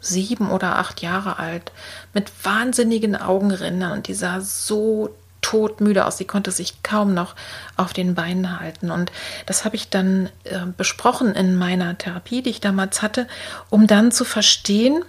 sieben 0.00 0.50
oder 0.50 0.76
acht 0.76 1.02
Jahre 1.02 1.38
alt, 1.38 1.72
mit 2.14 2.30
wahnsinnigen 2.42 3.16
Augenrändern 3.16 3.92
und 3.92 4.08
die 4.08 4.14
sah 4.14 4.40
so 4.40 5.14
todmüde 5.42 6.06
aus. 6.06 6.18
Sie 6.18 6.26
konnte 6.26 6.50
sich 6.50 6.82
kaum 6.82 7.14
noch 7.14 7.34
auf 7.76 7.92
den 7.92 8.14
Beinen 8.14 8.60
halten. 8.60 8.90
Und 8.90 9.10
das 9.46 9.64
habe 9.64 9.76
ich 9.76 9.88
dann 9.88 10.28
äh, 10.44 10.60
besprochen 10.76 11.34
in 11.34 11.56
meiner 11.56 11.96
Therapie, 11.96 12.42
die 12.42 12.50
ich 12.50 12.60
damals 12.60 13.02
hatte, 13.02 13.26
um 13.68 13.86
dann 13.86 14.12
zu 14.12 14.24
verstehen, 14.24 15.02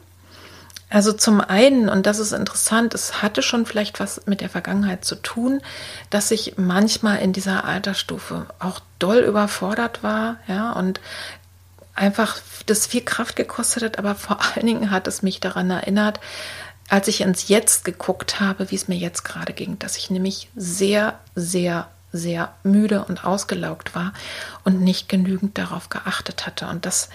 also 0.92 1.14
zum 1.14 1.40
einen, 1.40 1.88
und 1.88 2.06
das 2.06 2.20
ist 2.20 2.34
interessant, 2.34 2.94
es 2.94 3.22
hatte 3.22 3.42
schon 3.42 3.66
vielleicht 3.66 4.02
was 4.02 4.24
mit 4.26 4.42
der 4.42 4.50
Vergangenheit 4.50 5.06
zu 5.06 5.16
tun, 5.16 5.62
dass 6.10 6.32
ich 6.32 6.58
manchmal 6.58 7.20
in 7.20 7.32
dieser 7.32 7.64
Altersstufe 7.64 8.46
auch 8.60 8.82
doll 9.00 9.20
überfordert 9.20 10.04
war, 10.04 10.36
ja, 10.48 10.74
und 10.74 11.00
einfach 11.96 12.40
das 12.66 12.88
viel 12.88 13.02
Kraft 13.02 13.38
gekostet 13.38 13.84
hat, 13.84 14.00
aber 14.00 14.16
vor 14.16 14.40
allen 14.42 14.66
Dingen 14.66 14.92
hat 14.92 15.08
es 15.08 15.22
mich 15.22 15.40
daran 15.40 15.72
erinnert, 15.72 16.20
als 16.90 17.08
ich 17.08 17.22
ins 17.22 17.48
Jetzt 17.48 17.86
geguckt 17.86 18.42
habe, 18.42 18.70
wie 18.70 18.76
es 18.76 18.90
mir 18.90 18.98
jetzt 18.98 19.24
gerade 19.24 19.54
ging, 19.54 19.80
dass 19.80 19.96
ich 19.96 20.10
nämlich 20.10 20.50
sehr, 20.58 21.20
sehr, 21.36 21.88
sehr 22.12 22.54
müde 22.64 23.06
und 23.06 23.24
ausgelaugt 23.24 23.96
war 23.96 24.12
und 24.66 24.82
nicht 24.82 25.08
genügend 25.08 25.58
darauf 25.58 25.88
geachtet 25.88 26.46
hatte. 26.46 26.68
Und 26.68 26.86
das 26.86 27.08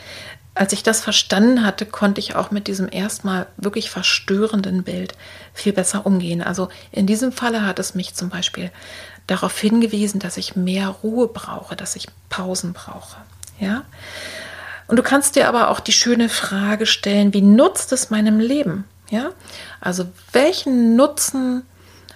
als 0.57 0.73
ich 0.73 0.83
das 0.83 1.03
verstanden 1.03 1.65
hatte, 1.65 1.85
konnte 1.85 2.19
ich 2.19 2.35
auch 2.35 2.51
mit 2.51 2.67
diesem 2.67 2.89
erstmal 2.91 3.47
wirklich 3.59 3.91
verstörenden 3.91 4.85
Bild 4.85 5.13
viel 5.53 5.75
besser 5.75 6.07
umgehen. 6.07 6.43
Also 6.43 6.71
in 6.91 7.07
diesem 7.07 7.31
Falle 7.31 7.67
hat 7.67 7.79
es 7.79 7.95
mich 7.95 8.15
zum 8.15 8.31
Beispiel 8.31 8.71
darauf 9.27 9.59
hingewiesen, 9.59 10.19
dass 10.19 10.39
ich 10.39 10.57
mehr 10.57 10.89
Ruhe 10.89 11.29
brauche, 11.29 11.77
dass 11.77 11.95
ich 11.95 12.07
Pausen 12.31 12.73
brauche. 12.73 13.17
Ja? 13.61 13.85
Und 14.87 14.97
du 14.97 15.03
kannst 15.03 15.37
dir 15.37 15.47
aber 15.47 15.69
auch 15.69 15.79
die 15.79 15.93
schöne 15.93 16.31
Frage 16.31 16.87
stellen, 16.87 17.35
wie 17.35 17.43
nutzt 17.43 17.93
es 17.93 18.09
meinem 18.09 18.41
Leben? 18.41 18.85
Ja? 19.11 19.33
Also 19.83 20.09
welchen 20.33 20.97
Nutzen 20.97 21.65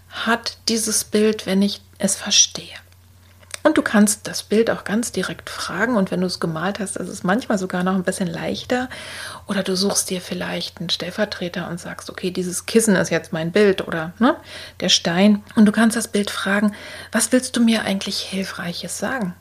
hat 0.09 0.57
dieses 0.68 1.05
Bild, 1.05 1.45
wenn 1.45 1.61
ich 1.61 1.82
es 1.99 2.16
verstehe? 2.16 2.64
Und 3.63 3.77
du 3.77 3.83
kannst 3.83 4.27
das 4.27 4.43
Bild 4.43 4.71
auch 4.71 4.85
ganz 4.85 5.13
direkt 5.13 5.51
fragen 5.51 5.97
und 5.97 6.11
wenn 6.11 6.21
du 6.23 6.27
es 6.27 6.41
gemalt 6.41 6.79
hast, 6.79 6.97
ist 6.97 7.09
es 7.09 7.23
manchmal 7.23 7.59
sogar 7.59 7.83
noch 7.83 7.95
ein 7.95 8.05
bisschen 8.05 8.27
leichter. 8.27 8.89
Oder 9.47 9.63
du 9.63 9.77
suchst 9.77 10.09
dir 10.09 10.23
vielleicht 10.23 10.79
einen 10.79 10.89
Stellvertreter 10.89 11.69
und 11.69 11.79
sagst, 11.79 12.09
okay, 12.09 12.31
dieses 12.31 12.65
Kissen 12.65 12.97
ist 12.97 13.11
jetzt 13.11 13.35
mein 13.35 13.53
Bild 13.53 13.87
oder 13.87 14.15
ne, 14.19 14.37
der 14.81 14.89
Stein. 14.89 15.45
Und 15.57 15.67
du 15.67 15.73
kannst 15.73 15.97
das 15.97 16.09
Bild 16.09 16.31
fragen, 16.31 16.75
was 17.13 17.33
willst 17.33 17.57
du 17.57 17.63
mir 17.63 17.83
eigentlich 17.83 18.21
Hilfreiches 18.21 18.99
sagen? 18.99 19.35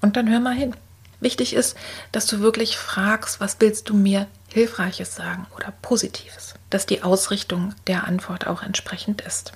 Und 0.00 0.16
dann 0.16 0.28
hör 0.28 0.40
mal 0.40 0.54
hin. 0.54 0.74
Wichtig 1.20 1.54
ist, 1.54 1.76
dass 2.12 2.26
du 2.26 2.40
wirklich 2.40 2.78
fragst, 2.78 3.40
was 3.40 3.56
willst 3.60 3.88
du 3.90 3.94
mir 3.94 4.26
Hilfreiches 4.48 5.14
sagen 5.14 5.46
oder 5.54 5.72
Positives, 5.82 6.54
dass 6.70 6.86
die 6.86 7.02
Ausrichtung 7.02 7.74
der 7.86 8.04
Antwort 8.04 8.46
auch 8.46 8.62
entsprechend 8.62 9.20
ist. 9.20 9.52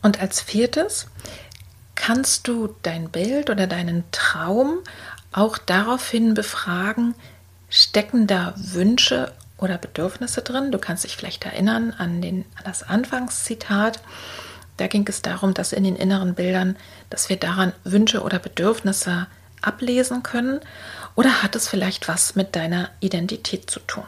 Und 0.00 0.20
als 0.20 0.40
viertes 0.40 1.08
kannst 1.94 2.48
du 2.48 2.74
dein 2.82 3.10
Bild 3.10 3.50
oder 3.50 3.66
deinen 3.66 4.04
Traum 4.12 4.78
auch 5.32 5.58
daraufhin 5.58 6.34
befragen, 6.34 7.14
stecken 7.68 8.26
da 8.26 8.54
Wünsche 8.56 9.32
oder 9.58 9.78
Bedürfnisse 9.78 10.42
drin? 10.42 10.72
Du 10.72 10.78
kannst 10.78 11.04
dich 11.04 11.16
vielleicht 11.16 11.44
erinnern 11.44 11.94
an, 11.96 12.20
den, 12.20 12.44
an 12.56 12.64
das 12.64 12.82
Anfangszitat. 12.82 14.00
Da 14.76 14.86
ging 14.86 15.06
es 15.08 15.22
darum, 15.22 15.54
dass 15.54 15.72
in 15.72 15.84
den 15.84 15.96
inneren 15.96 16.34
Bildern, 16.34 16.76
dass 17.10 17.28
wir 17.28 17.36
daran 17.36 17.72
Wünsche 17.84 18.22
oder 18.22 18.38
Bedürfnisse 18.38 19.26
ablesen 19.60 20.22
können. 20.22 20.60
Oder 21.14 21.42
hat 21.42 21.54
es 21.54 21.68
vielleicht 21.68 22.08
was 22.08 22.34
mit 22.34 22.56
deiner 22.56 22.90
Identität 23.00 23.70
zu 23.70 23.80
tun? 23.80 24.04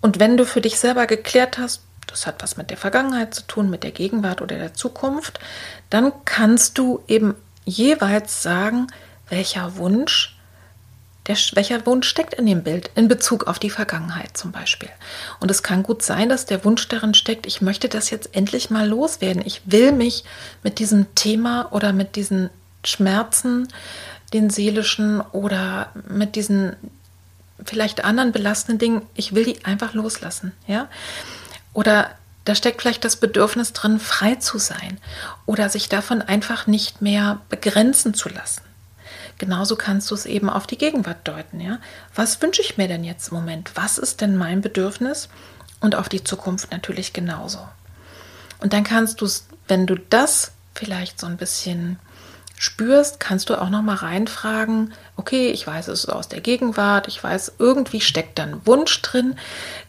Und 0.00 0.20
wenn 0.20 0.36
du 0.36 0.44
für 0.44 0.60
dich 0.60 0.78
selber 0.78 1.06
geklärt 1.06 1.58
hast, 1.58 1.80
das 2.06 2.26
hat 2.26 2.42
was 2.42 2.56
mit 2.56 2.70
der 2.70 2.76
Vergangenheit 2.76 3.34
zu 3.34 3.42
tun, 3.42 3.70
mit 3.70 3.82
der 3.82 3.90
Gegenwart 3.90 4.42
oder 4.42 4.56
der 4.56 4.74
Zukunft, 4.74 5.40
dann 5.90 6.12
kannst 6.24 6.78
du 6.78 7.02
eben 7.08 7.34
jeweils 7.64 8.42
sagen, 8.42 8.88
welcher 9.28 9.76
Wunsch, 9.76 10.36
der, 11.26 11.36
welcher 11.54 11.84
Wunsch 11.86 12.06
steckt 12.06 12.34
in 12.34 12.46
dem 12.46 12.62
Bild 12.62 12.90
in 12.94 13.08
Bezug 13.08 13.46
auf 13.46 13.58
die 13.58 13.70
Vergangenheit 13.70 14.36
zum 14.36 14.52
Beispiel. 14.52 14.90
Und 15.40 15.50
es 15.50 15.62
kann 15.62 15.82
gut 15.82 16.02
sein, 16.02 16.28
dass 16.28 16.46
der 16.46 16.64
Wunsch 16.64 16.86
darin 16.88 17.14
steckt, 17.14 17.46
ich 17.46 17.62
möchte 17.62 17.88
das 17.88 18.10
jetzt 18.10 18.36
endlich 18.36 18.70
mal 18.70 18.86
loswerden. 18.86 19.42
Ich 19.44 19.62
will 19.64 19.92
mich 19.92 20.24
mit 20.62 20.78
diesem 20.78 21.14
Thema 21.14 21.72
oder 21.72 21.92
mit 21.92 22.16
diesen 22.16 22.50
Schmerzen, 22.84 23.68
den 24.34 24.50
seelischen 24.50 25.20
oder 25.20 25.90
mit 26.08 26.36
diesen 26.36 26.76
vielleicht 27.64 28.04
anderen 28.04 28.32
belastenden 28.32 28.78
Dingen, 28.78 29.02
ich 29.14 29.34
will 29.34 29.44
die 29.44 29.64
einfach 29.64 29.94
loslassen, 29.94 30.52
ja? 30.66 30.88
Oder 31.74 32.10
da 32.46 32.54
steckt 32.54 32.80
vielleicht 32.80 33.04
das 33.04 33.16
Bedürfnis 33.16 33.72
drin, 33.72 33.98
frei 33.98 34.36
zu 34.36 34.58
sein 34.58 34.98
oder 35.46 35.68
sich 35.68 35.88
davon 35.88 36.22
einfach 36.22 36.66
nicht 36.66 37.02
mehr 37.02 37.40
begrenzen 37.48 38.14
zu 38.14 38.28
lassen. 38.28 38.62
Genauso 39.38 39.76
kannst 39.76 40.10
du 40.10 40.14
es 40.14 40.26
eben 40.26 40.48
auf 40.48 40.66
die 40.66 40.78
Gegenwart 40.78 41.26
deuten, 41.26 41.60
ja? 41.60 41.78
Was 42.14 42.40
wünsche 42.40 42.62
ich 42.62 42.76
mir 42.76 42.86
denn 42.86 43.02
jetzt 43.02 43.28
im 43.28 43.34
Moment? 43.34 43.72
Was 43.74 43.98
ist 43.98 44.20
denn 44.20 44.36
mein 44.36 44.60
Bedürfnis? 44.60 45.28
Und 45.80 45.96
auf 45.96 46.08
die 46.08 46.24
Zukunft 46.24 46.70
natürlich 46.70 47.12
genauso. 47.12 47.58
Und 48.60 48.72
dann 48.72 48.84
kannst 48.84 49.20
du 49.20 49.26
es, 49.26 49.46
wenn 49.68 49.86
du 49.86 49.96
das 49.96 50.52
vielleicht 50.74 51.20
so 51.20 51.26
ein 51.26 51.36
bisschen 51.36 51.98
spürst, 52.56 53.20
kannst 53.20 53.50
du 53.50 53.60
auch 53.60 53.68
noch 53.68 53.82
mal 53.82 53.96
reinfragen, 53.96 54.92
okay, 55.16 55.48
ich 55.48 55.66
weiß, 55.66 55.88
es 55.88 56.04
ist 56.04 56.10
aus 56.10 56.28
der 56.28 56.40
Gegenwart, 56.40 57.08
ich 57.08 57.22
weiß, 57.22 57.54
irgendwie 57.58 58.00
steckt 58.00 58.38
da 58.38 58.44
ein 58.44 58.66
Wunsch 58.66 59.02
drin, 59.02 59.36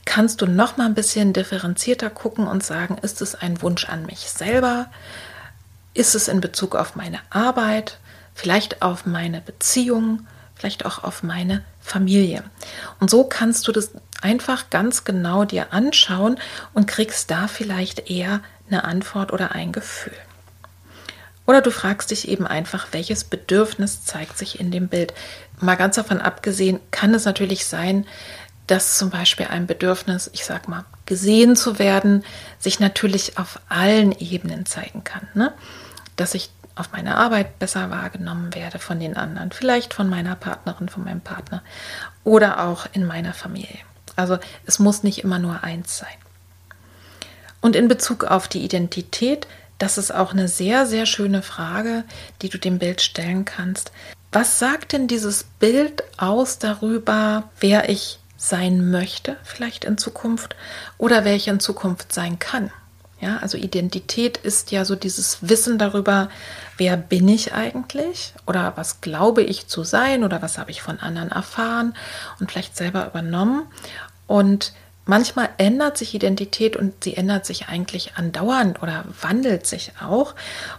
kannst 0.06 0.42
du 0.42 0.48
noch 0.48 0.78
mal 0.78 0.86
ein 0.86 0.96
bisschen 0.96 1.34
differenzierter 1.34 2.10
gucken 2.10 2.48
und 2.48 2.64
sagen, 2.64 2.98
ist 3.02 3.22
es 3.22 3.36
ein 3.36 3.62
Wunsch 3.62 3.88
an 3.88 4.06
mich 4.06 4.30
selber? 4.30 4.88
Ist 5.94 6.16
es 6.16 6.28
in 6.28 6.42
Bezug 6.42 6.76
auf 6.76 6.96
meine 6.96 7.20
Arbeit, 7.30 8.00
vielleicht 8.34 8.82
auf 8.82 9.06
meine 9.06 9.42
Beziehung, 9.42 10.28
vielleicht 10.56 10.86
auch 10.86 11.04
auf 11.04 11.24
meine 11.24 11.64
Familie? 11.82 12.44
Und 13.00 13.10
so 13.10 13.24
kannst 13.24 13.68
du 13.68 13.72
das 13.72 13.92
einfach 14.22 14.70
ganz 14.70 15.04
genau 15.04 15.46
dir 15.46 15.72
anschauen 15.72 16.38
und 16.74 16.88
kriegst 16.88 17.32
da 17.32 17.48
vielleicht 17.48 18.10
eher 18.10 18.42
eine 18.70 18.84
Antwort 18.84 19.32
oder 19.32 19.54
ein 19.54 19.72
Gefühl. 19.72 20.18
Oder 21.46 21.62
du 21.62 21.72
fragst 21.72 22.12
dich 22.12 22.28
eben 22.28 22.48
einfach, 22.48 22.88
welches 22.92 23.24
Bedürfnis 23.24 24.04
zeigt 24.04 24.38
sich 24.38 24.60
in 24.60 24.72
dem 24.72 24.88
Bild. 24.88 25.14
Mal 25.60 25.76
ganz 25.76 25.96
davon 25.96 26.20
abgesehen, 26.20 26.80
kann 26.92 27.14
es 27.14 27.26
natürlich 27.26 27.66
sein, 27.66 28.06
dass 28.68 28.98
zum 28.98 29.12
Beispiel 29.12 29.48
ein 29.48 29.68
Bedürfnis, 29.68 30.30
ich 30.34 30.44
sag 30.44 30.68
mal, 30.68 30.86
gesehen 31.06 31.56
zu 31.56 31.78
werden, 31.78 32.24
sich 32.58 32.80
natürlich 32.80 33.38
auf 33.38 33.60
allen 33.70 34.12
Ebenen 34.12 34.66
zeigen 34.66 35.04
kann. 35.04 35.28
Ne? 35.36 35.54
Dass 36.16 36.34
ich 36.34 36.50
auf 36.76 36.92
meiner 36.92 37.18
Arbeit 37.18 37.60
besser 37.60 37.90
wahrgenommen 37.90 38.54
werde 38.54 38.80
von 38.80 39.00
den 39.00 39.16
anderen, 39.16 39.52
vielleicht 39.52 39.94
von 39.94 40.10
meiner 40.10 40.36
Partnerin, 40.36 40.90
von 40.90 41.04
meinem 41.04 41.22
Partner 41.22 41.64
oder 42.24 42.66
auch 42.66 42.88
in 42.92 43.06
meiner 43.06 43.34
Familie. 43.34 43.80
Also 44.16 44.40
es 44.66 44.80
muss 44.80 45.04
nicht 45.04 45.24
immer 45.24 45.40
nur 45.40 45.64
eins 45.64 45.98
sein. 45.98 46.08
Und 47.62 47.76
in 47.76 47.88
Bezug 47.88 48.26
auf 48.26 48.48
die 48.48 48.64
Identität 48.64 49.48
das 49.78 49.98
ist 49.98 50.14
auch 50.14 50.32
eine 50.32 50.48
sehr, 50.48 50.86
sehr 50.86 51.06
schöne 51.06 51.42
Frage, 51.42 52.04
die 52.42 52.50
du 52.50 52.58
dem 52.58 52.80
Bild 52.80 53.02
stellen 53.02 53.46
kannst. 53.46 53.92
Was 54.32 54.60
sagt 54.60 54.94
denn 54.94 55.08
dieses 55.08 55.44
Bild 55.44 56.04
aus 56.18 56.60
darüber, 56.60 57.50
wer 57.60 57.90
ich 57.90 58.20
sein 58.38 58.92
möchte, 58.92 59.38
vielleicht 59.44 59.86
in 59.86 59.98
Zukunft, 59.98 60.56
oder 60.98 61.26
wer 61.26 61.36
ich 61.36 61.48
in 61.48 61.60
Zukunft 61.60 62.14
sein 62.14 62.40
kann? 62.40 62.72
Ja, 63.22 63.38
also 63.38 63.58
Identität 63.58 64.38
ist 64.38 64.72
ja 64.72 64.84
so 64.84 64.96
dieses 64.96 65.38
Wissen 65.42 65.78
darüber, 65.78 66.30
wer 66.78 66.98
bin 66.98 67.30
ich 67.30 67.54
eigentlich 67.54 68.34
oder 68.46 68.74
was 68.76 69.00
glaube 69.00 69.42
ich 69.42 69.68
zu 69.68 69.84
sein 69.84 70.24
oder 70.24 70.42
was 70.42 70.58
habe 70.58 70.70
ich 70.70 70.82
von 70.82 71.00
anderen 71.00 71.32
erfahren 71.32 71.96
und 72.40 72.52
vielleicht 72.52 72.76
selber 72.76 73.08
übernommen. 73.08 73.64
Und 74.28 74.74
manchmal 75.06 75.50
ändert 75.58 75.98
sich 75.98 76.14
Identität 76.14 76.76
und 76.76 77.04
sie 77.04 77.16
ändert 77.16 77.46
sich 77.46 77.68
eigentlich 77.68 78.14
andauernd 78.16 78.82
oder 78.82 79.06
wandelt 79.22 79.66
sich 79.66 79.94
auch. 80.02 80.36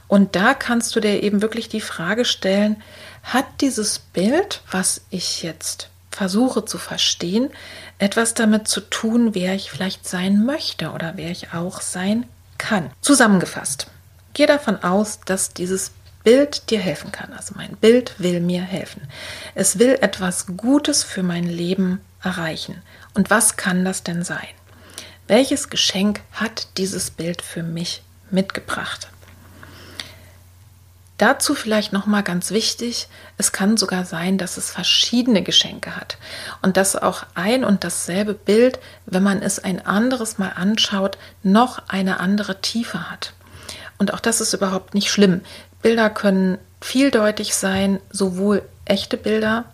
Und 0.09 0.37
da 0.37 0.55
kannst 0.55 0.95
du 0.97 1.01
dir 1.01 1.23
eben 1.23 1.43
wirklich 1.43 1.69
die 1.69 1.81
Frage 1.81 2.25
stellen, 2.25 2.83
hat 3.23 3.47
dieses 3.61 3.99
Bild, 3.99 4.63
was 4.71 5.03
ich 5.11 5.43
jetzt 5.43 5.89
versuche 6.11 6.65
zu 6.65 6.79
verstehen, 6.79 7.51
etwas 7.99 8.35
damit 8.35 8.69
zu 8.69 8.81
tun, 8.81 9.35
wer 9.35 9.55
ich 9.55 9.71
vielleicht 9.71 10.09
sein 10.09 10.45
möchte 10.45 10.91
oder 10.91 11.15
wer 11.17 11.31
ich 11.31 11.53
auch 11.53 11.81
sein 11.81 12.27
kann? 12.59 12.91
Zusammengefasst, 13.03 13.89
gehe 14.33 14.47
davon 14.47 14.83
aus, 14.83 15.21
dass 15.25 15.53
dieses 15.53 15.93
Bild 16.27 16.71
dir 16.71 16.81
helfen 16.81 17.13
kann. 17.13 17.33
Also 17.33 17.55
mein 17.57 17.77
Bild 17.77 18.19
will 18.19 18.41
mir 18.41 18.63
helfen. 18.63 19.07
Es 19.55 19.79
will 19.79 19.97
etwas 20.01 20.47
Gutes 20.57 21.05
für 21.05 21.23
mein 21.23 21.45
Leben 21.45 22.01
erreichen. 22.21 22.83
Und 23.15 23.31
was 23.31 23.57
kann 23.57 23.85
das 23.85 24.03
denn 24.03 24.25
sein? 24.25 24.49
Welches 25.29 25.71
Geschenk 25.71 26.21
hat 26.33 26.67
dieses 26.79 27.13
Bild 27.13 27.43
für 27.43 27.63
mich 27.63 28.03
mitgebracht? 28.33 29.07
Dazu 31.17 31.55
vielleicht 31.55 31.93
noch 31.93 32.07
mal 32.07 32.23
ganz 32.23 32.51
wichtig, 32.51 33.07
es 33.39 33.53
kann 33.53 33.77
sogar 33.77 34.05
sein, 34.05 34.37
dass 34.37 34.57
es 34.57 34.69
verschiedene 34.73 35.45
Geschenke 35.45 35.95
hat 35.95 36.19
und 36.61 36.77
dass 36.77 36.97
auch 36.97 37.23
ein 37.37 37.63
und 37.63 37.85
dasselbe 37.85 38.35
Bild, 38.35 38.81
wenn 39.07 39.23
man 39.23 39.43
es 39.43 39.61
ein 39.61 39.87
anderes 39.87 40.39
Mal 40.39 40.55
anschaut, 40.57 41.19
noch 41.45 41.87
eine 41.87 42.19
andere 42.19 42.61
Tiefe 42.61 43.13
hat. 43.13 43.33
Und 43.99 44.13
auch 44.13 44.21
das 44.21 44.41
ist 44.41 44.53
überhaupt 44.53 44.95
nicht 44.95 45.11
schlimm. 45.11 45.41
Bilder 45.87 46.11
können 46.11 46.59
vieldeutig 46.81 47.55
sein, 47.55 48.01
sowohl 48.11 48.63
echte 48.87 49.17
Bilder 49.17 49.67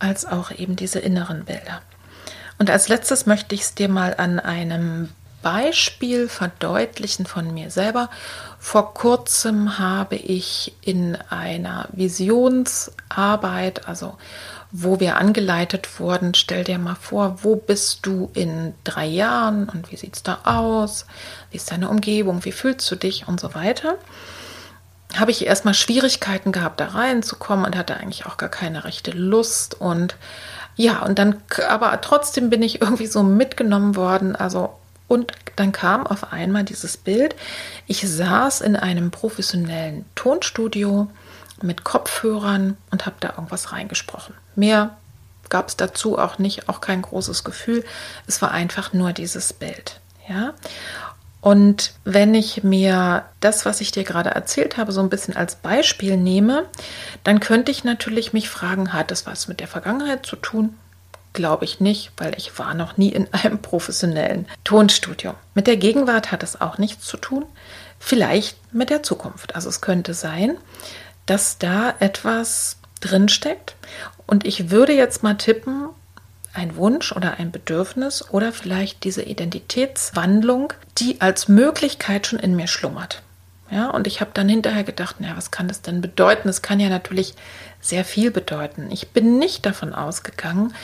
als 0.00 0.26
auch 0.26 0.50
eben 0.50 0.74
diese 0.74 0.98
inneren 0.98 1.44
Bilder. 1.44 1.80
Und 2.58 2.70
als 2.70 2.88
letztes 2.88 3.24
möchte 3.26 3.54
ich 3.54 3.60
es 3.60 3.72
dir 3.72 3.88
mal 3.88 4.16
an 4.18 4.40
einem 4.40 5.10
Beispiel 5.42 6.28
verdeutlichen 6.28 7.24
von 7.24 7.54
mir 7.54 7.70
selber. 7.70 8.10
Vor 8.58 8.94
kurzem 8.94 9.78
habe 9.78 10.16
ich 10.16 10.74
in 10.80 11.16
einer 11.30 11.86
Visionsarbeit, 11.92 13.86
also 13.86 14.16
wo 14.72 14.98
wir 14.98 15.18
angeleitet 15.18 16.00
wurden, 16.00 16.34
stell 16.34 16.64
dir 16.64 16.80
mal 16.80 16.96
vor, 16.96 17.44
wo 17.44 17.54
bist 17.54 18.04
du 18.06 18.28
in 18.34 18.74
drei 18.82 19.06
Jahren 19.06 19.68
und 19.68 19.92
wie 19.92 19.96
sieht 19.96 20.16
es 20.16 20.24
da 20.24 20.40
aus? 20.42 21.06
Wie 21.52 21.58
ist 21.58 21.70
deine 21.70 21.90
Umgebung? 21.90 22.44
Wie 22.44 22.50
fühlst 22.50 22.90
du 22.90 22.96
dich 22.96 23.28
und 23.28 23.38
so 23.38 23.54
weiter? 23.54 23.98
Habe 25.16 25.30
ich 25.30 25.46
erstmal 25.46 25.74
Schwierigkeiten 25.74 26.52
gehabt, 26.52 26.80
da 26.80 26.86
reinzukommen 26.88 27.64
und 27.64 27.76
hatte 27.76 27.96
eigentlich 27.96 28.26
auch 28.26 28.36
gar 28.36 28.48
keine 28.48 28.84
rechte 28.84 29.10
Lust 29.12 29.80
und 29.80 30.16
ja, 30.76 31.02
und 31.02 31.18
dann, 31.18 31.36
aber 31.68 32.00
trotzdem 32.00 32.50
bin 32.50 32.62
ich 32.62 32.80
irgendwie 32.80 33.06
so 33.06 33.22
mitgenommen 33.22 33.96
worden. 33.96 34.34
Also, 34.34 34.74
und 35.06 35.32
dann 35.56 35.70
kam 35.70 36.06
auf 36.06 36.32
einmal 36.32 36.64
dieses 36.64 36.96
Bild. 36.96 37.36
Ich 37.86 38.08
saß 38.08 38.60
in 38.60 38.74
einem 38.74 39.10
professionellen 39.10 40.04
Tonstudio 40.16 41.08
mit 41.62 41.84
Kopfhörern 41.84 42.76
und 42.90 43.06
habe 43.06 43.16
da 43.20 43.30
irgendwas 43.30 43.72
reingesprochen. 43.72 44.34
Mehr 44.56 44.96
gab 45.48 45.68
es 45.68 45.76
dazu 45.76 46.18
auch 46.18 46.38
nicht, 46.38 46.68
auch 46.68 46.80
kein 46.80 47.02
großes 47.02 47.44
Gefühl. 47.44 47.84
Es 48.26 48.42
war 48.42 48.50
einfach 48.50 48.92
nur 48.92 49.12
dieses 49.12 49.52
Bild. 49.52 50.00
Ja. 50.28 50.54
Und 51.44 51.92
wenn 52.04 52.34
ich 52.34 52.64
mir 52.64 53.26
das, 53.40 53.66
was 53.66 53.82
ich 53.82 53.90
dir 53.90 54.04
gerade 54.04 54.30
erzählt 54.30 54.78
habe, 54.78 54.92
so 54.92 55.02
ein 55.02 55.10
bisschen 55.10 55.36
als 55.36 55.56
Beispiel 55.56 56.16
nehme, 56.16 56.64
dann 57.22 57.38
könnte 57.38 57.70
ich 57.70 57.84
natürlich 57.84 58.32
mich 58.32 58.48
fragen, 58.48 58.94
hat 58.94 59.12
es 59.12 59.26
was 59.26 59.46
mit 59.46 59.60
der 59.60 59.68
Vergangenheit 59.68 60.24
zu 60.24 60.36
tun? 60.36 60.74
Glaube 61.34 61.66
ich 61.66 61.80
nicht, 61.80 62.12
weil 62.16 62.34
ich 62.38 62.58
war 62.58 62.72
noch 62.72 62.96
nie 62.96 63.10
in 63.10 63.28
einem 63.34 63.58
professionellen 63.62 64.48
Tonstudio. 64.64 65.34
Mit 65.54 65.66
der 65.66 65.76
Gegenwart 65.76 66.32
hat 66.32 66.42
es 66.42 66.62
auch 66.62 66.78
nichts 66.78 67.04
zu 67.04 67.18
tun. 67.18 67.44
Vielleicht 67.98 68.56
mit 68.72 68.88
der 68.88 69.02
Zukunft. 69.02 69.54
Also 69.54 69.68
es 69.68 69.82
könnte 69.82 70.14
sein, 70.14 70.56
dass 71.26 71.58
da 71.58 71.92
etwas 71.98 72.78
drinsteckt. 73.02 73.76
Und 74.26 74.46
ich 74.46 74.70
würde 74.70 74.94
jetzt 74.94 75.22
mal 75.22 75.34
tippen, 75.34 75.90
ein 76.54 76.76
Wunsch 76.76 77.12
oder 77.12 77.38
ein 77.38 77.50
Bedürfnis 77.50 78.30
oder 78.30 78.52
vielleicht 78.52 79.04
diese 79.04 79.22
Identitätswandlung, 79.22 80.72
die 80.98 81.20
als 81.20 81.48
Möglichkeit 81.48 82.26
schon 82.26 82.38
in 82.38 82.56
mir 82.56 82.68
schlummert. 82.68 83.22
Ja, 83.70 83.90
und 83.90 84.06
ich 84.06 84.20
habe 84.20 84.30
dann 84.34 84.48
hinterher 84.48 84.84
gedacht, 84.84 85.20
naja, 85.20 85.36
was 85.36 85.50
kann 85.50 85.68
das 85.68 85.82
denn 85.82 86.00
bedeuten? 86.00 86.48
Es 86.48 86.62
kann 86.62 86.80
ja 86.80 86.88
natürlich 86.88 87.34
sehr 87.80 88.04
viel 88.04 88.30
bedeuten. 88.30 88.90
Ich 88.90 89.08
bin 89.08 89.38
nicht 89.38 89.66
davon 89.66 89.94
ausgegangen, 89.94 90.74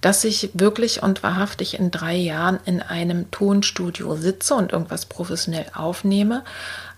dass 0.00 0.24
ich 0.24 0.50
wirklich 0.54 1.02
und 1.02 1.22
wahrhaftig 1.22 1.78
in 1.78 1.90
drei 1.90 2.16
Jahren 2.16 2.58
in 2.64 2.82
einem 2.82 3.30
Tonstudio 3.30 4.16
sitze 4.16 4.54
und 4.54 4.72
irgendwas 4.72 5.06
professionell 5.06 5.66
aufnehme. 5.74 6.42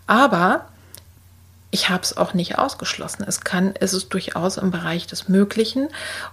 Aber 0.07 0.66
ich 1.70 1.91
habe 1.91 2.03
es 2.03 2.16
auch 2.16 2.35
nicht 2.35 2.59
ausgeschlossen. 2.59 3.24
Es 3.26 3.43
kann, 3.43 3.74
es 3.80 3.95
ist 3.95 4.12
durchaus 4.14 4.59
im 4.59 4.70
Bereich 4.70 5.07
des 5.07 5.28
Möglichen. 5.28 5.89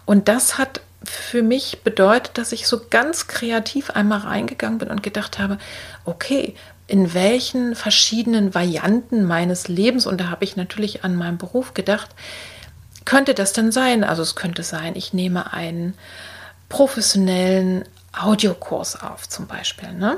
Und 0.05 0.27
das 0.27 0.57
hat 0.57 0.81
für 1.03 1.43
mich 1.43 1.81
bedeutet, 1.83 2.37
dass 2.37 2.51
ich 2.51 2.67
so 2.67 2.81
ganz 2.89 3.27
kreativ 3.27 3.91
einmal 3.91 4.19
reingegangen 4.19 4.79
bin 4.79 4.89
und 4.89 5.03
gedacht 5.03 5.39
habe, 5.39 5.57
okay, 6.05 6.55
in 6.87 7.13
welchen 7.13 7.75
verschiedenen 7.75 8.53
Varianten 8.53 9.25
meines 9.25 9.67
Lebens, 9.67 10.05
und 10.05 10.19
da 10.19 10.29
habe 10.29 10.43
ich 10.43 10.55
natürlich 10.55 11.03
an 11.03 11.15
meinen 11.15 11.37
Beruf 11.37 11.73
gedacht, 11.73 12.09
könnte 13.05 13.33
das 13.33 13.53
denn 13.53 13.71
sein? 13.71 14.03
Also 14.03 14.23
es 14.23 14.35
könnte 14.35 14.63
sein, 14.63 14.95
ich 14.95 15.13
nehme 15.13 15.53
einen 15.53 15.93
professionellen 16.67 17.85
Audiokurs 18.11 19.01
auf 19.01 19.29
zum 19.29 19.47
Beispiel. 19.47 19.91
Ne? 19.93 20.17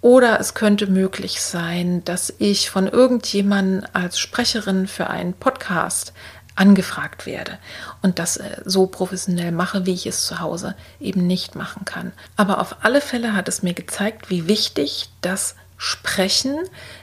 Oder 0.00 0.40
es 0.40 0.54
könnte 0.54 0.86
möglich 0.86 1.42
sein, 1.42 2.02
dass 2.04 2.32
ich 2.38 2.70
von 2.70 2.88
irgendjemandem 2.88 3.86
als 3.92 4.18
Sprecherin 4.18 4.86
für 4.86 5.08
einen 5.08 5.34
Podcast 5.34 6.14
angefragt 6.60 7.24
werde 7.24 7.58
und 8.02 8.18
das 8.18 8.36
äh, 8.36 8.60
so 8.64 8.86
professionell 8.86 9.50
mache, 9.50 9.86
wie 9.86 9.94
ich 9.94 10.06
es 10.06 10.26
zu 10.26 10.40
Hause 10.40 10.76
eben 11.00 11.26
nicht 11.26 11.56
machen 11.56 11.86
kann. 11.86 12.12
Aber 12.36 12.60
auf 12.60 12.84
alle 12.84 13.00
Fälle 13.00 13.34
hat 13.34 13.48
es 13.48 13.62
mir 13.62 13.72
gezeigt, 13.72 14.28
wie 14.28 14.46
wichtig 14.46 15.08
das 15.22 15.56
Sprechen, 15.78 16.58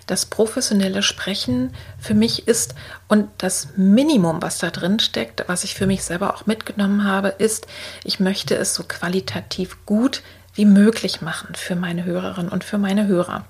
das 0.06 0.28
professionelle 0.28 1.02
Sprechen 1.02 1.74
für 2.00 2.14
mich 2.14 2.48
ist 2.48 2.76
und 3.08 3.28
das 3.40 3.70
Minimum, 3.76 4.44
was 4.44 4.60
da 4.60 4.70
drin 4.70 5.00
steckt, 5.00 5.44
was 5.48 5.64
ich 5.64 5.74
für 5.74 5.88
mich 5.88 6.04
selber 6.04 6.36
auch 6.36 6.46
mitgenommen 6.46 7.04
habe, 7.04 7.30
ist, 7.30 7.66
ich 8.04 8.20
möchte 8.20 8.56
es 8.56 8.76
so 8.76 8.84
qualitativ 8.84 9.84
gut 9.88 10.22
wie 10.54 10.66
möglich 10.66 11.22
machen 11.22 11.56
für 11.56 11.76
meine 11.76 12.06
Hörerinnen 12.06 12.52
und 12.52 12.64
für 12.64 12.78
meine 12.78 13.08
Hörer. 13.08 13.46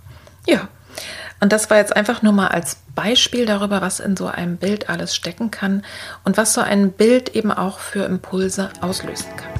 Ja, 0.47 0.69
und 1.39 1.51
das 1.51 1.69
war 1.69 1.77
jetzt 1.77 1.95
einfach 1.95 2.21
nur 2.21 2.33
mal 2.33 2.47
als 2.47 2.77
Beispiel 2.95 3.45
darüber, 3.45 3.81
was 3.81 3.99
in 3.99 4.17
so 4.17 4.27
einem 4.27 4.57
Bild 4.57 4.89
alles 4.89 5.15
stecken 5.15 5.51
kann 5.51 5.83
und 6.23 6.37
was 6.37 6.53
so 6.53 6.61
ein 6.61 6.91
Bild 6.91 7.35
eben 7.35 7.51
auch 7.51 7.79
für 7.79 8.05
Impulse 8.05 8.71
auslösen 8.81 9.29
kann. 9.35 9.57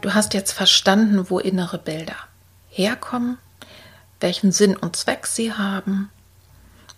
Du 0.00 0.14
hast 0.14 0.34
jetzt 0.34 0.52
verstanden, 0.52 1.30
wo 1.30 1.38
innere 1.38 1.78
Bilder 1.78 2.16
herkommen, 2.68 3.38
welchen 4.20 4.50
Sinn 4.50 4.76
und 4.76 4.96
Zweck 4.96 5.26
sie 5.26 5.52
haben, 5.52 6.10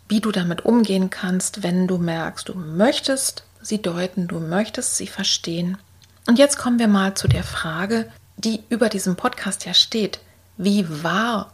wie 0.09 0.21
du 0.21 0.33
damit 0.33 0.65
umgehen 0.65 1.11
kannst, 1.11 1.63
wenn 1.63 1.87
du 1.87 1.99
merkst, 1.99 2.49
du 2.49 2.55
möchtest 2.55 3.45
sie 3.65 3.83
deuten, 3.83 4.29
du 4.29 4.41
möchtest 4.41 4.97
sie 4.97 5.07
verstehen. 5.07 5.79
Und 6.27 6.39
jetzt 6.39 6.59
kommen 6.59 6.79
wir 6.79 6.89
mal 6.89 7.15
zu 7.15 7.29
der 7.29 7.45
Frage, 7.45 8.11
die 8.37 8.63
über 8.69 8.89
diesem 8.89 9.17
Podcast 9.17 9.65
ja 9.65 9.75
steht. 9.75 10.21
Wie 10.57 11.03
wahr 11.03 11.53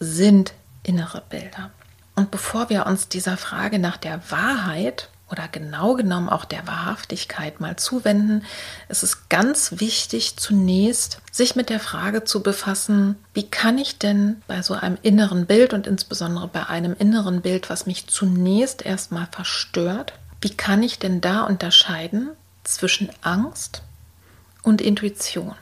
sind 0.00 0.52
innere 0.82 1.22
Bilder? 1.28 1.70
Und 2.14 2.30
bevor 2.30 2.70
wir 2.70 2.86
uns 2.86 3.08
dieser 3.08 3.36
Frage 3.36 3.78
nach 3.78 3.96
der 3.96 4.20
Wahrheit 4.30 5.08
oder 5.30 5.48
genau 5.48 5.94
genommen 5.94 6.28
auch 6.28 6.44
der 6.44 6.66
Wahrhaftigkeit 6.66 7.58
mal 7.58 7.76
zuwenden, 7.76 8.44
ist 8.90 9.02
es 9.02 9.30
ganz 9.30 9.80
wichtig, 9.80 10.36
zunächst 10.36 11.22
sich 11.30 11.56
mit 11.56 11.70
der 11.70 11.80
Frage 11.80 12.24
zu 12.24 12.42
befassen, 12.42 13.16
wie 13.32 13.48
kann 13.48 13.78
ich 13.78 13.98
denn 13.98 14.42
bei 14.46 14.60
so 14.60 14.74
einem 14.74 14.98
inneren 15.00 15.46
Bild 15.46 15.72
und 15.72 15.86
insbesondere 15.86 16.48
bei 16.48 16.66
einem 16.66 16.94
inneren 16.98 17.40
Bild, 17.40 17.70
was 17.70 17.86
mich 17.86 18.08
zunächst 18.08 18.84
erstmal 18.84 19.26
verstört, 19.30 20.12
wie 20.42 20.54
kann 20.54 20.82
ich 20.82 20.98
denn 20.98 21.20
da 21.20 21.44
unterscheiden 21.44 22.30
zwischen 22.64 23.10
Angst 23.22 23.82
und 24.62 24.80
Intuition? 24.80 25.54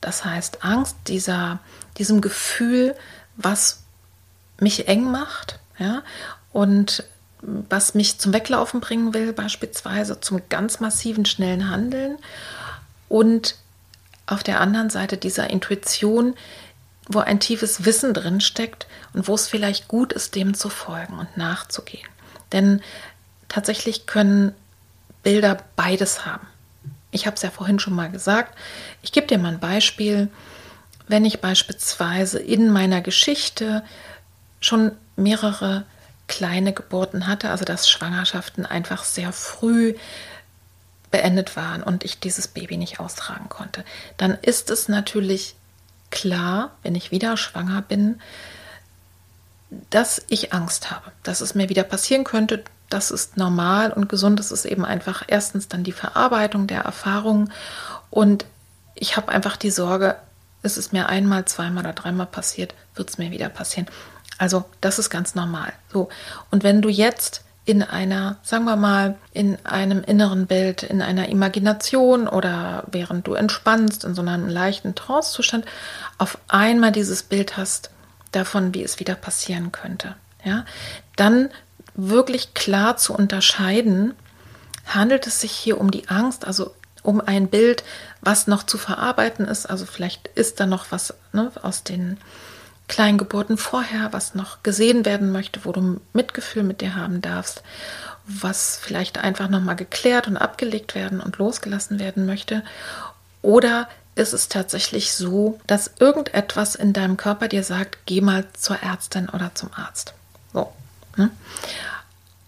Das 0.00 0.24
heißt, 0.24 0.62
Angst, 0.62 0.96
dieser, 1.08 1.58
diesem 1.96 2.20
Gefühl, 2.20 2.94
was 3.36 3.82
mich 4.60 4.86
eng 4.86 5.10
macht, 5.10 5.58
ja, 5.78 6.02
und 6.52 7.04
was 7.42 7.94
mich 7.94 8.18
zum 8.18 8.32
Weglaufen 8.32 8.80
bringen 8.80 9.14
will, 9.14 9.32
beispielsweise 9.32 10.20
zum 10.20 10.42
ganz 10.48 10.80
massiven, 10.80 11.24
schnellen 11.24 11.70
Handeln. 11.70 12.18
Und 13.08 13.56
auf 14.26 14.42
der 14.42 14.60
anderen 14.60 14.90
Seite 14.90 15.16
dieser 15.16 15.50
Intuition, 15.50 16.34
wo 17.08 17.20
ein 17.20 17.40
tiefes 17.40 17.84
Wissen 17.84 18.14
drin 18.14 18.40
steckt 18.40 18.86
und 19.12 19.28
wo 19.28 19.34
es 19.34 19.48
vielleicht 19.48 19.88
gut 19.88 20.12
ist, 20.12 20.34
dem 20.34 20.54
zu 20.54 20.68
folgen 20.68 21.18
und 21.18 21.36
nachzugehen. 21.36 22.08
Denn 22.52 22.80
tatsächlich 23.48 24.06
können 24.06 24.54
Bilder 25.22 25.58
beides 25.76 26.24
haben. 26.24 26.46
Ich 27.10 27.26
habe 27.26 27.36
es 27.36 27.42
ja 27.42 27.50
vorhin 27.50 27.78
schon 27.78 27.94
mal 27.94 28.10
gesagt. 28.10 28.56
Ich 29.02 29.12
gebe 29.12 29.26
dir 29.26 29.38
mal 29.38 29.52
ein 29.52 29.60
Beispiel. 29.60 30.28
Wenn 31.08 31.24
ich 31.24 31.40
beispielsweise 31.40 32.38
in 32.38 32.70
meiner 32.70 33.00
Geschichte 33.00 33.82
schon 34.60 34.92
mehrere 35.16 35.84
kleine 36.28 36.72
Geburten 36.72 37.26
hatte, 37.26 37.50
also 37.50 37.64
dass 37.64 37.88
Schwangerschaften 37.88 38.66
einfach 38.66 39.04
sehr 39.04 39.32
früh 39.32 39.94
beendet 41.10 41.56
waren 41.56 41.82
und 41.82 42.04
ich 42.04 42.18
dieses 42.18 42.48
Baby 42.48 42.76
nicht 42.76 43.00
austragen 43.00 43.48
konnte, 43.48 43.84
dann 44.16 44.34
ist 44.42 44.70
es 44.70 44.88
natürlich 44.88 45.54
klar, 46.10 46.72
wenn 46.82 46.94
ich 46.94 47.10
wieder 47.10 47.36
schwanger 47.36 47.82
bin, 47.82 48.20
dass 49.90 50.22
ich 50.28 50.52
Angst 50.52 50.90
habe, 50.90 51.12
dass 51.22 51.40
es 51.40 51.54
mir 51.54 51.68
wieder 51.68 51.84
passieren 51.84 52.24
könnte. 52.24 52.64
Das 52.88 53.10
ist 53.10 53.36
normal 53.36 53.92
und 53.92 54.08
gesund. 54.08 54.38
Das 54.38 54.52
ist 54.52 54.64
eben 54.64 54.84
einfach 54.84 55.24
erstens 55.26 55.68
dann 55.68 55.84
die 55.84 55.92
Verarbeitung 55.92 56.66
der 56.66 56.82
Erfahrung 56.82 57.50
und 58.10 58.44
ich 58.94 59.16
habe 59.16 59.30
einfach 59.30 59.56
die 59.56 59.70
Sorge, 59.70 60.16
ist 60.62 60.78
es 60.78 60.92
mir 60.92 61.08
einmal, 61.08 61.44
zweimal 61.44 61.84
oder 61.84 61.92
dreimal 61.92 62.26
passiert, 62.26 62.74
wird 62.94 63.10
es 63.10 63.18
mir 63.18 63.30
wieder 63.30 63.48
passieren. 63.48 63.86
Also 64.38 64.64
das 64.80 64.98
ist 64.98 65.10
ganz 65.10 65.34
normal. 65.34 65.72
So. 65.92 66.08
Und 66.50 66.64
wenn 66.64 66.82
du 66.82 66.88
jetzt 66.88 67.42
in 67.66 67.82
einer, 67.82 68.36
sagen 68.42 68.64
wir 68.64 68.76
mal, 68.76 69.16
in 69.32 69.58
einem 69.66 70.02
inneren 70.02 70.46
Bild, 70.46 70.82
in 70.82 71.02
einer 71.02 71.28
Imagination 71.28 72.28
oder 72.28 72.84
während 72.86 73.26
du 73.26 73.34
entspannst, 73.34 74.04
in 74.04 74.14
so 74.14 74.22
einem 74.22 74.48
leichten 74.48 74.94
Trancezustand, 74.94 75.66
auf 76.16 76.38
einmal 76.48 76.92
dieses 76.92 77.22
Bild 77.24 77.56
hast 77.56 77.90
davon, 78.30 78.72
wie 78.72 78.84
es 78.84 79.00
wieder 79.00 79.16
passieren 79.16 79.72
könnte, 79.72 80.14
ja, 80.44 80.64
dann 81.16 81.50
wirklich 81.96 82.54
klar 82.54 82.96
zu 82.96 83.14
unterscheiden, 83.14 84.14
handelt 84.86 85.26
es 85.26 85.40
sich 85.40 85.52
hier 85.52 85.80
um 85.80 85.90
die 85.90 86.08
Angst, 86.08 86.46
also 86.46 86.74
um 87.02 87.20
ein 87.20 87.48
Bild, 87.48 87.84
was 88.20 88.46
noch 88.46 88.64
zu 88.64 88.78
verarbeiten 88.78 89.46
ist, 89.46 89.66
also 89.66 89.86
vielleicht 89.86 90.28
ist 90.28 90.60
da 90.60 90.66
noch 90.66 90.86
was 90.90 91.14
ne, 91.32 91.50
aus 91.62 91.84
den 91.84 92.18
Kleingeburten 92.88 93.58
vorher, 93.58 94.12
was 94.12 94.34
noch 94.34 94.62
gesehen 94.62 95.04
werden 95.04 95.32
möchte, 95.32 95.64
wo 95.64 95.72
du 95.72 96.00
Mitgefühl 96.12 96.62
mit 96.62 96.80
dir 96.80 96.94
haben 96.94 97.20
darfst, 97.20 97.62
was 98.26 98.78
vielleicht 98.80 99.18
einfach 99.18 99.48
nochmal 99.48 99.76
geklärt 99.76 100.28
und 100.28 100.36
abgelegt 100.36 100.94
werden 100.94 101.20
und 101.20 101.38
losgelassen 101.38 101.98
werden 101.98 102.26
möchte. 102.26 102.62
Oder 103.42 103.88
ist 104.14 104.32
es 104.32 104.48
tatsächlich 104.48 105.12
so, 105.12 105.60
dass 105.66 105.90
irgendetwas 105.98 106.74
in 106.74 106.92
deinem 106.92 107.16
Körper 107.16 107.48
dir 107.48 107.62
sagt, 107.62 107.98
geh 108.06 108.20
mal 108.20 108.44
zur 108.52 108.82
Ärztin 108.82 109.28
oder 109.28 109.54
zum 109.54 109.70
Arzt. 109.74 110.14
So. 110.52 110.72
Ne? 111.16 111.30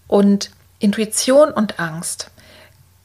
Und 0.07 0.51
Intuition 0.79 1.51
und 1.51 1.79
Angst 1.79 2.31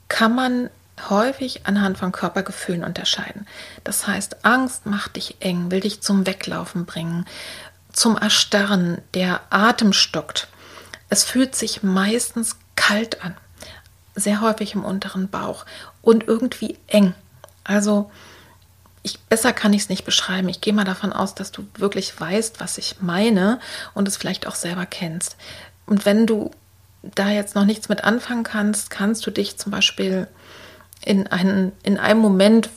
kann 0.08 0.34
man 0.34 0.70
häufig 1.10 1.66
anhand 1.66 1.98
von 1.98 2.12
Körpergefühlen 2.12 2.84
unterscheiden. 2.84 3.46
Das 3.82 4.06
heißt, 4.06 4.44
Angst 4.44 4.86
macht 4.86 5.16
dich 5.16 5.36
eng, 5.40 5.70
will 5.70 5.80
dich 5.80 6.00
zum 6.00 6.26
Weglaufen 6.26 6.86
bringen, 6.86 7.26
zum 7.92 8.16
Erstarren, 8.16 9.00
der 9.12 9.40
Atem 9.50 9.92
stockt. 9.92 10.48
Es 11.08 11.24
fühlt 11.24 11.54
sich 11.54 11.82
meistens 11.82 12.56
kalt 12.76 13.22
an, 13.24 13.36
sehr 14.14 14.40
häufig 14.40 14.74
im 14.74 14.84
unteren 14.84 15.28
Bauch 15.28 15.66
und 16.02 16.26
irgendwie 16.26 16.78
eng. 16.86 17.14
Also 17.64 18.10
ich, 19.04 19.20
besser 19.20 19.52
kann 19.52 19.74
ich 19.74 19.82
es 19.82 19.88
nicht 19.90 20.04
beschreiben. 20.04 20.48
Ich 20.48 20.62
gehe 20.62 20.72
mal 20.72 20.84
davon 20.84 21.12
aus, 21.12 21.34
dass 21.34 21.52
du 21.52 21.66
wirklich 21.76 22.18
weißt, 22.18 22.58
was 22.58 22.78
ich 22.78 22.96
meine 23.00 23.60
und 23.92 24.08
es 24.08 24.16
vielleicht 24.16 24.46
auch 24.46 24.54
selber 24.54 24.86
kennst. 24.86 25.36
Und 25.86 26.06
wenn 26.06 26.26
du 26.26 26.50
da 27.02 27.28
jetzt 27.28 27.54
noch 27.54 27.66
nichts 27.66 27.90
mit 27.90 28.02
anfangen 28.02 28.44
kannst, 28.44 28.88
kannst 28.88 29.26
du 29.26 29.30
dich 29.30 29.58
zum 29.58 29.70
Beispiel 29.70 30.26
in, 31.04 31.26
einen, 31.26 31.72
in 31.82 31.98
einem 31.98 32.20
Moment, 32.20 32.70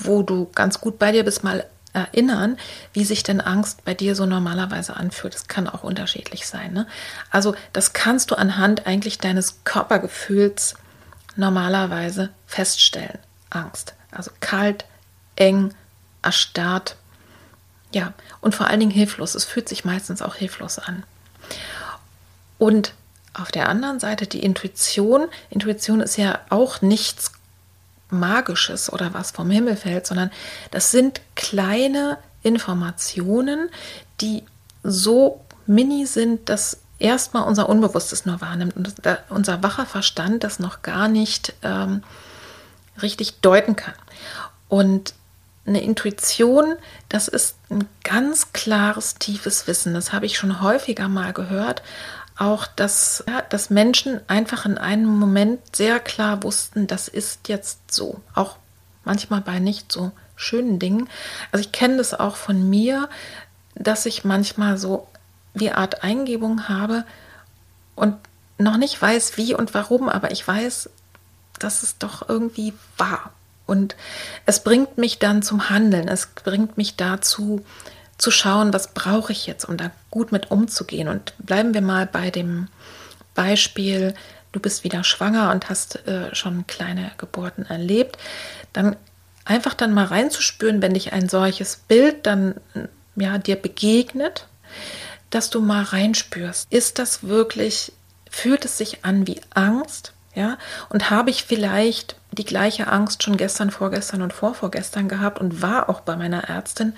wo 0.00 0.22
du 0.22 0.50
ganz 0.54 0.82
gut 0.82 0.98
bei 0.98 1.12
dir 1.12 1.24
bist, 1.24 1.42
mal 1.42 1.64
erinnern, 1.94 2.58
wie 2.92 3.06
sich 3.06 3.22
denn 3.22 3.40
Angst 3.40 3.84
bei 3.86 3.94
dir 3.94 4.14
so 4.14 4.26
normalerweise 4.26 4.96
anfühlt. 4.96 5.34
Das 5.34 5.48
kann 5.48 5.66
auch 5.66 5.82
unterschiedlich 5.82 6.46
sein. 6.46 6.74
Ne? 6.74 6.86
Also 7.30 7.54
das 7.72 7.94
kannst 7.94 8.30
du 8.30 8.34
anhand 8.34 8.86
eigentlich 8.86 9.16
deines 9.16 9.64
Körpergefühls 9.64 10.74
normalerweise 11.36 12.28
feststellen. 12.46 13.18
Angst. 13.48 13.94
Also 14.12 14.30
kalt, 14.40 14.84
eng, 15.40 15.74
erstarrt. 16.22 16.96
Ja, 17.92 18.12
und 18.40 18.54
vor 18.54 18.68
allen 18.68 18.80
Dingen 18.80 18.92
hilflos. 18.92 19.34
Es 19.34 19.44
fühlt 19.44 19.68
sich 19.68 19.84
meistens 19.84 20.22
auch 20.22 20.36
hilflos 20.36 20.78
an. 20.78 21.04
Und 22.58 22.94
auf 23.34 23.50
der 23.50 23.68
anderen 23.68 23.98
Seite 23.98 24.26
die 24.26 24.42
Intuition. 24.42 25.28
Intuition 25.48 26.00
ist 26.00 26.16
ja 26.16 26.40
auch 26.50 26.82
nichts 26.82 27.32
Magisches 28.10 28.92
oder 28.92 29.14
was 29.14 29.30
vom 29.30 29.50
Himmel 29.50 29.76
fällt, 29.76 30.06
sondern 30.06 30.30
das 30.70 30.90
sind 30.90 31.20
kleine 31.36 32.18
Informationen, 32.42 33.70
die 34.20 34.44
so 34.82 35.44
mini 35.66 36.06
sind, 36.06 36.48
dass 36.48 36.80
erstmal 36.98 37.44
unser 37.44 37.68
Unbewusstes 37.68 38.26
nur 38.26 38.40
wahrnimmt 38.40 38.76
und 38.76 38.94
unser 39.28 39.62
wacher 39.62 39.86
Verstand 39.86 40.44
das 40.44 40.58
noch 40.58 40.82
gar 40.82 41.08
nicht 41.08 41.54
ähm, 41.62 42.02
richtig 43.00 43.40
deuten 43.40 43.76
kann. 43.76 43.94
Und 44.68 45.14
eine 45.66 45.82
Intuition, 45.82 46.76
das 47.08 47.28
ist 47.28 47.56
ein 47.70 47.86
ganz 48.02 48.52
klares, 48.52 49.16
tiefes 49.16 49.66
Wissen. 49.66 49.94
Das 49.94 50.12
habe 50.12 50.26
ich 50.26 50.36
schon 50.36 50.60
häufiger 50.60 51.08
mal 51.08 51.32
gehört. 51.32 51.82
Auch, 52.36 52.66
dass, 52.66 53.22
ja, 53.28 53.42
dass 53.42 53.68
Menschen 53.68 54.20
einfach 54.28 54.64
in 54.64 54.78
einem 54.78 55.18
Moment 55.18 55.76
sehr 55.76 56.00
klar 56.00 56.42
wussten, 56.42 56.86
das 56.86 57.06
ist 57.06 57.48
jetzt 57.48 57.92
so. 57.92 58.20
Auch 58.34 58.56
manchmal 59.04 59.42
bei 59.42 59.58
nicht 59.58 59.92
so 59.92 60.12
schönen 60.36 60.78
Dingen. 60.78 61.08
Also 61.52 61.64
ich 61.64 61.72
kenne 61.72 61.98
das 61.98 62.14
auch 62.14 62.36
von 62.36 62.68
mir, 62.68 63.10
dass 63.74 64.06
ich 64.06 64.24
manchmal 64.24 64.78
so 64.78 65.06
wie 65.52 65.70
Art 65.70 66.02
Eingebung 66.02 66.68
habe 66.68 67.04
und 67.94 68.16
noch 68.56 68.76
nicht 68.76 69.00
weiß, 69.00 69.36
wie 69.36 69.54
und 69.54 69.74
warum, 69.74 70.08
aber 70.08 70.30
ich 70.30 70.46
weiß, 70.46 70.90
dass 71.58 71.82
es 71.82 71.98
doch 71.98 72.28
irgendwie 72.28 72.72
war. 72.96 73.32
Und 73.70 73.94
es 74.46 74.64
bringt 74.64 74.98
mich 74.98 75.20
dann 75.20 75.42
zum 75.42 75.70
Handeln. 75.70 76.08
Es 76.08 76.26
bringt 76.26 76.76
mich 76.76 76.96
dazu, 76.96 77.64
zu 78.18 78.30
schauen, 78.30 78.72
was 78.74 78.92
brauche 78.92 79.32
ich 79.32 79.46
jetzt, 79.46 79.64
um 79.64 79.76
da 79.76 79.92
gut 80.10 80.32
mit 80.32 80.50
umzugehen. 80.50 81.08
Und 81.08 81.32
bleiben 81.38 81.72
wir 81.72 81.80
mal 81.80 82.06
bei 82.06 82.30
dem 82.30 82.68
Beispiel, 83.34 84.14
du 84.52 84.60
bist 84.60 84.84
wieder 84.84 85.04
schwanger 85.04 85.52
und 85.52 85.70
hast 85.70 86.06
äh, 86.06 86.34
schon 86.34 86.66
kleine 86.66 87.12
Geburten 87.16 87.64
erlebt. 87.64 88.18
Dann 88.72 88.96
einfach 89.44 89.74
dann 89.74 89.94
mal 89.94 90.06
reinzuspüren, 90.06 90.82
wenn 90.82 90.94
dich 90.94 91.12
ein 91.12 91.28
solches 91.28 91.76
Bild 91.76 92.26
dann 92.26 92.56
ja 93.14 93.38
dir 93.38 93.56
begegnet, 93.56 94.48
dass 95.30 95.48
du 95.48 95.60
mal 95.60 95.84
reinspürst. 95.84 96.70
Ist 96.72 96.98
das 96.98 97.22
wirklich, 97.22 97.92
fühlt 98.28 98.64
es 98.64 98.76
sich 98.76 99.04
an 99.04 99.26
wie 99.26 99.40
Angst? 99.54 100.12
Ja, 100.32 100.58
und 100.90 101.10
habe 101.10 101.30
ich 101.30 101.42
vielleicht 101.42 102.14
die 102.30 102.44
gleiche 102.44 102.86
Angst 102.86 103.24
schon 103.24 103.36
gestern, 103.36 103.72
vorgestern 103.72 104.22
und 104.22 104.32
vorvorgestern 104.32 105.08
gehabt 105.08 105.40
und 105.40 105.60
war 105.60 105.88
auch 105.88 106.02
bei 106.02 106.14
meiner 106.14 106.44
Ärztin 106.44 106.94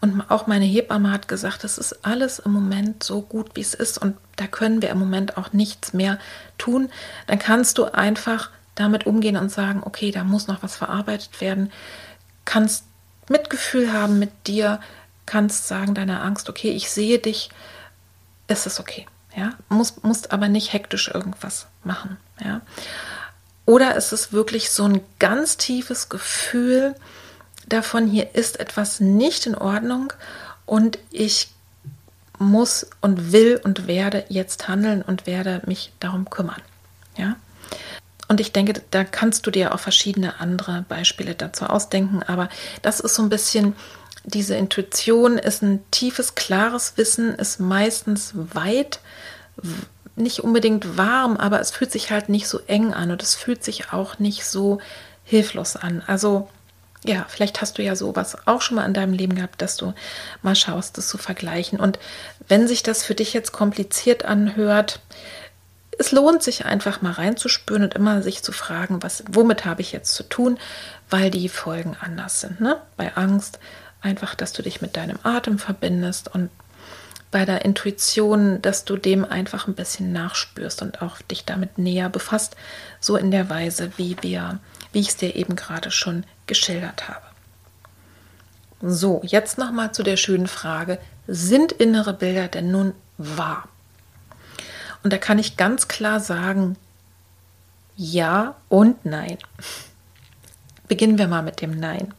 und 0.00 0.22
auch 0.30 0.46
meine 0.46 0.64
Hebamme 0.64 1.12
hat 1.12 1.28
gesagt, 1.28 1.64
es 1.64 1.76
ist 1.76 2.06
alles 2.06 2.38
im 2.38 2.52
Moment 2.52 3.02
so 3.02 3.20
gut, 3.20 3.50
wie 3.54 3.60
es 3.60 3.74
ist 3.74 3.98
und 3.98 4.16
da 4.36 4.46
können 4.46 4.80
wir 4.80 4.88
im 4.88 4.98
Moment 4.98 5.36
auch 5.36 5.52
nichts 5.52 5.92
mehr 5.92 6.18
tun. 6.56 6.88
Dann 7.26 7.38
kannst 7.38 7.76
du 7.76 7.84
einfach 7.84 8.48
damit 8.76 9.04
umgehen 9.04 9.36
und 9.36 9.50
sagen, 9.52 9.82
okay, 9.84 10.10
da 10.10 10.24
muss 10.24 10.46
noch 10.46 10.62
was 10.62 10.76
verarbeitet 10.76 11.42
werden, 11.42 11.70
kannst 12.46 12.84
Mitgefühl 13.28 13.92
haben 13.92 14.18
mit 14.18 14.46
dir, 14.46 14.80
kannst 15.26 15.68
sagen 15.68 15.94
deiner 15.94 16.22
Angst, 16.22 16.48
okay, 16.48 16.70
ich 16.70 16.90
sehe 16.90 17.18
dich, 17.18 17.50
es 18.46 18.64
ist 18.64 18.80
okay. 18.80 19.06
Ja, 19.36 19.52
musst, 19.68 20.02
musst 20.04 20.32
aber 20.32 20.48
nicht 20.48 20.72
hektisch 20.72 21.08
irgendwas 21.08 21.66
machen. 21.84 22.16
Ja, 22.42 22.62
oder 23.66 23.94
ist 23.94 24.12
es 24.12 24.32
wirklich 24.32 24.70
so 24.70 24.84
ein 24.84 25.00
ganz 25.18 25.56
tiefes 25.56 26.08
Gefühl 26.08 26.94
davon, 27.68 28.08
hier 28.08 28.34
ist 28.34 28.58
etwas 28.58 29.00
nicht 29.00 29.46
in 29.46 29.54
Ordnung 29.54 30.12
und 30.66 30.98
ich 31.10 31.50
muss 32.38 32.86
und 33.00 33.32
will 33.32 33.60
und 33.62 33.86
werde 33.86 34.24
jetzt 34.28 34.66
handeln 34.66 35.02
und 35.02 35.26
werde 35.26 35.62
mich 35.66 35.92
darum 36.00 36.28
kümmern. 36.30 36.62
Ja, 37.16 37.36
und 38.30 38.40
ich 38.40 38.52
denke, 38.52 38.80
da 38.92 39.02
kannst 39.02 39.44
du 39.48 39.50
dir 39.50 39.74
auch 39.74 39.80
verschiedene 39.80 40.38
andere 40.38 40.84
Beispiele 40.88 41.34
dazu 41.34 41.64
ausdenken. 41.64 42.22
Aber 42.22 42.48
das 42.80 43.00
ist 43.00 43.16
so 43.16 43.22
ein 43.24 43.28
bisschen, 43.28 43.74
diese 44.24 44.54
Intuition 44.54 45.38
ist 45.38 45.62
ein 45.62 45.82
tiefes, 45.90 46.34
klares 46.34 46.94
Wissen, 46.96 47.34
ist 47.34 47.60
meistens 47.60 48.32
weit, 48.34 49.00
nicht 50.16 50.40
unbedingt 50.40 50.96
warm, 50.98 51.36
aber 51.36 51.60
es 51.60 51.70
fühlt 51.70 51.92
sich 51.92 52.10
halt 52.10 52.28
nicht 52.28 52.46
so 52.46 52.60
eng 52.66 52.92
an 52.92 53.10
und 53.10 53.22
es 53.22 53.34
fühlt 53.34 53.64
sich 53.64 53.92
auch 53.92 54.18
nicht 54.18 54.44
so 54.44 54.80
hilflos 55.24 55.76
an. 55.76 56.02
Also 56.06 56.48
ja, 57.04 57.24
vielleicht 57.28 57.62
hast 57.62 57.78
du 57.78 57.82
ja 57.82 57.96
sowas 57.96 58.36
auch 58.46 58.60
schon 58.60 58.76
mal 58.76 58.84
in 58.84 58.92
deinem 58.92 59.14
Leben 59.14 59.34
gehabt, 59.34 59.62
dass 59.62 59.76
du 59.76 59.94
mal 60.42 60.54
schaust, 60.54 60.98
das 60.98 61.08
zu 61.08 61.16
vergleichen. 61.16 61.80
Und 61.80 61.98
wenn 62.46 62.68
sich 62.68 62.82
das 62.82 63.02
für 63.02 63.14
dich 63.14 63.32
jetzt 63.32 63.52
kompliziert 63.52 64.26
anhört, 64.26 65.00
es 65.98 66.12
lohnt 66.12 66.42
sich 66.42 66.66
einfach 66.66 67.00
mal 67.00 67.12
reinzuspüren 67.12 67.84
und 67.84 67.94
immer 67.94 68.22
sich 68.22 68.42
zu 68.42 68.52
fragen, 68.52 69.02
was, 69.02 69.24
womit 69.30 69.64
habe 69.64 69.80
ich 69.80 69.92
jetzt 69.92 70.14
zu 70.14 70.24
tun, 70.24 70.58
weil 71.08 71.30
die 71.30 71.48
Folgen 71.48 71.96
anders 72.00 72.40
sind. 72.40 72.60
Ne? 72.60 72.80
Bei 72.96 73.16
Angst 73.16 73.58
einfach, 74.00 74.34
dass 74.34 74.52
du 74.52 74.62
dich 74.62 74.80
mit 74.80 74.96
deinem 74.96 75.18
Atem 75.22 75.58
verbindest 75.58 76.34
und 76.34 76.50
bei 77.30 77.44
der 77.44 77.64
Intuition, 77.64 78.60
dass 78.60 78.84
du 78.84 78.96
dem 78.96 79.24
einfach 79.24 79.68
ein 79.68 79.74
bisschen 79.74 80.12
nachspürst 80.12 80.82
und 80.82 81.00
auch 81.00 81.22
dich 81.22 81.44
damit 81.44 81.78
näher 81.78 82.08
befasst, 82.08 82.56
so 82.98 83.16
in 83.16 83.30
der 83.30 83.48
Weise, 83.48 83.92
wie 83.96 84.16
wir, 84.20 84.58
wie 84.92 85.00
ich 85.00 85.10
es 85.10 85.16
dir 85.16 85.36
eben 85.36 85.54
gerade 85.54 85.90
schon 85.90 86.24
geschildert 86.46 87.08
habe. 87.08 87.22
So, 88.82 89.20
jetzt 89.24 89.58
nochmal 89.58 89.92
zu 89.92 90.02
der 90.02 90.16
schönen 90.16 90.48
Frage, 90.48 90.98
sind 91.28 91.70
innere 91.70 92.14
Bilder 92.14 92.48
denn 92.48 92.72
nun 92.72 92.94
wahr? 93.18 93.68
Und 95.02 95.12
da 95.12 95.18
kann 95.18 95.38
ich 95.38 95.56
ganz 95.56 95.86
klar 95.86 96.18
sagen, 96.18 96.76
ja 97.96 98.56
und 98.68 99.04
nein. 99.04 99.38
Beginnen 100.88 101.18
wir 101.18 101.28
mal 101.28 101.42
mit 101.42 101.60
dem 101.60 101.78
Nein. 101.78 102.14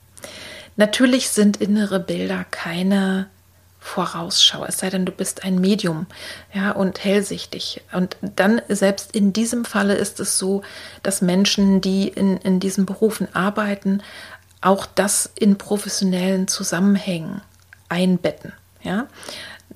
Natürlich 0.76 1.30
sind 1.30 1.57
innere 1.57 1.99
Bilder 1.99 2.45
keine 2.49 3.30
Vorausschau, 3.80 4.63
es 4.63 4.78
sei 4.78 4.91
denn, 4.91 5.05
du 5.05 5.11
bist 5.11 5.43
ein 5.43 5.59
Medium, 5.59 6.05
ja, 6.53 6.72
und 6.72 7.03
hellsichtig. 7.03 7.82
Und 7.91 8.15
dann, 8.22 8.61
selbst 8.69 9.15
in 9.15 9.34
diesem 9.34 9.65
Falle 9.65 9.95
ist 9.95 10.19
es 10.19 10.38
so, 10.38 10.61
dass 11.01 11.22
Menschen, 11.22 11.82
die 11.82 12.07
in, 12.07 12.38
in 12.38 12.59
diesen 12.59 12.86
Berufen 12.86 13.34
arbeiten, 13.34 14.03
auch 14.61 14.86
das 14.86 15.32
in 15.34 15.57
professionellen 15.57 16.47
Zusammenhängen 16.47 17.41
einbetten, 17.89 18.53
ja 18.84 19.07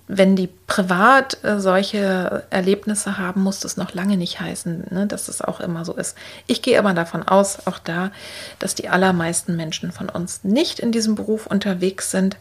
wenn 0.07 0.35
die 0.35 0.47
privat 0.67 1.43
äh, 1.43 1.59
solche 1.59 2.43
Erlebnisse 2.49 3.17
haben, 3.17 3.41
muss 3.41 3.59
das 3.59 3.77
noch 3.77 3.93
lange 3.93 4.17
nicht 4.17 4.39
heißen, 4.39 4.87
ne, 4.91 5.07
dass 5.07 5.27
es 5.27 5.41
auch 5.41 5.59
immer 5.59 5.85
so 5.85 5.93
ist. 5.93 6.17
Ich 6.47 6.61
gehe 6.61 6.79
aber 6.79 6.93
davon 6.93 7.23
aus, 7.23 7.65
auch 7.65 7.79
da, 7.79 8.11
dass 8.59 8.75
die 8.75 8.89
allermeisten 8.89 9.55
Menschen 9.55 9.91
von 9.91 10.09
uns 10.09 10.43
nicht 10.43 10.79
in 10.79 10.91
diesem 10.91 11.15
Beruf 11.15 11.47
unterwegs 11.47 12.11
sind 12.11 12.37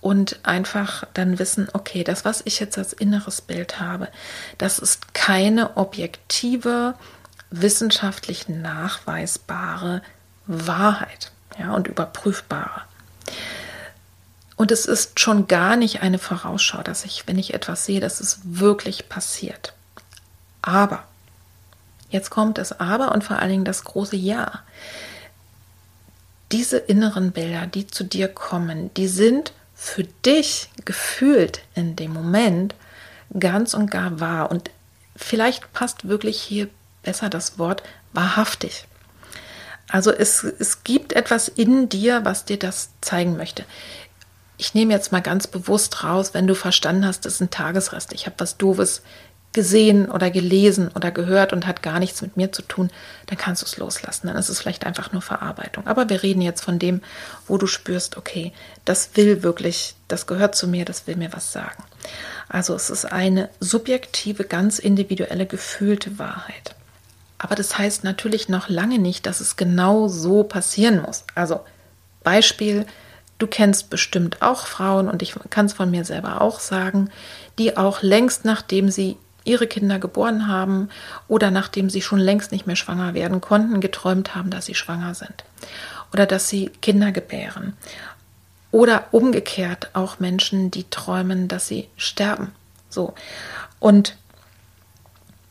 und 0.00 0.38
einfach 0.42 1.04
dann 1.14 1.38
wissen, 1.38 1.68
okay, 1.72 2.04
das, 2.04 2.24
was 2.24 2.42
ich 2.44 2.60
jetzt 2.60 2.78
als 2.78 2.92
inneres 2.92 3.40
Bild 3.40 3.80
habe, 3.80 4.08
das 4.58 4.78
ist 4.78 5.14
keine 5.14 5.76
objektive, 5.76 6.94
wissenschaftlich 7.50 8.48
nachweisbare 8.48 10.02
Wahrheit 10.46 11.32
ja, 11.58 11.72
und 11.74 11.88
überprüfbare. 11.88 12.82
Und 14.56 14.72
es 14.72 14.86
ist 14.86 15.20
schon 15.20 15.46
gar 15.48 15.76
nicht 15.76 16.00
eine 16.02 16.18
Vorausschau, 16.18 16.82
dass 16.82 17.04
ich, 17.04 17.24
wenn 17.26 17.38
ich 17.38 17.52
etwas 17.52 17.84
sehe, 17.84 18.00
dass 18.00 18.20
es 18.20 18.40
wirklich 18.42 19.08
passiert. 19.08 19.74
Aber, 20.62 21.04
jetzt 22.08 22.30
kommt 22.30 22.58
das 22.58 22.80
Aber 22.80 23.12
und 23.12 23.22
vor 23.22 23.38
allen 23.38 23.50
Dingen 23.50 23.64
das 23.64 23.84
große 23.84 24.16
Ja. 24.16 24.62
Diese 26.52 26.78
inneren 26.78 27.32
Bilder, 27.32 27.66
die 27.66 27.86
zu 27.86 28.02
dir 28.02 28.28
kommen, 28.28 28.92
die 28.94 29.08
sind 29.08 29.52
für 29.74 30.04
dich 30.04 30.70
gefühlt 30.84 31.60
in 31.74 31.96
dem 31.96 32.12
Moment 32.12 32.74
ganz 33.38 33.74
und 33.74 33.90
gar 33.90 34.20
wahr. 34.20 34.50
Und 34.50 34.70
vielleicht 35.16 35.70
passt 35.74 36.08
wirklich 36.08 36.40
hier 36.40 36.68
besser 37.02 37.28
das 37.28 37.58
Wort 37.58 37.82
wahrhaftig. 38.14 38.86
Also 39.88 40.12
es, 40.12 40.44
es 40.44 40.82
gibt 40.82 41.12
etwas 41.12 41.48
in 41.48 41.88
dir, 41.88 42.24
was 42.24 42.44
dir 42.44 42.58
das 42.58 42.90
zeigen 43.02 43.36
möchte 43.36 43.64
ich 44.58 44.74
nehme 44.74 44.92
jetzt 44.92 45.12
mal 45.12 45.20
ganz 45.20 45.46
bewusst 45.46 46.04
raus, 46.04 46.32
wenn 46.32 46.46
du 46.46 46.54
verstanden 46.54 47.06
hast, 47.06 47.24
das 47.24 47.34
ist 47.34 47.40
ein 47.40 47.50
Tagesrest, 47.50 48.12
ich 48.12 48.26
habe 48.26 48.36
was 48.38 48.56
Doofes 48.56 49.02
gesehen 49.56 50.10
oder 50.10 50.30
gelesen 50.30 50.90
oder 50.94 51.10
gehört 51.10 51.54
und 51.54 51.66
hat 51.66 51.82
gar 51.82 51.98
nichts 51.98 52.20
mit 52.20 52.36
mir 52.36 52.52
zu 52.52 52.60
tun, 52.60 52.90
dann 53.24 53.38
kannst 53.38 53.62
du 53.62 53.66
es 53.66 53.78
loslassen. 53.78 54.26
Dann 54.26 54.36
ist 54.36 54.50
es 54.50 54.60
vielleicht 54.60 54.84
einfach 54.84 55.12
nur 55.12 55.22
Verarbeitung. 55.22 55.86
Aber 55.86 56.10
wir 56.10 56.22
reden 56.22 56.42
jetzt 56.42 56.62
von 56.62 56.78
dem, 56.78 57.00
wo 57.46 57.56
du 57.56 57.66
spürst, 57.66 58.18
okay, 58.18 58.52
das 58.84 59.10
will 59.14 59.42
wirklich, 59.42 59.94
das 60.08 60.26
gehört 60.26 60.56
zu 60.56 60.68
mir, 60.68 60.84
das 60.84 61.06
will 61.06 61.16
mir 61.16 61.32
was 61.32 61.52
sagen. 61.52 61.82
Also 62.50 62.74
es 62.74 62.90
ist 62.90 63.06
eine 63.06 63.48
subjektive, 63.58 64.44
ganz 64.44 64.78
individuelle, 64.78 65.46
gefühlte 65.46 66.18
Wahrheit. 66.18 66.74
Aber 67.38 67.54
das 67.54 67.78
heißt 67.78 68.04
natürlich 68.04 68.50
noch 68.50 68.68
lange 68.68 68.98
nicht, 68.98 69.24
dass 69.24 69.40
es 69.40 69.56
genau 69.56 70.08
so 70.08 70.42
passieren 70.42 71.00
muss. 71.00 71.24
Also 71.34 71.60
Beispiel, 72.22 72.84
Du 73.38 73.46
kennst 73.46 73.90
bestimmt 73.90 74.40
auch 74.42 74.66
Frauen, 74.66 75.08
und 75.08 75.22
ich 75.22 75.34
kann 75.50 75.66
es 75.66 75.74
von 75.74 75.90
mir 75.90 76.04
selber 76.04 76.40
auch 76.40 76.60
sagen, 76.60 77.10
die 77.58 77.76
auch 77.76 78.02
längst 78.02 78.44
nachdem 78.44 78.90
sie 78.90 79.16
ihre 79.44 79.66
Kinder 79.66 79.98
geboren 79.98 80.48
haben 80.48 80.88
oder 81.28 81.50
nachdem 81.50 81.88
sie 81.88 82.02
schon 82.02 82.18
längst 82.18 82.50
nicht 82.50 82.66
mehr 82.66 82.76
schwanger 82.76 83.14
werden 83.14 83.40
konnten, 83.40 83.80
geträumt 83.80 84.34
haben, 84.34 84.50
dass 84.50 84.66
sie 84.66 84.74
schwanger 84.74 85.14
sind 85.14 85.44
oder 86.12 86.26
dass 86.26 86.48
sie 86.48 86.70
Kinder 86.82 87.12
gebären. 87.12 87.76
Oder 88.72 89.06
umgekehrt 89.12 89.90
auch 89.94 90.18
Menschen, 90.18 90.70
die 90.70 90.84
träumen, 90.90 91.48
dass 91.48 91.68
sie 91.68 91.88
sterben. 91.96 92.52
So. 92.90 93.14
Und 93.78 94.16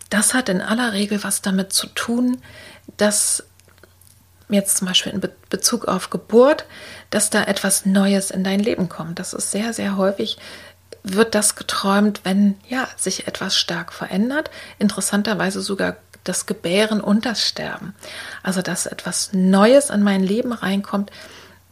das 0.09 0.33
hat 0.33 0.49
in 0.49 0.61
aller 0.61 0.93
Regel 0.93 1.23
was 1.23 1.41
damit 1.41 1.73
zu 1.73 1.87
tun, 1.87 2.37
dass 2.97 3.43
jetzt 4.49 4.77
zum 4.77 4.87
Beispiel 4.87 5.13
in 5.13 5.21
Bezug 5.49 5.87
auf 5.87 6.09
Geburt, 6.09 6.65
dass 7.09 7.29
da 7.29 7.43
etwas 7.43 7.85
Neues 7.85 8.31
in 8.31 8.43
dein 8.43 8.59
Leben 8.59 8.89
kommt. 8.89 9.19
Das 9.19 9.33
ist 9.33 9.51
sehr, 9.51 9.73
sehr 9.73 9.97
häufig 9.97 10.37
wird 11.05 11.35
das 11.35 11.55
geträumt, 11.55 12.21
wenn 12.23 12.57
ja 12.67 12.87
sich 12.97 13.27
etwas 13.27 13.55
stark 13.55 13.93
verändert. 13.93 14.49
Interessanterweise 14.79 15.61
sogar 15.61 15.97
das 16.23 16.47
Gebären 16.47 16.99
und 16.99 17.25
das 17.25 17.47
Sterben. 17.47 17.93
Also 18.43 18.61
dass 18.61 18.87
etwas 18.87 19.31
Neues 19.31 19.91
in 19.91 20.01
mein 20.01 20.23
Leben 20.23 20.51
reinkommt, 20.51 21.11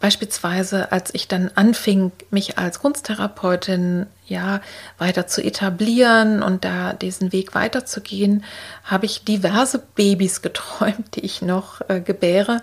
Beispielsweise, 0.04 0.92
als 0.92 1.16
ich 1.16 1.30
dann 1.30 1.50
anfing, 1.56 2.12
mich 2.30 2.58
als 2.58 2.80
Kunsttherapeutin 2.80 4.08
ja 4.28 4.60
weiter 4.98 5.28
zu 5.28 5.42
etablieren 5.42 6.44
und 6.44 6.66
da 6.66 6.92
diesen 6.92 7.32
Weg 7.32 7.56
weiterzugehen, 7.56 8.44
habe 8.84 9.06
ich 9.06 9.24
diverse 9.24 9.80
Babys 9.80 10.42
geträumt, 10.42 11.16
die 11.16 11.22
ich 11.22 11.42
noch 11.42 11.80
äh, 11.88 12.02
gebäre. 12.02 12.62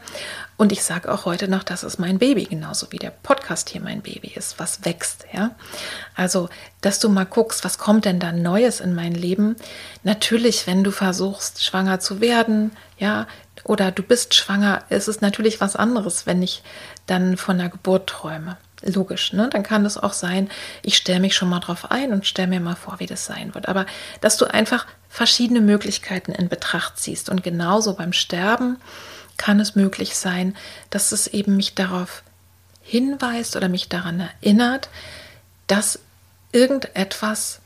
Und 0.59 0.71
ich 0.71 0.85
sage 0.85 1.11
auch 1.11 1.25
heute 1.25 1.49
noch, 1.49 1.63
das 1.63 1.83
ist 1.83 1.99
mein 1.99 2.19
Baby, 2.19 2.45
genauso 2.45 2.93
wie 2.93 2.99
der 2.99 3.09
Podcast 3.09 3.71
hier 3.71 3.81
mein 3.81 4.03
Baby 4.03 4.33
ist, 4.35 4.59
was 4.59 4.85
wächst, 4.85 5.25
ja. 5.33 5.53
Also, 6.15 6.51
dass 6.83 6.99
du 6.99 7.09
mal 7.09 7.25
guckst, 7.25 7.65
was 7.65 7.79
kommt 7.79 8.05
denn 8.05 8.21
da 8.21 8.33
Neues 8.33 8.81
in 8.81 8.95
mein 8.95 9.15
Leben? 9.15 9.57
Natürlich, 10.03 10.67
wenn 10.67 10.85
du 10.85 10.91
versuchst, 10.91 11.65
schwanger 11.65 12.01
zu 12.01 12.21
werden, 12.21 12.73
ja, 12.99 13.27
oder 13.65 13.91
du 13.91 14.03
bist 14.03 14.35
schwanger, 14.35 14.83
ist 14.89 15.09
es 15.09 15.21
natürlich 15.21 15.61
was 15.61 15.77
anderes, 15.77 16.27
wenn 16.27 16.43
ich 16.43 16.63
dann 17.11 17.37
von 17.37 17.59
der 17.59 17.69
Geburt 17.69 18.09
träume. 18.09 18.57
Logisch, 18.83 19.35
ne? 19.35 19.49
Dann 19.53 19.63
kann 19.63 19.85
es 19.85 19.99
auch 19.99 20.15
sein, 20.15 20.49
ich 20.83 20.97
stelle 20.97 21.21
mich 21.21 21.35
schon 21.35 21.51
mal 21.51 21.61
drauf 21.61 21.91
ein 21.91 22.13
und 22.13 22.27
stelle 22.27 22.49
mir 22.49 22.61
mal 22.61 22.77
vor, 22.77 22.99
wie 22.99 23.07
das 23.07 23.27
sein 23.27 23.55
wird. 23.55 23.69
Aber 23.69 23.85
dass 24.23 24.39
du 24.39 24.47
einfach 24.47 24.87
verschiedene 25.11 25.61
Möglichkeiten 25.61 26.33
in 26.33 26.49
Betracht 26.49 26.99
ziehst. 26.99 27.29
Und 27.29 27.43
genauso 27.43 27.95
beim 27.95 28.15
Sterben 28.15 28.79
kann 29.37 29.61
es 29.61 29.75
möglich 29.75 30.17
sein, 30.17 30.57
dass 30.89 31.13
es 31.13 31.27
eben 31.27 31.57
mich 31.57 31.75
darauf 31.75 32.23
hinweist 32.83 33.57
oder 33.57 33.69
mich 33.69 33.89
daran 33.89 34.21
erinnert, 34.21 34.89
dass 35.67 35.99
irgendetwas 36.53 37.61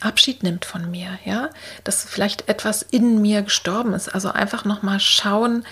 Abschied 0.00 0.42
nimmt 0.42 0.64
von 0.64 0.90
mir, 0.90 1.18
ja, 1.24 1.50
dass 1.82 2.04
vielleicht 2.04 2.48
etwas 2.48 2.82
in 2.82 3.20
mir 3.22 3.42
gestorben 3.42 3.94
ist. 3.94 4.14
Also 4.14 4.30
einfach 4.30 4.64
nochmal 4.64 5.00
schauen, 5.00 5.64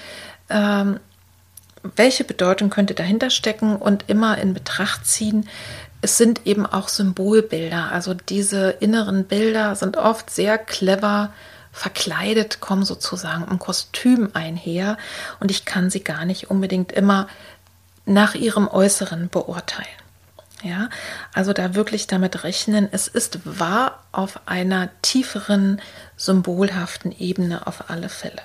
ähm, 0.48 0.98
welche 1.82 2.24
Bedeutung 2.24 2.70
könnte 2.70 2.94
dahinter 2.94 3.30
stecken 3.30 3.76
und 3.76 4.04
immer 4.08 4.38
in 4.38 4.54
Betracht 4.54 5.06
ziehen. 5.06 5.48
Es 6.00 6.16
sind 6.16 6.46
eben 6.46 6.66
auch 6.66 6.88
Symbolbilder. 6.88 7.90
Also 7.92 8.14
diese 8.14 8.70
inneren 8.70 9.24
Bilder 9.24 9.74
sind 9.76 9.96
oft 9.96 10.30
sehr 10.30 10.58
clever 10.58 11.32
verkleidet, 11.72 12.60
kommen 12.60 12.84
sozusagen 12.84 13.46
im 13.50 13.58
Kostüm 13.58 14.30
einher 14.34 14.98
und 15.40 15.50
ich 15.50 15.64
kann 15.64 15.90
sie 15.90 16.04
gar 16.04 16.24
nicht 16.26 16.50
unbedingt 16.50 16.92
immer 16.92 17.28
nach 18.04 18.34
ihrem 18.34 18.68
Äußeren 18.68 19.28
beurteilen. 19.30 19.88
Ja, 20.62 20.90
also 21.32 21.52
da 21.52 21.74
wirklich 21.74 22.06
damit 22.06 22.44
rechnen, 22.44 22.88
es 22.92 23.08
ist 23.08 23.40
wahr 23.44 24.04
auf 24.12 24.40
einer 24.46 24.90
tieferen, 25.02 25.80
symbolhaften 26.16 27.10
Ebene 27.10 27.66
auf 27.66 27.90
alle 27.90 28.08
Fälle. 28.08 28.42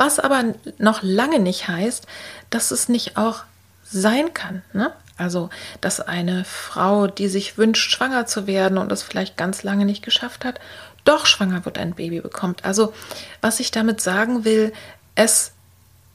Was 0.00 0.18
aber 0.18 0.54
noch 0.78 1.02
lange 1.02 1.40
nicht 1.40 1.68
heißt, 1.68 2.06
dass 2.48 2.70
es 2.70 2.88
nicht 2.88 3.18
auch 3.18 3.44
sein 3.84 4.32
kann. 4.32 4.62
Ne? 4.72 4.94
Also, 5.18 5.50
dass 5.82 6.00
eine 6.00 6.46
Frau, 6.46 7.06
die 7.06 7.28
sich 7.28 7.58
wünscht, 7.58 7.90
schwanger 7.90 8.24
zu 8.24 8.46
werden 8.46 8.78
und 8.78 8.90
es 8.92 9.02
vielleicht 9.02 9.36
ganz 9.36 9.62
lange 9.62 9.84
nicht 9.84 10.02
geschafft 10.02 10.46
hat, 10.46 10.58
doch 11.04 11.26
schwanger 11.26 11.66
wird, 11.66 11.76
ein 11.76 11.92
Baby 11.92 12.22
bekommt. 12.22 12.64
Also, 12.64 12.94
was 13.42 13.60
ich 13.60 13.72
damit 13.72 14.00
sagen 14.00 14.46
will, 14.46 14.72
es 15.16 15.52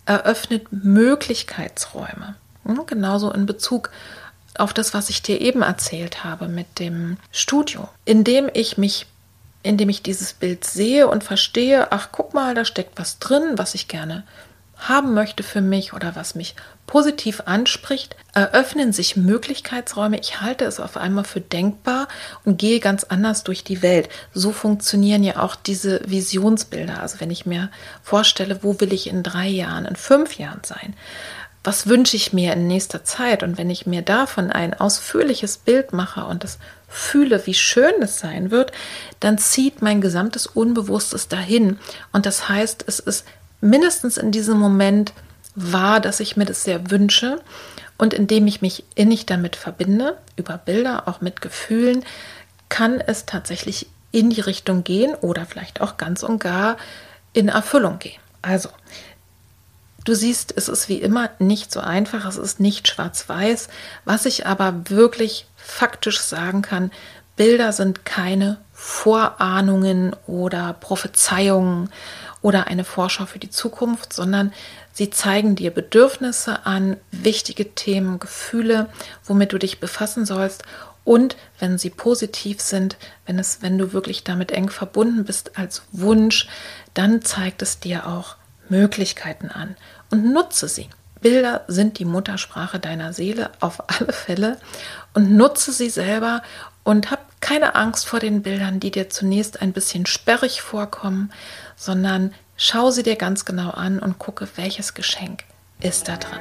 eröffnet 0.07 0.65
Möglichkeitsräume. 0.71 2.33
Hm? 2.65 2.87
Genauso 2.87 3.31
in 3.31 3.45
Bezug 3.45 3.91
auf 4.57 4.73
das, 4.73 4.95
was 4.95 5.11
ich 5.11 5.21
dir 5.21 5.39
eben 5.41 5.61
erzählt 5.61 6.23
habe 6.23 6.47
mit 6.47 6.79
dem 6.79 7.17
Studio, 7.31 7.87
indem 8.03 8.49
ich 8.51 8.79
mich 8.79 9.05
indem 9.65 9.89
ich 9.89 10.03
dieses 10.03 10.33
Bild 10.33 10.63
sehe 10.63 11.07
und 11.07 11.23
verstehe, 11.23 11.91
ach 11.91 12.09
guck 12.11 12.33
mal, 12.33 12.53
da 12.53 12.65
steckt 12.65 12.99
was 12.99 13.19
drin, 13.19 13.53
was 13.55 13.73
ich 13.73 13.87
gerne 13.87 14.23
haben 14.77 15.13
möchte 15.13 15.41
für 15.41 15.61
mich 15.61 15.93
oder 15.93 16.15
was 16.15 16.35
mich 16.35 16.55
positiv 16.85 17.43
anspricht, 17.45 18.15
eröffnen 18.33 18.93
sich 18.93 19.15
Möglichkeitsräume. 19.15 20.19
Ich 20.19 20.41
halte 20.41 20.65
es 20.65 20.79
auf 20.79 20.97
einmal 20.97 21.23
für 21.23 21.41
denkbar 21.41 22.07
und 22.43 22.57
gehe 22.59 22.79
ganz 22.79 23.05
anders 23.05 23.43
durch 23.43 23.63
die 23.63 23.81
Welt. 23.81 24.09
So 24.33 24.51
funktionieren 24.51 25.23
ja 25.23 25.39
auch 25.39 25.55
diese 25.55 26.01
Visionsbilder. 26.05 27.01
Also 27.01 27.19
wenn 27.19 27.31
ich 27.31 27.45
mir 27.45 27.71
vorstelle, 28.03 28.59
wo 28.61 28.79
will 28.79 28.93
ich 28.93 29.07
in 29.07 29.23
drei 29.23 29.47
Jahren, 29.47 29.85
in 29.85 29.95
fünf 29.95 30.37
Jahren 30.37 30.61
sein, 30.63 30.93
was 31.63 31.87
wünsche 31.87 32.15
ich 32.15 32.31
mir 32.31 32.53
in 32.53 32.67
nächster 32.67 33.03
Zeit? 33.03 33.41
Und 33.41 33.57
wenn 33.57 33.71
ich 33.71 33.87
mir 33.87 34.03
davon 34.03 34.51
ein 34.51 34.75
ausführliches 34.75 35.57
Bild 35.57 35.93
mache 35.93 36.25
und 36.25 36.43
es 36.43 36.59
fühle, 36.95 37.45
wie 37.45 37.53
schön 37.53 38.01
es 38.01 38.19
sein 38.19 38.51
wird, 38.51 38.71
dann 39.19 39.37
zieht 39.37 39.81
mein 39.81 39.99
gesamtes 39.99 40.47
Unbewusstes 40.47 41.27
dahin. 41.27 41.77
Und 42.13 42.25
das 42.25 42.47
heißt, 42.47 42.85
es 42.87 42.99
ist 42.99 43.25
mindestens 43.59 44.17
in 44.17 44.31
diesem 44.31 44.57
Moment 44.57 45.13
wahr, 45.55 45.99
dass 45.99 46.21
ich 46.21 46.37
mir 46.37 46.45
das 46.45 46.63
sehr 46.63 46.89
wünsche. 46.89 47.41
Und 47.97 48.13
indem 48.13 48.47
ich 48.47 48.61
mich 48.61 48.83
innig 48.95 49.25
damit 49.25 49.55
verbinde, 49.55 50.17
über 50.37 50.57
Bilder, 50.57 51.07
auch 51.07 51.21
mit 51.21 51.41
Gefühlen, 51.41 52.03
kann 52.69 52.99
es 52.99 53.25
tatsächlich 53.25 53.87
in 54.11 54.29
die 54.29 54.41
Richtung 54.41 54.83
gehen 54.83 55.15
oder 55.15 55.45
vielleicht 55.45 55.81
auch 55.81 55.97
ganz 55.97 56.23
und 56.23 56.39
gar 56.39 56.77
in 57.33 57.49
Erfüllung 57.49 57.99
gehen. 57.99 58.19
Also, 58.41 58.69
Du 60.05 60.13
siehst, 60.13 60.53
es 60.55 60.69
ist 60.69 60.87
wie 60.87 61.01
immer 61.01 61.31
nicht 61.39 61.71
so 61.71 61.79
einfach, 61.79 62.27
es 62.27 62.37
ist 62.37 62.59
nicht 62.59 62.87
schwarz-weiß. 62.87 63.69
Was 64.05 64.27
ich 64.27 64.45
aber 64.45 64.87
wirklich 64.87 65.47
faktisch 65.65 66.19
sagen 66.19 66.61
kann, 66.61 66.91
Bilder 67.35 67.73
sind 67.73 68.05
keine 68.05 68.57
Vorahnungen 68.71 70.15
oder 70.25 70.73
Prophezeiungen 70.73 71.89
oder 72.41 72.67
eine 72.67 72.83
Vorschau 72.83 73.25
für 73.25 73.39
die 73.39 73.49
Zukunft, 73.49 74.13
sondern 74.13 74.53
sie 74.93 75.09
zeigen 75.09 75.55
dir 75.55 75.71
Bedürfnisse 75.71 76.65
an, 76.65 76.97
wichtige 77.11 77.73
Themen, 77.73 78.19
Gefühle, 78.19 78.89
womit 79.25 79.51
du 79.51 79.57
dich 79.57 79.79
befassen 79.79 80.25
sollst. 80.25 80.63
Und 81.03 81.35
wenn 81.59 81.77
sie 81.77 81.89
positiv 81.89 82.61
sind, 82.61 82.97
wenn 83.25 83.37
es, 83.37 83.61
wenn 83.61 83.77
du 83.77 83.93
wirklich 83.93 84.23
damit 84.23 84.51
eng 84.51 84.69
verbunden 84.69 85.25
bist 85.25 85.57
als 85.57 85.83
Wunsch, 85.91 86.47
dann 86.93 87.21
zeigt 87.21 87.61
es 87.61 87.79
dir 87.79 88.07
auch 88.07 88.37
Möglichkeiten 88.69 89.49
an 89.49 89.75
und 90.09 90.33
nutze 90.33 90.67
sie. 90.67 90.89
Bilder 91.25 91.63
sind 91.67 91.97
die 91.97 92.05
Muttersprache 92.05 92.77
deiner 92.77 93.11
Seele 93.11 93.49
auf 93.59 93.81
alle 93.89 94.13
Fälle 94.13 94.59
und 95.15 95.31
nutze 95.31 95.71
sie 95.71 95.89
selber 95.89 96.43
und 96.83 97.09
hab 97.09 97.41
keine 97.41 97.73
Angst 97.73 98.05
vor 98.05 98.19
den 98.19 98.43
Bildern, 98.43 98.79
die 98.79 98.91
dir 98.91 99.09
zunächst 99.09 99.59
ein 99.59 99.73
bisschen 99.73 100.05
sperrig 100.05 100.61
vorkommen, 100.61 101.31
sondern 101.75 102.31
schau 102.57 102.91
sie 102.91 103.01
dir 103.01 103.15
ganz 103.15 103.43
genau 103.43 103.71
an 103.71 103.97
und 103.97 104.19
gucke, 104.19 104.47
welches 104.55 104.93
Geschenk 104.93 105.45
ist 105.81 106.07
da 106.07 106.17
drin. 106.17 106.39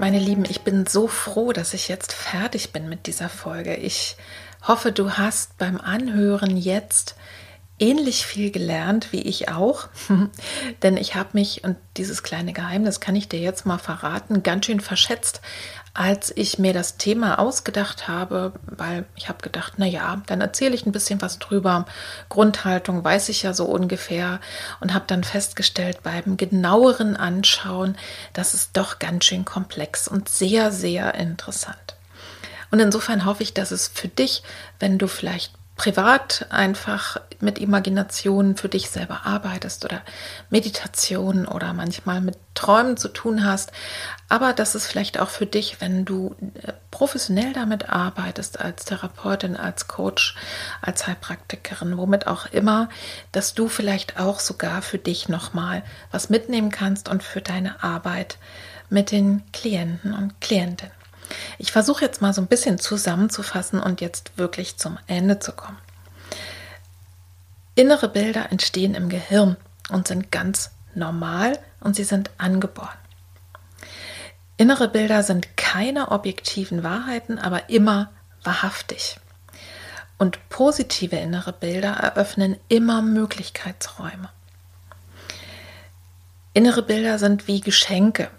Meine 0.00 0.18
Lieben, 0.18 0.44
ich 0.48 0.60
bin 0.60 0.86
so 0.86 1.08
froh, 1.08 1.52
dass 1.52 1.72
ich 1.72 1.88
jetzt 1.88 2.12
fertig 2.12 2.72
bin 2.72 2.88
mit 2.88 3.06
dieser 3.06 3.28
Folge. 3.28 3.76
Ich 3.76 4.16
hoffe, 4.66 4.92
du 4.92 5.12
hast 5.12 5.58
beim 5.58 5.80
Anhören 5.80 6.56
jetzt 6.56 7.16
ähnlich 7.78 8.24
viel 8.24 8.50
gelernt 8.50 9.12
wie 9.12 9.20
ich 9.20 9.50
auch, 9.50 9.88
denn 10.82 10.96
ich 10.96 11.14
habe 11.14 11.30
mich, 11.32 11.62
und 11.64 11.76
dieses 11.96 12.22
kleine 12.22 12.52
Geheimnis 12.52 13.00
kann 13.00 13.16
ich 13.16 13.28
dir 13.28 13.40
jetzt 13.40 13.66
mal 13.66 13.78
verraten, 13.78 14.42
ganz 14.42 14.66
schön 14.66 14.80
verschätzt, 14.80 15.42
als 15.92 16.32
ich 16.36 16.58
mir 16.58 16.72
das 16.72 16.98
Thema 16.98 17.38
ausgedacht 17.38 18.06
habe, 18.06 18.52
weil 18.64 19.06
ich 19.14 19.28
habe 19.28 19.42
gedacht, 19.42 19.74
na 19.76 19.86
ja, 19.86 20.22
dann 20.26 20.40
erzähle 20.42 20.74
ich 20.74 20.84
ein 20.84 20.92
bisschen 20.92 21.22
was 21.22 21.38
drüber. 21.38 21.86
Grundhaltung 22.28 23.02
weiß 23.02 23.30
ich 23.30 23.42
ja 23.42 23.54
so 23.54 23.64
ungefähr 23.64 24.40
und 24.80 24.92
habe 24.92 25.06
dann 25.06 25.24
festgestellt 25.24 26.02
beim 26.02 26.36
genaueren 26.36 27.16
Anschauen, 27.16 27.96
das 28.34 28.52
ist 28.52 28.76
doch 28.76 28.98
ganz 28.98 29.24
schön 29.24 29.46
komplex 29.46 30.06
und 30.06 30.28
sehr, 30.28 30.70
sehr 30.70 31.14
interessant. 31.14 31.95
Und 32.70 32.80
insofern 32.80 33.24
hoffe 33.24 33.42
ich, 33.42 33.54
dass 33.54 33.70
es 33.70 33.88
für 33.88 34.08
dich, 34.08 34.42
wenn 34.78 34.98
du 34.98 35.06
vielleicht 35.06 35.52
privat 35.76 36.46
einfach 36.48 37.18
mit 37.40 37.58
Imaginationen 37.58 38.56
für 38.56 38.70
dich 38.70 38.88
selber 38.88 39.26
arbeitest 39.26 39.84
oder 39.84 40.00
Meditation 40.48 41.46
oder 41.46 41.74
manchmal 41.74 42.22
mit 42.22 42.38
Träumen 42.54 42.96
zu 42.96 43.08
tun 43.08 43.44
hast. 43.44 43.72
Aber 44.30 44.54
das 44.54 44.74
ist 44.74 44.86
vielleicht 44.86 45.20
auch 45.20 45.28
für 45.28 45.44
dich, 45.44 45.82
wenn 45.82 46.06
du 46.06 46.34
äh, 46.62 46.72
professionell 46.90 47.52
damit 47.52 47.90
arbeitest, 47.90 48.58
als 48.58 48.86
Therapeutin, 48.86 49.54
als 49.54 49.86
Coach, 49.86 50.34
als 50.80 51.06
Heilpraktikerin, 51.06 51.98
womit 51.98 52.26
auch 52.26 52.46
immer, 52.46 52.88
dass 53.32 53.52
du 53.52 53.68
vielleicht 53.68 54.18
auch 54.18 54.40
sogar 54.40 54.80
für 54.80 54.98
dich 54.98 55.28
nochmal 55.28 55.82
was 56.10 56.30
mitnehmen 56.30 56.70
kannst 56.70 57.10
und 57.10 57.22
für 57.22 57.42
deine 57.42 57.82
Arbeit 57.82 58.38
mit 58.88 59.10
den 59.10 59.42
Klienten 59.52 60.14
und 60.14 60.40
Klientinnen. 60.40 60.95
Ich 61.58 61.72
versuche 61.72 62.04
jetzt 62.04 62.22
mal 62.22 62.32
so 62.32 62.40
ein 62.40 62.46
bisschen 62.46 62.78
zusammenzufassen 62.78 63.80
und 63.80 64.00
jetzt 64.00 64.36
wirklich 64.36 64.76
zum 64.76 64.98
Ende 65.06 65.38
zu 65.38 65.52
kommen. 65.52 65.78
Innere 67.74 68.08
Bilder 68.08 68.50
entstehen 68.50 68.94
im 68.94 69.08
Gehirn 69.08 69.56
und 69.90 70.08
sind 70.08 70.32
ganz 70.32 70.70
normal 70.94 71.58
und 71.80 71.94
sie 71.96 72.04
sind 72.04 72.30
angeboren. 72.38 72.96
Innere 74.56 74.88
Bilder 74.88 75.22
sind 75.22 75.56
keine 75.56 76.10
objektiven 76.10 76.82
Wahrheiten, 76.82 77.38
aber 77.38 77.68
immer 77.68 78.10
wahrhaftig. 78.42 79.18
Und 80.18 80.48
positive 80.48 81.16
innere 81.16 81.52
Bilder 81.52 81.92
eröffnen 81.92 82.56
immer 82.68 83.02
Möglichkeitsräume. 83.02 84.30
Innere 86.54 86.82
Bilder 86.82 87.18
sind 87.18 87.48
wie 87.48 87.60
Geschenke. 87.60 88.30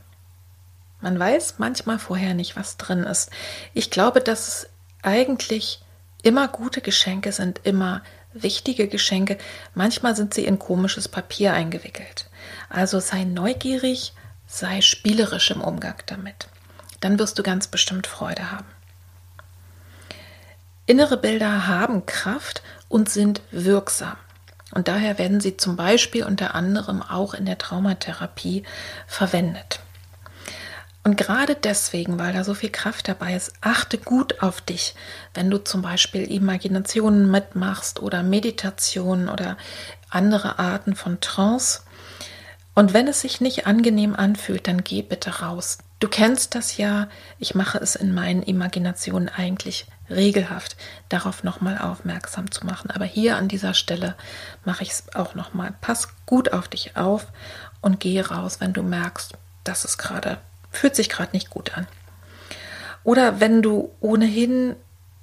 Man 1.02 1.20
weiß 1.20 1.56
manchmal 1.58 2.00
vorher 2.00 2.34
nicht, 2.34 2.56
was 2.56 2.78
drin 2.78 3.04
ist. 3.04 3.30
Ich 3.74 3.91
glaube, 3.91 4.22
dass 4.22 4.48
es 4.48 4.70
eigentlich 5.04 5.82
immer 6.24 6.48
gute 6.48 6.82
Geschenke 6.82 7.32
sind, 7.32 7.62
immer 7.64 8.02
wichtige 8.34 8.88
Geschenke. 8.88 9.38
Manchmal 9.74 10.16
sind 10.16 10.34
sie 10.34 10.45
in 10.45 10.60
komisches 10.60 11.08
Papier 11.08 11.54
eingewickelt. 11.54 12.30
Also 12.70 13.00
sei 13.00 13.24
neugierig, 13.24 14.14
sei 14.48 14.82
spielerisch 14.82 15.52
im 15.52 15.62
Umgang 15.62 16.02
damit. 16.08 16.48
Dann 17.00 17.20
wirst 17.20 17.38
du 17.38 17.43
ganz 17.43 17.68
bestimmt 17.68 18.08
Freude 18.08 18.52
haben. 18.52 18.66
Innere 20.86 21.18
Bilder 21.18 21.68
haben 21.68 22.06
Kraft 22.06 22.64
und 22.88 23.10
sind 23.10 23.41
wirksam. 23.52 24.16
Und 24.72 24.88
daher 24.88 25.18
werden 25.18 25.41
sie 25.41 25.58
zum 25.58 25.76
Beispiel 25.76 26.24
unter 26.24 26.56
anderem 26.56 27.02
auch 27.02 27.34
in 27.34 27.45
der 27.45 27.58
Traumatherapie 27.58 28.64
verwendet. 29.06 29.80
Und 31.08 31.16
gerade 31.16 31.55
deswegen, 31.55 32.20
weil 32.20 32.34
da 32.34 32.43
so 32.43 32.53
viel 32.53 32.70
Kraft 32.70 33.08
dabei 33.08 33.34
ist, 33.34 33.53
achte 33.62 33.97
gut 33.97 34.43
auf 34.43 34.60
dich, 34.60 34.93
wenn 35.34 35.49
du 35.49 35.58
zum 35.58 35.82
Beispiel 35.82 36.30
Imaginationen 36.30 37.32
mitmachst 37.32 38.01
oder 38.01 38.24
Meditationen 38.24 39.30
oder 39.30 39.55
andere 40.10 40.60
Arten 40.60 40.97
von 40.97 41.22
Trance. 41.22 41.84
Und 42.76 42.93
wenn 42.93 43.08
es 43.08 43.22
sich 43.22 43.39
nicht 43.39 43.68
angenehm 43.68 44.18
anfühlt, 44.18 44.68
dann 44.68 44.84
geh 44.84 45.01
bitte 45.01 45.39
raus. 45.39 45.78
Du 46.01 46.10
kennst 46.10 46.55
das 46.55 46.76
ja, 46.76 47.08
ich 47.39 47.55
mache 47.55 47.78
es 47.78 47.95
in 47.95 48.14
meinen 48.14 48.43
Imaginationen 48.43 49.30
eigentlich 49.30 49.86
regelhaft, 50.10 50.76
darauf 51.08 51.41
nochmal 51.41 51.78
aufmerksam 51.78 52.51
zu 52.51 52.66
machen. 52.66 52.91
Aber 52.91 53.05
hier 53.05 53.38
an 53.38 53.47
dieser 53.47 53.76
Stelle 53.76 54.16
mache 54.66 54.84
ich 54.84 54.89
es 54.89 55.16
auch 55.16 55.36
nochmal. 55.36 55.74
Pass 55.80 56.10
gut 56.26 56.51
auf 56.51 56.68
dich 56.68 56.97
auf 56.97 57.28
und 57.80 58.01
gehe 58.01 58.28
raus, 58.28 58.58
wenn 58.60 58.74
du 58.74 58.84
merkst, 58.84 59.36
dass 59.64 59.86
es 59.86 59.97
gerade 59.97 60.39
fühlt 60.78 60.95
sich 60.95 61.09
gerade 61.09 61.32
nicht 61.34 61.49
gut 61.49 61.78
an. 61.78 61.88
Oder 63.03 63.39
wenn 63.39 63.61
du 63.61 63.91
ohnehin 63.99 64.75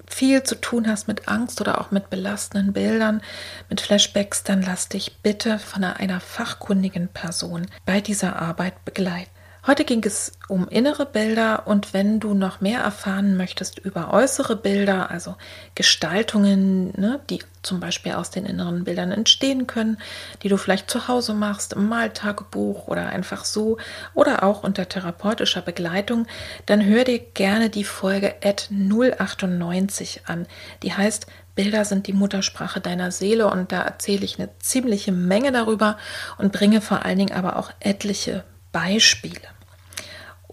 viel 0.06 0.42
zu 0.42 0.60
tun 0.60 0.88
hast 0.88 1.08
mit 1.08 1.28
Angst 1.28 1.60
oder 1.60 1.80
auch 1.80 1.90
mit 1.90 2.10
belastenden 2.10 2.72
Bildern, 2.72 3.22
mit 3.68 3.80
Flashbacks, 3.80 4.42
dann 4.42 4.62
lass 4.62 4.88
dich 4.88 5.16
bitte 5.22 5.58
von 5.58 5.84
einer 5.84 6.20
fachkundigen 6.20 7.08
Person 7.08 7.66
bei 7.86 8.00
dieser 8.00 8.36
Arbeit 8.36 8.84
begleiten. 8.84 9.33
Heute 9.66 9.86
ging 9.86 10.04
es 10.04 10.32
um 10.48 10.68
innere 10.68 11.06
Bilder 11.06 11.66
und 11.66 11.94
wenn 11.94 12.20
du 12.20 12.34
noch 12.34 12.60
mehr 12.60 12.80
erfahren 12.80 13.38
möchtest 13.38 13.78
über 13.78 14.12
äußere 14.12 14.56
Bilder, 14.56 15.10
also 15.10 15.36
Gestaltungen, 15.74 16.92
ne, 17.00 17.20
die 17.30 17.42
zum 17.62 17.80
Beispiel 17.80 18.12
aus 18.12 18.30
den 18.30 18.44
inneren 18.44 18.84
Bildern 18.84 19.10
entstehen 19.10 19.66
können, 19.66 19.96
die 20.42 20.50
du 20.50 20.58
vielleicht 20.58 20.90
zu 20.90 21.08
Hause 21.08 21.32
machst, 21.32 21.72
im 21.72 21.88
Maltagebuch 21.88 22.88
oder 22.88 23.06
einfach 23.06 23.46
so 23.46 23.78
oder 24.12 24.42
auch 24.42 24.64
unter 24.64 24.86
therapeutischer 24.86 25.62
Begleitung, 25.62 26.26
dann 26.66 26.84
hör 26.84 27.04
dir 27.04 27.18
gerne 27.18 27.70
die 27.70 27.84
Folge 27.84 28.34
at 28.44 28.68
098 28.70 30.24
an. 30.26 30.46
Die 30.82 30.92
heißt 30.92 31.26
Bilder 31.54 31.86
sind 31.86 32.06
die 32.06 32.12
Muttersprache 32.12 32.82
deiner 32.82 33.10
Seele 33.10 33.50
und 33.50 33.72
da 33.72 33.80
erzähle 33.80 34.26
ich 34.26 34.38
eine 34.38 34.50
ziemliche 34.58 35.12
Menge 35.12 35.52
darüber 35.52 35.96
und 36.36 36.52
bringe 36.52 36.82
vor 36.82 37.06
allen 37.06 37.18
Dingen 37.18 37.32
aber 37.32 37.56
auch 37.56 37.70
etliche 37.80 38.44
Beispiele. 38.72 39.53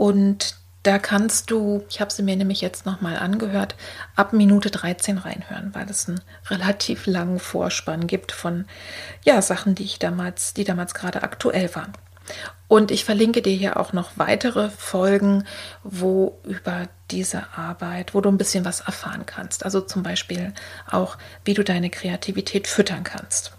Und 0.02 0.56
da 0.82 0.98
kannst 0.98 1.52
du, 1.52 1.84
ich 1.88 2.02
habe 2.02 2.12
sie 2.12 2.24
mir 2.24 2.36
nämlich 2.36 2.60
jetzt 2.60 2.88
nochmal 2.88 3.18
angehört, 3.18 3.76
ab 4.16 4.34
Minute 4.34 4.72
13 4.72 5.20
reinhören, 5.20 5.76
weil 5.76 5.88
es 5.92 6.10
einen 6.10 6.22
relativ 6.50 7.06
langen 7.06 7.38
Vorspann 7.38 8.08
gibt 8.08 8.32
von 8.32 8.66
ja, 9.24 9.44
Sachen, 9.44 9.76
die 9.76 9.84
ich 9.84 10.00
damals, 10.00 10.56
die 10.56 10.64
damals 10.64 10.96
gerade 10.96 11.22
aktuell 11.22 11.76
waren. 11.76 11.94
Und 12.68 12.90
ich 12.90 13.06
verlinke 13.06 13.44
dir 13.44 13.54
hier 13.54 13.78
auch 13.78 13.94
noch 13.94 14.14
weitere 14.16 14.72
Folgen, 14.72 15.44
wo 15.84 16.40
über 16.46 16.88
diese 17.12 17.56
Arbeit, 17.56 18.16
wo 18.16 18.22
du 18.22 18.30
ein 18.30 18.40
bisschen 18.40 18.66
was 18.66 18.82
erfahren 18.82 19.28
kannst. 19.28 19.66
Also 19.66 19.82
zum 19.82 20.02
Beispiel 20.02 20.52
auch, 20.90 21.20
wie 21.46 21.54
du 21.54 21.64
deine 21.64 21.92
Kreativität 21.92 22.68
füttern 22.68 23.04
kannst. 23.04 23.54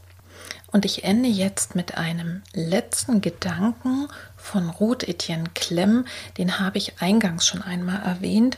Und 0.72 0.86
ich 0.86 1.04
ende 1.04 1.28
jetzt 1.28 1.74
mit 1.74 1.98
einem 1.98 2.40
letzten 2.54 3.20
Gedanken 3.20 4.08
von 4.36 4.70
Ruth 4.70 5.06
Etienne 5.06 5.50
Klemm. 5.54 6.06
Den 6.38 6.58
habe 6.58 6.78
ich 6.78 7.00
eingangs 7.00 7.46
schon 7.46 7.60
einmal 7.60 8.02
erwähnt, 8.02 8.56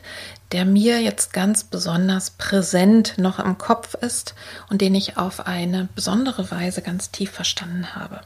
der 0.53 0.65
mir 0.65 1.03
jetzt 1.03 1.33
ganz 1.33 1.65
besonders 1.65 2.31
präsent 2.31 3.15
noch 3.19 3.41
im 3.41 3.59
Kopf 3.59 3.95
ist 3.95 4.37
und 4.71 4.81
den 4.81 4.95
ich 4.95 5.19
auf 5.19 5.49
eine 5.49 5.89
besondere 5.97 6.53
Weise 6.53 6.83
ganz 6.83 7.11
tief 7.11 7.33
verstanden 7.33 7.97
habe. 7.97 8.21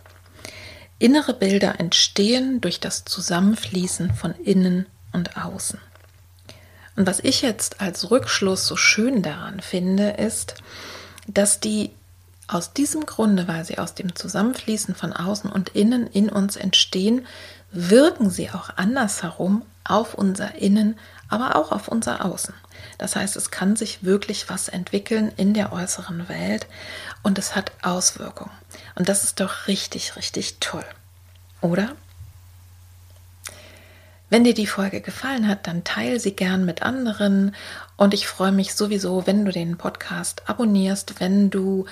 Innere 0.99 1.33
Bilder 1.33 1.81
entstehen 1.81 2.61
durch 2.61 2.81
das 2.81 3.07
Zusammenfließen 3.07 4.13
von 4.13 4.35
innen 4.35 4.85
und 5.13 5.39
außen. 5.39 5.81
Und 6.97 7.07
was 7.07 7.21
ich 7.21 7.41
jetzt 7.41 7.81
als 7.81 8.11
Rückschluss 8.11 8.67
so 8.67 8.77
schön 8.77 9.23
daran 9.23 9.61
finde, 9.61 10.11
ist, 10.11 10.57
dass 11.29 11.61
die 11.61 11.93
aus 12.49 12.73
diesem 12.73 13.07
Grunde, 13.07 13.47
weil 13.47 13.65
sie 13.65 13.79
aus 13.79 13.95
dem 13.95 14.17
Zusammenfließen 14.17 14.95
von 14.95 15.13
außen 15.13 15.51
und 15.51 15.71
innen 15.71 16.07
in 16.07 16.29
uns 16.31 16.57
entstehen, 16.57 17.27
wirken 17.71 18.31
sie 18.31 18.51
auch 18.51 18.71
andersherum 18.77 19.63
auf 19.85 20.15
unser 20.15 20.55
Innen, 20.57 20.99
aber 21.29 21.57
auch 21.57 21.73
auf 21.73 21.89
unser 21.89 22.25
Außen. 22.25 22.55
Das 22.97 23.17
heißt, 23.17 23.37
es 23.37 23.51
kann 23.51 23.77
sich 23.77 24.03
wirklich 24.03 24.49
was 24.49 24.69
entwickeln 24.69 25.31
in 25.37 25.55
der 25.55 25.73
äußeren 25.73 26.29
Welt 26.29 26.67
und 27.23 27.39
es 27.39 27.55
hat 27.55 27.73
Auswirkungen. 27.83 28.51
Und 28.95 29.09
das 29.09 29.25
ist 29.25 29.41
doch 29.41 29.67
richtig, 29.67 30.17
richtig 30.17 30.57
toll. 30.59 30.85
Oder? 31.61 31.93
Wenn 34.31 34.45
dir 34.45 34.55
die 34.55 34.67
Folge 34.67 35.01
gefallen 35.01 35.49
hat, 35.49 35.67
dann 35.67 35.85
teile 35.85 36.21
sie 36.21 36.33
gern 36.33 36.67
mit 36.67 36.83
anderen 36.83 37.55
und 37.97 38.13
ich 38.13 38.29
freue 38.29 38.53
mich 38.53 38.75
sowieso, 38.75 39.27
wenn 39.27 39.45
du 39.45 39.53
den 39.53 39.79
Podcast 39.79 40.43
abonnierst, 40.49 41.19
wenn 41.19 41.49
du 41.51 41.87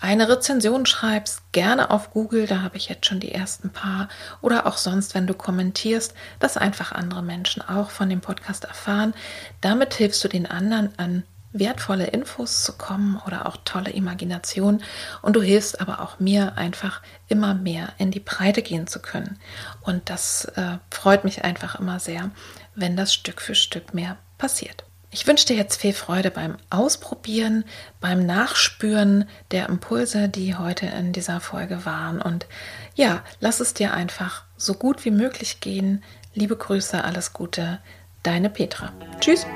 eine 0.00 0.28
Rezension 0.28 0.86
schreibst, 0.86 1.52
gerne 1.52 1.90
auf 1.90 2.10
Google, 2.10 2.46
da 2.46 2.62
habe 2.62 2.76
ich 2.76 2.88
jetzt 2.88 3.06
schon 3.06 3.20
die 3.20 3.32
ersten 3.32 3.70
paar, 3.70 4.08
oder 4.40 4.66
auch 4.66 4.76
sonst, 4.76 5.14
wenn 5.14 5.26
du 5.26 5.34
kommentierst, 5.34 6.14
dass 6.38 6.56
einfach 6.56 6.92
andere 6.92 7.22
Menschen 7.22 7.62
auch 7.62 7.90
von 7.90 8.08
dem 8.08 8.20
Podcast 8.20 8.64
erfahren. 8.64 9.14
Damit 9.60 9.94
hilfst 9.94 10.22
du 10.22 10.28
den 10.28 10.46
anderen 10.46 10.90
an 10.98 11.24
wertvolle 11.52 12.06
Infos 12.06 12.62
zu 12.62 12.74
kommen 12.74 13.20
oder 13.26 13.46
auch 13.46 13.56
tolle 13.64 13.90
Imagination 13.90 14.82
und 15.22 15.34
du 15.34 15.42
hilfst 15.42 15.80
aber 15.80 16.00
auch 16.00 16.20
mir 16.20 16.56
einfach 16.58 17.00
immer 17.26 17.54
mehr 17.54 17.92
in 17.98 18.10
die 18.10 18.20
Breite 18.20 18.62
gehen 18.62 18.86
zu 18.86 19.00
können. 19.00 19.38
Und 19.80 20.10
das 20.10 20.44
äh, 20.56 20.78
freut 20.90 21.24
mich 21.24 21.44
einfach 21.44 21.76
immer 21.76 22.00
sehr, 22.00 22.30
wenn 22.74 22.96
das 22.96 23.14
Stück 23.14 23.40
für 23.40 23.54
Stück 23.54 23.94
mehr 23.94 24.18
passiert. 24.36 24.84
Ich 25.10 25.26
wünsche 25.26 25.46
dir 25.46 25.56
jetzt 25.56 25.80
viel 25.80 25.94
Freude 25.94 26.30
beim 26.30 26.58
Ausprobieren, 26.68 27.64
beim 28.00 28.26
Nachspüren 28.26 29.26
der 29.50 29.68
Impulse, 29.68 30.28
die 30.28 30.54
heute 30.54 30.86
in 30.86 31.12
dieser 31.12 31.40
Folge 31.40 31.86
waren. 31.86 32.20
Und 32.20 32.46
ja, 32.94 33.24
lass 33.40 33.60
es 33.60 33.72
dir 33.72 33.94
einfach 33.94 34.44
so 34.56 34.74
gut 34.74 35.04
wie 35.06 35.10
möglich 35.10 35.60
gehen. 35.60 36.02
Liebe 36.34 36.56
Grüße, 36.56 37.02
alles 37.02 37.32
Gute, 37.32 37.78
deine 38.22 38.50
Petra. 38.50 38.92
Tschüss. 39.20 39.46